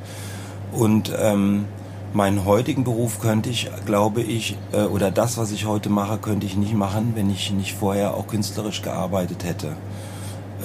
und 0.71 1.11
ähm, 1.19 1.65
meinen 2.13 2.45
heutigen 2.45 2.83
Beruf 2.83 3.19
könnte 3.19 3.49
ich, 3.49 3.69
glaube 3.85 4.21
ich, 4.21 4.55
äh, 4.71 4.83
oder 4.83 5.09
das, 5.09 5.37
was 5.37 5.51
ich 5.51 5.65
heute 5.65 5.89
mache, 5.89 6.17
könnte 6.19 6.45
ich 6.45 6.55
nicht 6.55 6.75
machen, 6.75 7.13
wenn 7.15 7.29
ich 7.29 7.51
nicht 7.51 7.73
vorher 7.73 8.13
auch 8.13 8.27
künstlerisch 8.27 8.83
gearbeitet 8.83 9.43
hätte. 9.43 9.69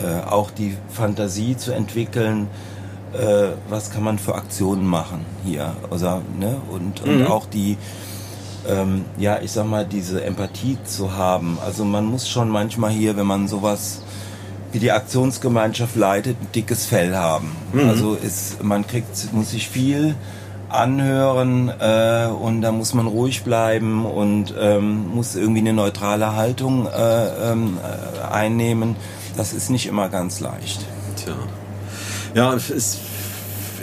Äh, 0.02 0.28
auch 0.28 0.50
die 0.50 0.76
Fantasie 0.90 1.56
zu 1.56 1.72
entwickeln, 1.72 2.48
äh, 3.14 3.48
was 3.70 3.90
kann 3.90 4.04
man 4.04 4.18
für 4.18 4.34
Aktionen 4.34 4.86
machen 4.86 5.24
hier, 5.44 5.74
also, 5.90 6.22
ne? 6.38 6.56
und, 6.70 7.00
und 7.00 7.26
auch 7.26 7.46
die, 7.46 7.78
ähm, 8.68 9.04
ja, 9.18 9.40
ich 9.40 9.52
sag 9.52 9.66
mal, 9.66 9.84
diese 9.84 10.24
Empathie 10.24 10.78
zu 10.84 11.14
haben. 11.16 11.58
Also 11.64 11.84
man 11.84 12.04
muss 12.04 12.28
schon 12.28 12.48
manchmal 12.48 12.90
hier, 12.90 13.16
wenn 13.16 13.26
man 13.26 13.48
sowas 13.48 14.02
wie 14.72 14.78
die 14.78 14.92
Aktionsgemeinschaft 14.92 15.96
leitet, 15.96 16.36
ein 16.40 16.48
dickes 16.54 16.86
Fell 16.86 17.16
haben. 17.16 17.56
Also 17.88 18.14
ist, 18.14 18.62
man 18.62 18.86
kriegt, 18.86 19.32
muss 19.32 19.50
sich 19.50 19.68
viel 19.68 20.14
anhören 20.68 21.70
äh, 21.80 22.26
und 22.26 22.60
da 22.60 22.72
muss 22.72 22.92
man 22.92 23.06
ruhig 23.06 23.42
bleiben 23.42 24.04
und 24.04 24.54
ähm, 24.60 25.08
muss 25.14 25.34
irgendwie 25.34 25.60
eine 25.60 25.72
neutrale 25.72 26.36
Haltung 26.36 26.86
äh, 26.86 27.52
ähm, 27.52 27.78
äh, 27.82 28.30
einnehmen. 28.30 28.96
Das 29.36 29.54
ist 29.54 29.70
nicht 29.70 29.86
immer 29.86 30.08
ganz 30.08 30.40
leicht. 30.40 30.84
Tja. 31.16 31.34
Ja, 32.34 32.52
es 32.52 32.98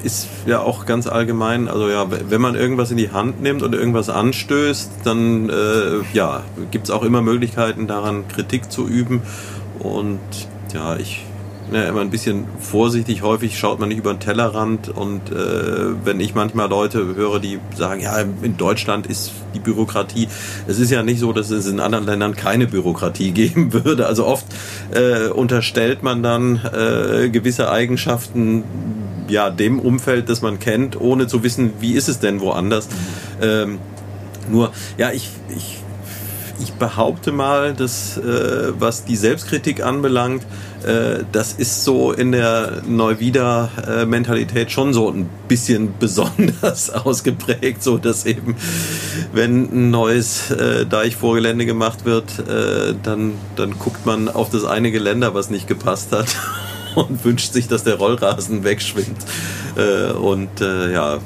ist, 0.06 0.28
ja 0.46 0.60
auch 0.60 0.86
ganz 0.86 1.08
allgemein, 1.08 1.68
also 1.68 1.90
ja, 1.90 2.08
wenn 2.10 2.42
man 2.42 2.56
irgendwas 2.56 2.92
in 2.92 2.98
die 2.98 3.12
Hand 3.12 3.42
nimmt 3.42 3.64
und 3.64 3.74
irgendwas 3.74 4.10
anstößt, 4.10 4.92
dann 5.04 5.50
äh, 5.50 6.02
ja, 6.14 6.44
gibt 6.72 6.86
es 6.86 6.92
auch 6.92 7.04
immer 7.04 7.22
Möglichkeiten 7.22 7.88
daran 7.88 8.28
Kritik 8.28 8.72
zu 8.72 8.88
üben. 8.88 9.24
Und 9.80 10.20
ja, 10.74 10.96
ich 10.96 11.26
ja 11.72 11.90
immer 11.90 12.02
ein 12.02 12.10
bisschen 12.10 12.46
vorsichtig, 12.60 13.22
häufig 13.22 13.58
schaut 13.58 13.80
man 13.80 13.90
nicht 13.90 13.98
über 13.98 14.14
den 14.14 14.20
Tellerrand 14.20 14.90
und 14.90 15.32
äh, 15.32 15.36
wenn 16.04 16.20
ich 16.20 16.36
manchmal 16.36 16.70
Leute 16.70 17.16
höre, 17.16 17.40
die 17.40 17.60
sagen, 17.76 18.02
ja, 18.02 18.20
in 18.20 18.58
Deutschland 18.58 19.08
ist 19.08 19.32
die 19.54 19.60
Bürokratie, 19.60 20.28
es 20.68 20.80
ist 20.80 20.92
ja 20.92 21.02
nicht 21.02 21.20
so, 21.20 21.34
dass 21.34 21.50
es 21.50 21.68
in 21.68 21.80
anderen 21.80 22.06
Ländern 22.06 22.36
keine 22.36 22.68
Bürokratie 22.68 23.32
geben 23.34 23.74
würde. 23.74 24.06
Also 24.06 24.26
oft 24.26 24.46
äh, 24.94 25.30
unterstellt 25.30 26.04
man 26.04 26.22
dann 26.22 26.62
äh, 26.66 27.30
gewisse 27.30 27.72
Eigenschaften 27.72 28.64
ja 29.28 29.50
dem 29.50 29.80
Umfeld, 29.80 30.30
das 30.30 30.42
man 30.42 30.60
kennt, 30.60 31.00
ohne 31.00 31.28
zu 31.28 31.44
wissen, 31.44 31.74
wie 31.80 31.94
ist 31.94 32.10
es 32.10 32.20
denn 32.20 32.42
woanders. 32.42 32.88
Ähm, 33.42 33.80
nur, 34.52 34.72
ja, 34.98 35.12
ich, 35.12 35.30
ich, 35.56 35.80
ich 36.62 36.74
behaupte 36.74 37.32
mal, 37.32 37.74
dass 37.74 38.18
äh, 38.18 38.72
was 38.78 39.06
die 39.06 39.16
Selbstkritik 39.16 39.84
anbelangt, 39.84 40.44
das 41.32 41.54
ist 41.54 41.84
so 41.84 42.12
in 42.12 42.32
der 42.32 42.82
Neuwieder-Mentalität 42.88 44.72
schon 44.72 44.94
so 44.94 45.10
ein 45.10 45.30
bisschen 45.48 45.94
besonders 46.00 46.90
ausgeprägt, 46.94 47.84
so 47.84 47.98
dass 47.98 48.26
eben, 48.26 48.56
wenn 49.34 49.64
ein 49.72 49.92
neues 49.92 50.52
äh, 50.52 50.86
Deichvorgelände 50.86 51.66
gemacht 51.66 52.06
wird, 52.06 52.40
äh, 52.40 52.94
dann, 53.04 53.34
dann 53.56 53.78
guckt 53.78 54.06
man 54.06 54.30
auf 54.30 54.50
das 54.50 54.66
eine 54.66 54.92
Geländer, 54.92 55.34
was 55.34 55.50
nicht 55.50 55.68
gepasst 55.68 56.12
hat 56.12 56.28
und 56.96 57.24
wünscht 57.24 57.54
sich, 57.54 57.68
dass 57.68 57.84
der 57.84 57.96
Rollrasen 57.96 58.64
wegschwimmt. 58.64 59.18
Äh, 59.76 60.12
und 60.14 60.62
äh, 60.62 60.94
ja, 60.94 61.20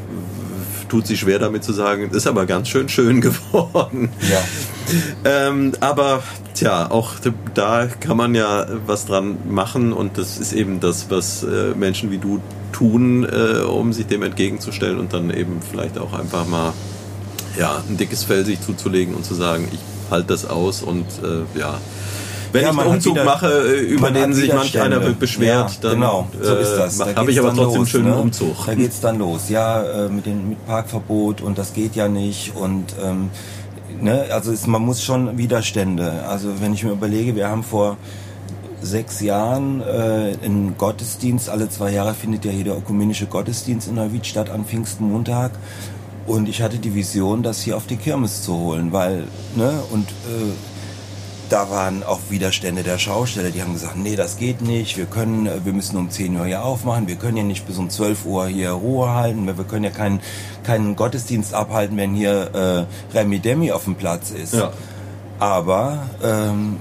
tut 0.88 1.08
sich 1.08 1.20
schwer 1.20 1.40
damit 1.40 1.64
zu 1.64 1.72
sagen, 1.72 2.10
ist 2.12 2.28
aber 2.28 2.46
ganz 2.46 2.68
schön 2.68 2.90
schön 2.90 3.22
geworden. 3.22 4.10
Ja. 4.30 4.42
Ähm, 5.26 5.74
aber 5.82 6.24
tja, 6.54 6.90
auch 6.92 7.14
da 7.54 7.88
kann 8.00 8.18
man 8.18 8.36
ja 8.36 8.66
was 8.86 9.06
dran 9.06 9.38
machen 9.50 9.94
und 9.94 10.18
das 10.18 10.38
ist 10.38 10.54
eben 10.54 10.80
das, 10.80 11.08
was 11.10 11.44
äh, 11.44 11.74
Menschen 11.76 12.10
wie 12.12 12.18
du 12.18 12.40
tun, 12.72 13.26
äh, 13.26 13.62
um 13.64 13.92
sich 13.94 14.08
dem 14.08 14.24
entgegenzustellen 14.24 14.98
und 15.00 15.14
dann 15.14 15.30
eben 15.32 15.60
vielleicht 15.70 15.98
auch 15.98 16.14
einfach 16.14 16.48
mal 16.48 16.74
ja, 17.58 17.82
ein 17.90 17.98
dickes 17.98 18.24
Fell 18.24 18.46
sich 18.46 18.62
zuzulegen 18.62 19.14
und 19.16 19.26
zu 19.26 19.34
sagen, 19.36 19.68
ich 19.74 19.80
halte 20.12 20.28
das 20.30 20.46
aus 20.50 20.82
und 20.82 21.06
äh, 21.24 21.60
ja. 21.60 21.78
Wenn 22.52 22.64
Ja, 22.64 22.72
ich 22.72 22.80
einen 22.80 22.90
Umzug 22.96 23.14
wieder- 23.14 23.26
mache, 23.26 23.48
äh, 23.52 23.80
über 23.82 24.10
den 24.10 24.34
sich 24.34 24.48
manch 24.48 24.74
Widerstände. 24.74 24.98
einer 24.98 25.00
be- 25.06 25.14
beschwert, 25.14 25.72
Ja, 25.72 25.78
dann 25.82 25.92
genau, 26.00 26.28
so 26.42 26.56
ist 26.56 26.72
das. 26.76 26.98
Da 26.98 27.06
äh, 27.06 27.08
habe 27.16 27.26
geht's 27.28 27.34
ich 27.34 27.40
aber 27.46 27.54
trotzdem 27.56 27.76
einen 27.82 27.86
schönen 27.88 28.10
ne? 28.10 28.16
Umzug. 28.18 28.66
Da 28.66 28.74
geht's 28.74 29.00
dann 29.02 29.20
los. 29.20 29.50
Ja, 29.50 29.84
äh, 29.84 30.10
mit 30.10 30.26
dem 30.26 30.50
mit 30.50 30.66
Parkverbot 30.66 31.42
und 31.42 31.60
das 31.60 31.74
geht 31.74 31.96
ja 31.96 32.08
nicht 32.08 32.54
und 32.56 32.86
ähm, 33.04 33.30
ne, 34.02 34.26
also 34.32 34.52
es, 34.52 34.68
man 34.68 34.82
muss 34.82 35.04
schon 35.04 35.38
Widerstände. 35.38 36.24
Also 36.28 36.62
wenn 36.62 36.74
ich 36.74 36.84
mir 36.84 36.92
überlege, 36.92 37.36
wir 37.36 37.50
haben 37.50 37.64
vor 37.64 37.98
sechs 38.82 39.20
Jahren 39.22 39.82
äh, 39.82 40.36
einen 40.44 40.76
Gottesdienst, 40.78 41.50
alle 41.50 41.70
zwei 41.70 41.92
Jahre 41.92 42.14
findet 42.14 42.46
ja 42.46 42.52
hier 42.52 42.64
der 42.64 42.78
ökumenische 42.78 43.26
Gottesdienst 43.26 43.88
in 43.88 43.96
Neuwied 43.96 44.26
statt 44.26 44.50
an 44.50 44.66
Pfingstmontag. 44.66 45.52
Und 46.28 46.48
ich 46.48 46.62
hatte 46.62 46.78
die 46.78 46.94
Vision, 46.94 47.42
das 47.42 47.62
hier 47.62 47.76
auf 47.76 47.88
die 47.88 47.98
Kirmes 47.98 48.44
zu 48.44 48.56
holen, 48.56 48.94
weil, 48.94 49.24
ne, 49.56 49.82
und 49.92 50.08
äh, 50.10 50.54
da 51.50 51.70
waren 51.70 52.04
auch 52.04 52.20
Widerstände 52.30 52.84
der 52.84 52.98
Schausteller, 52.98 53.50
die 53.50 53.62
haben 53.62 53.74
gesagt, 53.74 53.98
nee, 53.98 54.16
das 54.16 54.38
geht 54.38 54.62
nicht, 54.62 54.98
wir 54.98 55.06
können, 55.06 55.48
äh, 55.48 55.66
wir 55.66 55.74
müssen 55.74 55.98
um 55.98 56.10
10 56.10 56.36
Uhr 56.38 56.46
hier 56.46 56.64
aufmachen, 56.64 57.08
wir 57.08 57.16
können 57.16 57.38
ja 57.38 57.44
nicht 57.44 57.66
bis 57.68 57.78
um 57.78 57.90
12 57.90 58.26
Uhr 58.26 58.48
hier 58.48 58.72
Ruhe 58.72 59.10
halten, 59.10 59.46
wir 59.46 59.58
wir 59.58 59.66
können 59.66 59.84
ja 59.84 59.92
keinen, 59.92 60.22
keinen 60.64 60.96
Gottesdienst 60.96 61.54
abhalten, 61.54 61.98
wenn 61.98 62.14
hier 62.14 62.88
äh, 63.14 63.18
Remi 63.18 63.40
Demi 63.40 63.72
auf 63.72 63.84
dem 63.84 63.96
Platz 63.96 64.32
ist. 64.32 64.54
Ja. 64.54 64.72
Aber 65.38 66.10
ähm, 66.24 66.78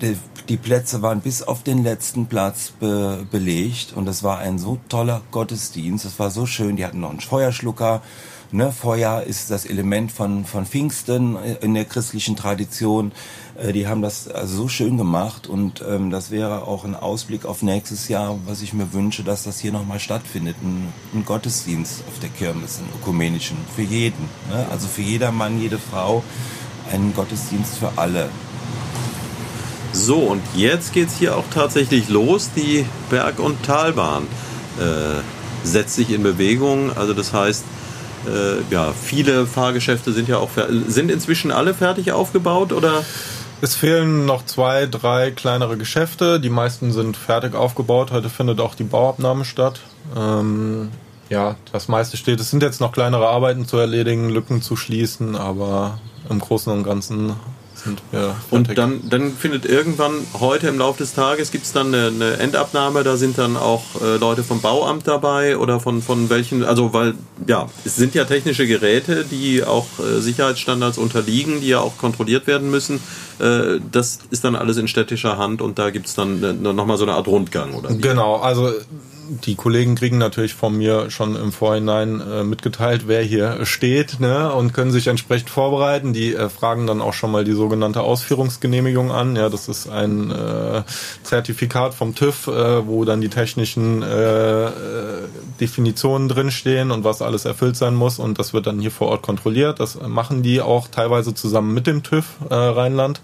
die, 0.00 0.16
die 0.48 0.56
Plätze 0.56 1.02
waren 1.02 1.20
bis 1.20 1.42
auf 1.42 1.62
den 1.62 1.82
letzten 1.82 2.26
Platz 2.26 2.72
be, 2.78 3.26
belegt. 3.30 3.94
Und 3.94 4.06
das 4.06 4.22
war 4.22 4.38
ein 4.38 4.58
so 4.58 4.78
toller 4.88 5.22
Gottesdienst, 5.30 6.04
das 6.04 6.18
war 6.18 6.30
so 6.30 6.46
schön, 6.46 6.76
die 6.76 6.84
hatten 6.84 7.00
noch 7.00 7.10
einen 7.10 7.20
Feuerschlucker, 7.20 8.02
Ne, 8.50 8.72
Feuer 8.72 9.24
ist 9.24 9.50
das 9.50 9.66
Element 9.66 10.10
von, 10.10 10.46
von 10.46 10.64
Pfingsten 10.64 11.36
in 11.60 11.74
der 11.74 11.84
christlichen 11.84 12.34
Tradition. 12.34 13.12
Äh, 13.58 13.72
Die 13.72 13.86
haben 13.86 14.02
das 14.02 14.28
also 14.28 14.56
so 14.56 14.68
schön 14.68 14.96
gemacht 14.96 15.46
und 15.46 15.82
ähm, 15.88 16.10
das 16.10 16.30
wäre 16.30 16.66
auch 16.66 16.84
ein 16.84 16.94
Ausblick 16.94 17.44
auf 17.44 17.62
nächstes 17.62 18.08
Jahr, 18.08 18.38
was 18.46 18.62
ich 18.62 18.72
mir 18.72 18.92
wünsche, 18.92 19.22
dass 19.22 19.44
das 19.44 19.58
hier 19.58 19.72
nochmal 19.72 20.00
stattfindet. 20.00 20.56
Ein, 20.62 20.92
ein 21.14 21.24
Gottesdienst 21.24 22.04
auf 22.08 22.18
der 22.20 22.30
Kirmes, 22.30 22.78
einen 22.78 22.88
ökumenischen, 23.00 23.56
für 23.74 23.82
jeden. 23.82 24.28
Ne? 24.50 24.66
Also 24.70 24.86
für 24.88 25.02
jeder 25.02 25.32
Mann, 25.32 25.60
jede 25.60 25.78
Frau, 25.78 26.22
einen 26.92 27.14
Gottesdienst 27.14 27.78
für 27.78 27.92
alle. 27.96 28.28
So, 29.92 30.16
und 30.16 30.42
jetzt 30.54 30.92
geht's 30.92 31.16
hier 31.18 31.36
auch 31.36 31.44
tatsächlich 31.52 32.08
los. 32.08 32.50
Die 32.54 32.84
Berg- 33.10 33.40
und 33.40 33.62
Talbahn 33.62 34.24
äh, 34.78 35.66
setzt 35.66 35.94
sich 35.94 36.10
in 36.10 36.22
Bewegung. 36.22 36.96
Also 36.96 37.14
das 37.14 37.32
heißt, 37.32 37.64
äh, 38.26 38.72
ja, 38.72 38.92
viele 38.92 39.46
Fahrgeschäfte 39.46 40.12
sind 40.12 40.28
ja 40.28 40.36
auch 40.36 40.50
sind 40.86 41.10
inzwischen 41.10 41.50
alle 41.50 41.72
fertig 41.74 42.12
aufgebaut 42.12 42.72
oder? 42.72 43.02
Es 43.60 43.74
fehlen 43.74 44.24
noch 44.24 44.44
zwei, 44.44 44.86
drei 44.86 45.32
kleinere 45.32 45.76
Geschäfte. 45.76 46.38
Die 46.38 46.48
meisten 46.48 46.92
sind 46.92 47.16
fertig 47.16 47.56
aufgebaut. 47.56 48.12
Heute 48.12 48.30
findet 48.30 48.60
auch 48.60 48.76
die 48.76 48.84
Bauabnahme 48.84 49.44
statt. 49.44 49.80
Ähm, 50.16 50.90
ja, 51.28 51.56
das 51.72 51.88
meiste 51.88 52.16
steht. 52.16 52.38
Es 52.38 52.50
sind 52.50 52.62
jetzt 52.62 52.80
noch 52.80 52.92
kleinere 52.92 53.26
Arbeiten 53.28 53.66
zu 53.66 53.76
erledigen, 53.76 54.28
Lücken 54.28 54.62
zu 54.62 54.76
schließen, 54.76 55.34
aber 55.34 55.98
im 56.30 56.38
Großen 56.38 56.72
und 56.72 56.84
Ganzen 56.84 57.34
sind 57.78 58.02
fertig. 58.10 58.36
Und 58.50 58.78
dann, 58.78 59.08
dann 59.08 59.32
findet 59.32 59.64
irgendwann 59.64 60.12
heute 60.38 60.68
im 60.68 60.78
Laufe 60.78 60.98
des 60.98 61.14
Tages 61.14 61.50
gibt's 61.50 61.72
dann 61.72 61.94
eine, 61.94 62.08
eine 62.08 62.36
Endabnahme, 62.38 63.04
da 63.04 63.16
sind 63.16 63.38
dann 63.38 63.56
auch 63.56 63.82
äh, 64.02 64.16
Leute 64.16 64.42
vom 64.42 64.60
Bauamt 64.60 65.06
dabei 65.06 65.56
oder 65.56 65.80
von, 65.80 66.02
von 66.02 66.30
welchen, 66.30 66.64
also 66.64 66.92
weil, 66.92 67.14
ja, 67.46 67.68
es 67.84 67.96
sind 67.96 68.14
ja 68.14 68.24
technische 68.24 68.66
Geräte, 68.66 69.24
die 69.24 69.64
auch 69.64 69.86
äh, 69.98 70.20
Sicherheitsstandards 70.20 70.98
unterliegen, 70.98 71.60
die 71.60 71.68
ja 71.68 71.80
auch 71.80 71.96
kontrolliert 71.98 72.46
werden 72.46 72.70
müssen. 72.70 73.00
Äh, 73.38 73.80
das 73.90 74.18
ist 74.30 74.44
dann 74.44 74.56
alles 74.56 74.76
in 74.76 74.88
städtischer 74.88 75.38
Hand 75.38 75.62
und 75.62 75.78
da 75.78 75.90
gibt's 75.90 76.14
dann 76.14 76.42
äh, 76.42 76.52
nochmal 76.52 76.96
so 76.96 77.04
eine 77.04 77.14
Art 77.14 77.26
Rundgang, 77.26 77.74
oder? 77.74 77.90
wie? 77.90 78.00
Genau, 78.00 78.36
also 78.36 78.72
die 79.28 79.54
Kollegen 79.54 79.94
kriegen 79.94 80.18
natürlich 80.18 80.54
von 80.54 80.76
mir 80.76 81.10
schon 81.10 81.36
im 81.36 81.52
Vorhinein 81.52 82.20
äh, 82.20 82.44
mitgeteilt, 82.44 83.04
wer 83.06 83.22
hier 83.22 83.64
steht, 83.66 84.20
ne, 84.20 84.52
und 84.52 84.72
können 84.72 84.90
sich 84.90 85.06
entsprechend 85.06 85.50
vorbereiten. 85.50 86.12
Die 86.12 86.34
äh, 86.34 86.48
fragen 86.48 86.86
dann 86.86 87.00
auch 87.00 87.12
schon 87.12 87.30
mal 87.30 87.44
die 87.44 87.52
sogenannte 87.52 88.00
Ausführungsgenehmigung 88.00 89.10
an. 89.10 89.36
Ja, 89.36 89.48
das 89.48 89.68
ist 89.68 89.88
ein 89.88 90.30
äh, 90.30 90.82
Zertifikat 91.22 91.94
vom 91.94 92.14
TÜV, 92.14 92.48
äh, 92.48 92.86
wo 92.86 93.04
dann 93.04 93.20
die 93.20 93.28
technischen 93.28 94.02
äh, 94.02 94.66
äh, 94.66 94.72
Definitionen 95.60 96.28
drinstehen 96.28 96.90
und 96.90 97.04
was 97.04 97.22
alles 97.22 97.44
erfüllt 97.44 97.76
sein 97.76 97.94
muss. 97.94 98.18
Und 98.18 98.38
das 98.38 98.54
wird 98.54 98.66
dann 98.66 98.80
hier 98.80 98.90
vor 98.90 99.08
Ort 99.08 99.22
kontrolliert. 99.22 99.80
Das 99.80 100.00
machen 100.00 100.42
die 100.42 100.60
auch 100.60 100.88
teilweise 100.88 101.34
zusammen 101.34 101.74
mit 101.74 101.86
dem 101.86 102.02
TÜV 102.02 102.24
äh, 102.48 102.54
Rheinland 102.54 103.20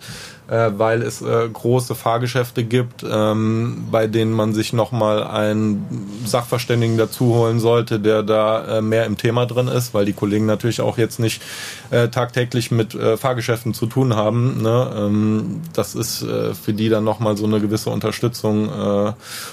äh, 0.49 0.71
weil 0.77 1.03
es 1.03 1.23
äh, 1.23 1.49
große 1.51 1.95
Fahrgeschäfte 1.95 2.65
gibt, 2.65 3.05
ähm, 3.09 3.87
bei 3.91 4.07
denen 4.07 4.33
man 4.33 4.53
sich 4.53 4.73
nochmal 4.73 5.25
einen 5.25 5.87
Sachverständigen 6.25 6.99
dazu 6.99 7.35
holen 7.35 7.61
sollte, 7.61 7.99
der 8.01 8.23
da 8.23 8.79
äh, 8.79 8.83
mehr 8.83 9.07
im 9.07 9.17
Thema 9.17 9.47
drin 9.47 9.69
ist, 9.69 9.95
weil 9.95 10.05
die 10.05 10.13
Kollegen 10.13 10.47
natürlich 10.47 10.81
auch 10.81 10.99
jetzt 10.99 11.19
nicht 11.19 11.43
äh, 11.91 12.09
tagtäglich 12.09 12.71
mit 12.71 12.95
äh, 12.95 13.17
Fahrgeschäften 13.17 13.75
zu 13.75 13.87
tun 13.87 14.15
haben. 14.17 14.63
Ne? 14.63 14.93
Ähm, 14.97 15.63
das 15.73 15.95
ist 15.95 16.23
äh, 16.23 16.55
für 16.55 16.73
die 16.73 16.89
dann 16.89 17.05
nochmal 17.05 17.37
so 17.37 17.47
eine 17.47 17.61
gewisse 17.61 17.91
Unterstützung. 17.91 18.69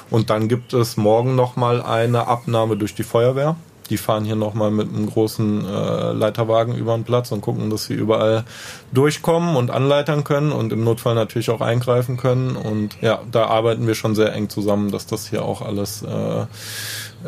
Und 0.09 0.29
dann 0.29 0.47
gibt 0.47 0.73
es 0.73 0.97
morgen 0.97 1.35
nochmal 1.35 1.81
eine 1.81 2.27
Abnahme 2.27 2.77
durch 2.77 2.95
die 2.95 3.03
Feuerwehr. 3.03 3.55
Die 3.91 3.97
fahren 3.97 4.23
hier 4.23 4.37
nochmal 4.37 4.71
mit 4.71 4.87
einem 4.87 5.05
großen 5.05 5.65
äh, 5.65 6.11
Leiterwagen 6.13 6.75
über 6.75 6.95
den 6.95 7.03
Platz 7.03 7.33
und 7.33 7.41
gucken, 7.41 7.69
dass 7.69 7.85
sie 7.85 7.93
überall 7.93 8.45
durchkommen 8.93 9.57
und 9.57 9.69
anleitern 9.69 10.23
können 10.23 10.53
und 10.53 10.71
im 10.71 10.85
Notfall 10.85 11.13
natürlich 11.13 11.49
auch 11.49 11.59
eingreifen 11.59 12.15
können. 12.15 12.55
Und 12.55 12.97
ja, 13.01 13.19
da 13.29 13.47
arbeiten 13.47 13.85
wir 13.87 13.95
schon 13.95 14.15
sehr 14.15 14.33
eng 14.33 14.47
zusammen, 14.47 14.91
dass 14.91 15.07
das 15.07 15.27
hier 15.29 15.43
auch 15.43 15.61
alles 15.61 16.03
äh, 16.03 16.45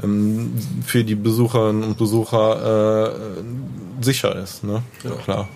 ähm, 0.01 0.53
für 0.85 1.03
die 1.03 1.15
Besucherinnen 1.15 1.83
und 1.83 1.97
Besucher 1.97 3.09
äh, 3.09 4.03
sicher 4.03 4.33
ist. 4.37 4.63
Ne? 4.63 4.83
Ja. 5.03 5.11
Klar. 5.11 5.49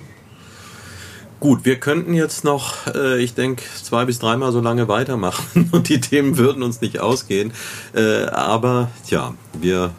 Gut, 1.40 1.66
wir 1.66 1.76
könnten 1.76 2.16
jetzt 2.16 2.44
noch, 2.44 2.88
äh, 2.96 3.22
ich 3.22 3.36
denke, 3.36 3.62
zwei 3.84 4.06
bis 4.06 4.18
dreimal 4.18 4.52
so 4.52 4.60
lange 4.60 4.88
weitermachen 4.88 5.70
und 5.72 5.88
die 5.88 6.02
Themen 6.02 6.36
würden 6.38 6.64
uns 6.64 6.82
nicht 6.82 7.00
ausgehen. 7.00 7.54
Äh, 7.94 8.26
aber 8.26 8.90
tja, 9.08 9.36
wir 9.54 9.92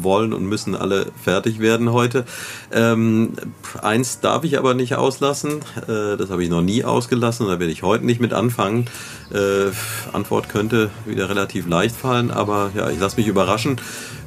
wollen 0.00 0.32
und 0.32 0.46
müssen 0.46 0.74
alle 0.74 1.08
fertig 1.22 1.60
werden 1.60 1.92
heute. 1.92 2.24
Ähm, 2.72 3.34
eins 3.82 4.20
darf 4.20 4.44
ich 4.44 4.56
aber 4.56 4.72
nicht 4.72 4.94
auslassen, 4.94 5.60
äh, 5.82 6.16
das 6.16 6.30
habe 6.30 6.42
ich 6.42 6.48
noch 6.48 6.62
nie 6.62 6.82
ausgelassen 6.82 7.44
und 7.44 7.52
da 7.52 7.60
werde 7.60 7.72
ich 7.72 7.82
heute 7.82 8.06
nicht 8.06 8.22
mit 8.22 8.32
anfangen. 8.32 8.86
Äh, 9.34 9.72
Antwort 10.14 10.48
könnte 10.48 10.88
wieder 11.04 11.28
relativ 11.28 11.66
leicht 11.66 11.94
fallen, 11.94 12.30
aber 12.30 12.70
ja, 12.74 12.88
ich 12.88 12.98
lasse 12.98 13.18
mich 13.18 13.26
überraschen. 13.26 13.78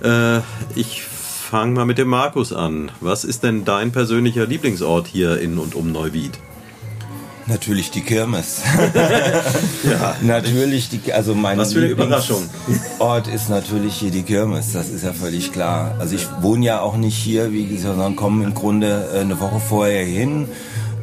Äh, 0.03 0.41
ich 0.75 1.01
fange 1.01 1.73
mal 1.73 1.85
mit 1.85 1.97
dem 1.97 2.09
Markus 2.09 2.53
an. 2.53 2.91
Was 3.01 3.23
ist 3.23 3.41
denn 3.41 3.65
dein 3.65 3.91
persönlicher 3.91 4.45
Lieblingsort 4.45 5.07
hier 5.07 5.39
in 5.39 5.57
und 5.57 5.73
um 5.73 5.91
Neuwied? 5.91 6.37
Natürlich 7.49 7.89
die 7.89 8.01
Kirmes. 8.01 8.61
ja. 9.83 10.15
Natürlich 10.21 10.89
die, 10.89 11.11
also 11.11 11.33
meine 11.33 11.61
Was 11.61 11.73
für 11.73 11.79
eine 11.79 11.87
Überraschung. 11.87 12.47
Ort 12.99 13.27
ist 13.27 13.49
natürlich 13.49 13.95
hier 13.95 14.11
die 14.11 14.21
Kirmes, 14.21 14.73
das 14.73 14.89
ist 14.89 15.03
ja 15.03 15.13
völlig 15.13 15.51
klar. 15.51 15.95
Also 15.99 16.15
ich 16.15 16.27
wohne 16.41 16.65
ja 16.65 16.81
auch 16.81 16.95
nicht 16.95 17.17
hier, 17.17 17.51
wie 17.51 17.65
gesagt, 17.65 17.95
sondern 17.95 18.15
komme 18.15 18.43
im 18.43 18.53
Grunde 18.53 19.09
äh, 19.13 19.21
eine 19.21 19.39
Woche 19.39 19.59
vorher 19.59 20.05
hin, 20.05 20.47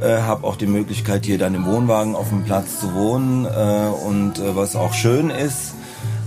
äh, 0.01 0.19
habe 0.19 0.47
auch 0.47 0.57
die 0.57 0.67
Möglichkeit 0.67 1.27
hier 1.27 1.39
dann 1.39 1.55
im 1.55 1.67
Wohnwagen 1.67 2.15
auf 2.15 2.29
dem 2.29 2.45
Platz 2.45 2.81
zu 2.81 2.95
wohnen 2.95 3.45
äh, 3.45 3.89
und 4.07 4.39
äh, 4.39 4.55
was 4.55 4.77
auch 4.77 4.95
schön 4.95 5.31
ist, 5.31 5.75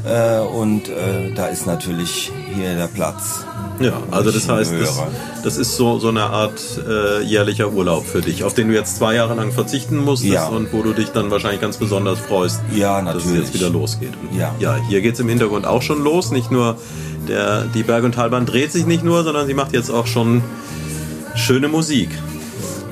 äh, 0.06 0.40
und 0.40 0.90
äh, 0.90 1.32
da 1.36 1.48
ist 1.48 1.68
natürlich 1.68 2.32
hier 2.56 2.76
der 2.76 2.88
Platz. 2.88 3.46
Ja, 3.80 3.94
also 4.12 4.32
das 4.32 4.50
heißt, 4.50 4.74
das, 4.80 5.02
das, 5.44 5.58
ist 5.58 5.78
so, 5.78 6.00
so 6.00 6.10
eine 6.10 6.24
Art 6.24 6.62
äh, 6.86 7.22
jährlicher 7.24 7.72
Urlaub 7.72 8.06
für 8.06 8.22
dich, 8.22 8.44
auf 8.44 8.54
den 8.54 8.68
du 8.68 8.74
jetzt 8.74 8.98
zwei 8.98 9.16
Jahre 9.16 9.36
lang 9.36 9.52
verzichten 9.54 9.98
musstest 9.98 10.34
ja. 10.34 10.48
und 10.48 10.74
wo 10.74 10.82
du 10.82 10.92
dich 10.92 11.10
dann 11.10 11.32
wahrscheinlich 11.32 11.62
ganz 11.62 11.78
besonders 11.78 12.20
freust, 12.20 12.62
ja, 12.76 13.02
dass 13.02 13.26
es 13.26 13.34
jetzt 13.34 13.54
wieder 13.54 13.70
losgeht. 13.70 14.12
Und 14.22 14.38
ja. 14.38 14.54
ja, 14.60 14.78
hier 14.90 15.02
geht 15.02 15.14
es 15.14 15.20
im 15.22 15.30
Hintergrund 15.30 15.66
auch 15.66 15.82
schon 15.82 16.04
los. 16.04 16.32
Nicht 16.32 16.52
nur 16.52 16.78
der, 17.30 17.66
die 17.74 17.84
Berg- 17.84 18.04
und 18.04 18.16
Talbahn 18.16 18.46
dreht 18.46 18.72
sich 18.72 18.86
nicht 18.86 19.04
nur, 19.04 19.24
sondern 19.24 19.48
sie 19.48 19.54
macht 19.54 19.74
jetzt 19.74 19.90
auch 19.90 20.08
schon 20.08 20.44
schöne 21.36 21.70
Musik. 21.70 22.10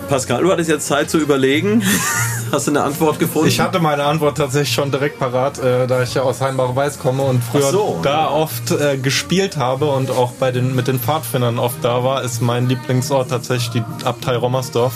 Pascal, 0.07 0.43
du 0.43 0.51
hattest 0.51 0.69
jetzt 0.69 0.87
Zeit 0.87 1.09
zu 1.09 1.17
überlegen. 1.17 1.83
Hast 2.51 2.67
du 2.67 2.71
eine 2.71 2.83
Antwort 2.83 3.19
gefunden? 3.19 3.47
Ich 3.47 3.59
hatte 3.59 3.79
meine 3.79 4.03
Antwort 4.03 4.37
tatsächlich 4.37 4.73
schon 4.73 4.91
direkt 4.91 5.19
parat, 5.19 5.59
äh, 5.59 5.87
da 5.87 6.03
ich 6.03 6.13
ja 6.13 6.21
aus 6.21 6.41
Heimbach-Weiß 6.41 6.99
komme 6.99 7.23
und 7.23 7.43
früher 7.43 7.71
so, 7.71 7.99
da 8.03 8.25
ja. 8.25 8.29
oft 8.29 8.71
äh, 8.71 8.97
gespielt 8.97 9.57
habe 9.57 9.85
und 9.85 10.11
auch 10.11 10.31
bei 10.33 10.51
den, 10.51 10.75
mit 10.75 10.87
den 10.87 10.99
Pfadfindern 10.99 11.59
oft 11.59 11.83
da 11.83 12.03
war, 12.03 12.23
ist 12.23 12.41
mein 12.41 12.67
Lieblingsort 12.69 13.29
tatsächlich 13.29 13.69
die 13.71 14.05
Abtei 14.05 14.35
Rommersdorf. 14.35 14.93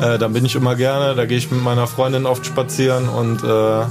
Äh, 0.00 0.18
da 0.18 0.28
bin 0.28 0.44
ich 0.44 0.54
immer 0.56 0.74
gerne, 0.74 1.14
da 1.14 1.26
gehe 1.26 1.38
ich 1.38 1.50
mit 1.50 1.62
meiner 1.62 1.86
Freundin 1.86 2.26
oft 2.26 2.44
spazieren 2.44 3.08
und 3.08 3.42
äh, 3.42 3.86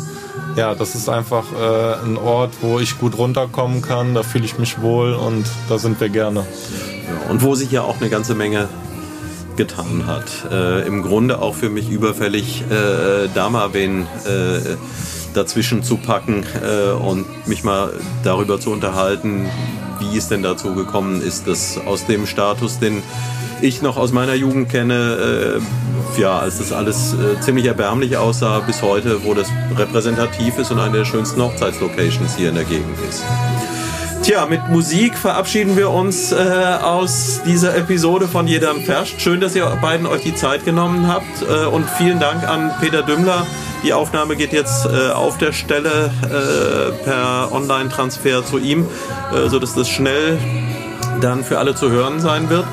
ja, 0.55 0.75
das 0.75 0.95
ist 0.95 1.09
einfach 1.09 1.45
äh, 1.53 2.05
ein 2.05 2.17
Ort, 2.17 2.51
wo 2.61 2.79
ich 2.79 2.99
gut 2.99 3.17
runterkommen 3.17 3.81
kann, 3.81 4.13
da 4.13 4.23
fühle 4.23 4.45
ich 4.45 4.59
mich 4.59 4.81
wohl 4.81 5.13
und 5.13 5.45
da 5.69 5.77
sind 5.77 5.99
wir 5.99 6.09
gerne. 6.09 6.41
Ja, 6.41 7.31
und 7.31 7.41
wo 7.41 7.55
sich 7.55 7.71
ja 7.71 7.81
auch 7.81 7.99
eine 7.99 8.09
ganze 8.09 8.35
Menge 8.35 8.67
getan 9.55 10.05
hat. 10.07 10.51
Äh, 10.51 10.87
Im 10.87 11.03
Grunde 11.03 11.39
auch 11.39 11.55
für 11.55 11.69
mich 11.69 11.89
überfällig, 11.89 12.63
äh, 12.69 13.27
da 13.33 13.49
mal 13.49 13.73
wen 13.73 14.03
äh, 14.25 14.75
dazwischen 15.33 15.83
zu 15.83 15.97
packen 15.97 16.45
äh, 16.61 16.91
und 16.91 17.25
mich 17.47 17.63
mal 17.63 17.93
darüber 18.23 18.59
zu 18.59 18.71
unterhalten, 18.71 19.47
wie 19.99 20.17
es 20.17 20.27
denn 20.27 20.43
dazu 20.43 20.73
gekommen 20.75 21.21
ist, 21.21 21.47
dass 21.47 21.77
aus 21.77 22.05
dem 22.05 22.27
Status, 22.27 22.79
den 22.79 23.01
ich 23.61 23.81
noch 23.81 23.97
aus 23.97 24.11
meiner 24.11 24.33
Jugend 24.33 24.69
kenne, 24.69 25.59
äh, 26.17 26.21
ja, 26.21 26.37
als 26.37 26.57
das 26.57 26.71
alles 26.71 27.13
äh, 27.13 27.39
ziemlich 27.41 27.65
erbärmlich 27.65 28.17
aussah, 28.17 28.59
bis 28.59 28.81
heute, 28.81 29.23
wo 29.23 29.33
das 29.33 29.47
repräsentativ 29.77 30.57
ist 30.57 30.71
und 30.71 30.79
eine 30.79 30.97
der 30.97 31.05
schönsten 31.05 31.41
Hochzeitslocations 31.41 32.35
hier 32.35 32.49
in 32.49 32.55
der 32.55 32.65
Gegend 32.65 32.97
ist. 33.09 33.23
Tja, 34.23 34.45
mit 34.45 34.69
Musik 34.69 35.17
verabschieden 35.17 35.75
wir 35.75 35.89
uns 35.89 36.31
äh, 36.31 36.35
aus 36.81 37.41
dieser 37.45 37.75
Episode 37.75 38.29
von 38.29 38.47
Jeder 38.47 38.73
Ferscht. 38.75 39.19
Schön, 39.19 39.41
dass 39.41 39.53
ihr 39.53 39.65
beiden 39.81 40.07
euch 40.07 40.21
die 40.21 40.33
Zeit 40.33 40.63
genommen 40.63 41.09
habt 41.09 41.41
äh, 41.41 41.65
und 41.65 41.89
vielen 41.97 42.21
Dank 42.21 42.47
an 42.47 42.71
Peter 42.79 43.03
Dümmler. 43.03 43.45
Die 43.83 43.91
Aufnahme 43.91 44.37
geht 44.37 44.53
jetzt 44.53 44.85
äh, 44.85 45.09
auf 45.09 45.37
der 45.39 45.51
Stelle 45.51 46.09
äh, 46.23 47.03
per 47.03 47.51
Online-Transfer 47.51 48.45
zu 48.45 48.59
ihm, 48.59 48.87
äh, 49.35 49.49
sodass 49.49 49.75
das 49.75 49.89
schnell 49.89 50.37
dann 51.19 51.43
für 51.43 51.59
alle 51.59 51.75
zu 51.75 51.91
hören 51.91 52.21
sein 52.21 52.49
wird. 52.49 52.65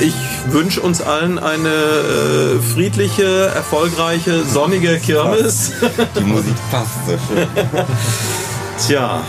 Ich 0.00 0.14
wünsche 0.52 0.80
uns 0.80 1.02
allen 1.02 1.40
eine 1.40 1.68
äh, 1.68 2.62
friedliche, 2.74 3.50
erfolgreiche, 3.52 4.44
sonnige 4.44 5.00
Kirmes. 5.00 5.72
Die 6.16 6.22
Musik 6.22 6.54
passt 6.70 7.08
so 7.08 7.18
schön. 7.26 7.48
Tja. 8.86 9.20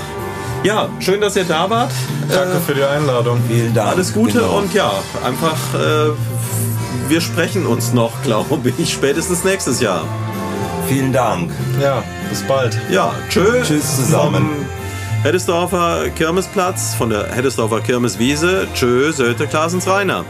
Ja, 0.63 0.87
schön, 0.99 1.19
dass 1.19 1.35
ihr 1.35 1.43
da 1.43 1.69
wart. 1.69 1.91
Danke 2.29 2.55
äh, 2.55 2.59
für 2.61 2.73
die 2.73 2.83
Einladung. 2.83 3.37
Vielen 3.49 3.73
Dank. 3.73 3.89
Alles 3.89 4.13
Gute 4.13 4.39
genau. 4.39 4.59
und 4.59 4.73
ja, 4.73 4.93
einfach, 5.25 5.57
äh, 5.73 6.11
wir 7.09 7.19
sprechen 7.19 7.65
uns 7.65 7.91
noch, 7.91 8.13
glaube 8.23 8.71
ich, 8.77 8.93
spätestens 8.93 9.43
nächstes 9.43 9.81
Jahr. 9.81 10.05
Vielen 10.87 11.11
Dank. 11.11 11.51
Ja, 11.81 12.01
bis 12.29 12.43
bald. 12.43 12.77
Ja, 12.89 13.13
tschö. 13.29 13.61
Tschüss 13.61 13.97
zusammen. 13.97 14.65
Heddesdorfer 15.23 16.09
Kirmesplatz, 16.15 16.95
von 16.95 17.09
der 17.09 17.33
Heddesdorfer 17.33 17.81
Kirmeswiese. 17.81 18.67
Tschö, 18.73 19.11
Söte 19.11 19.47
Klasens 19.47 19.85
Rainer. 19.85 20.23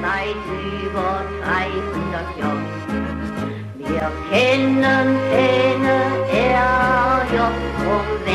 Seit 0.00 0.36
über 0.82 1.24
300 1.42 2.38
Jahren. 2.38 2.64
Wir 3.78 4.12
kennen 4.30 4.82
keine 5.30 6.16
und 7.38 7.65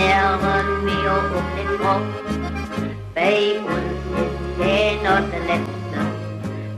wären 0.02 0.86
wir 0.86 1.12
um 1.38 1.48
den 1.58 1.72
Kopf. 1.84 2.12
Bei 3.14 3.60
uns 3.74 4.00
ist 4.22 4.40
keiner 4.60 5.22
der 5.32 5.44
Letzte, 5.50 6.00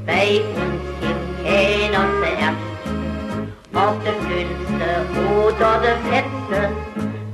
bei 0.05 0.41
uns 0.61 0.83
gibt 1.01 1.25
keiner 1.43 2.05
der 2.21 2.33
Erste. 2.45 2.73
Ob 3.75 3.95
der 4.03 4.17
Dünnste 4.27 4.89
oder 5.45 5.71
der 5.85 5.97
Fetzte, 6.09 6.59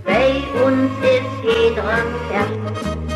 bei 0.05 0.29
uns 0.63 0.91
ist 1.01 1.35
jeder 1.43 1.97
der 2.29 2.39
Erste. 2.39 3.08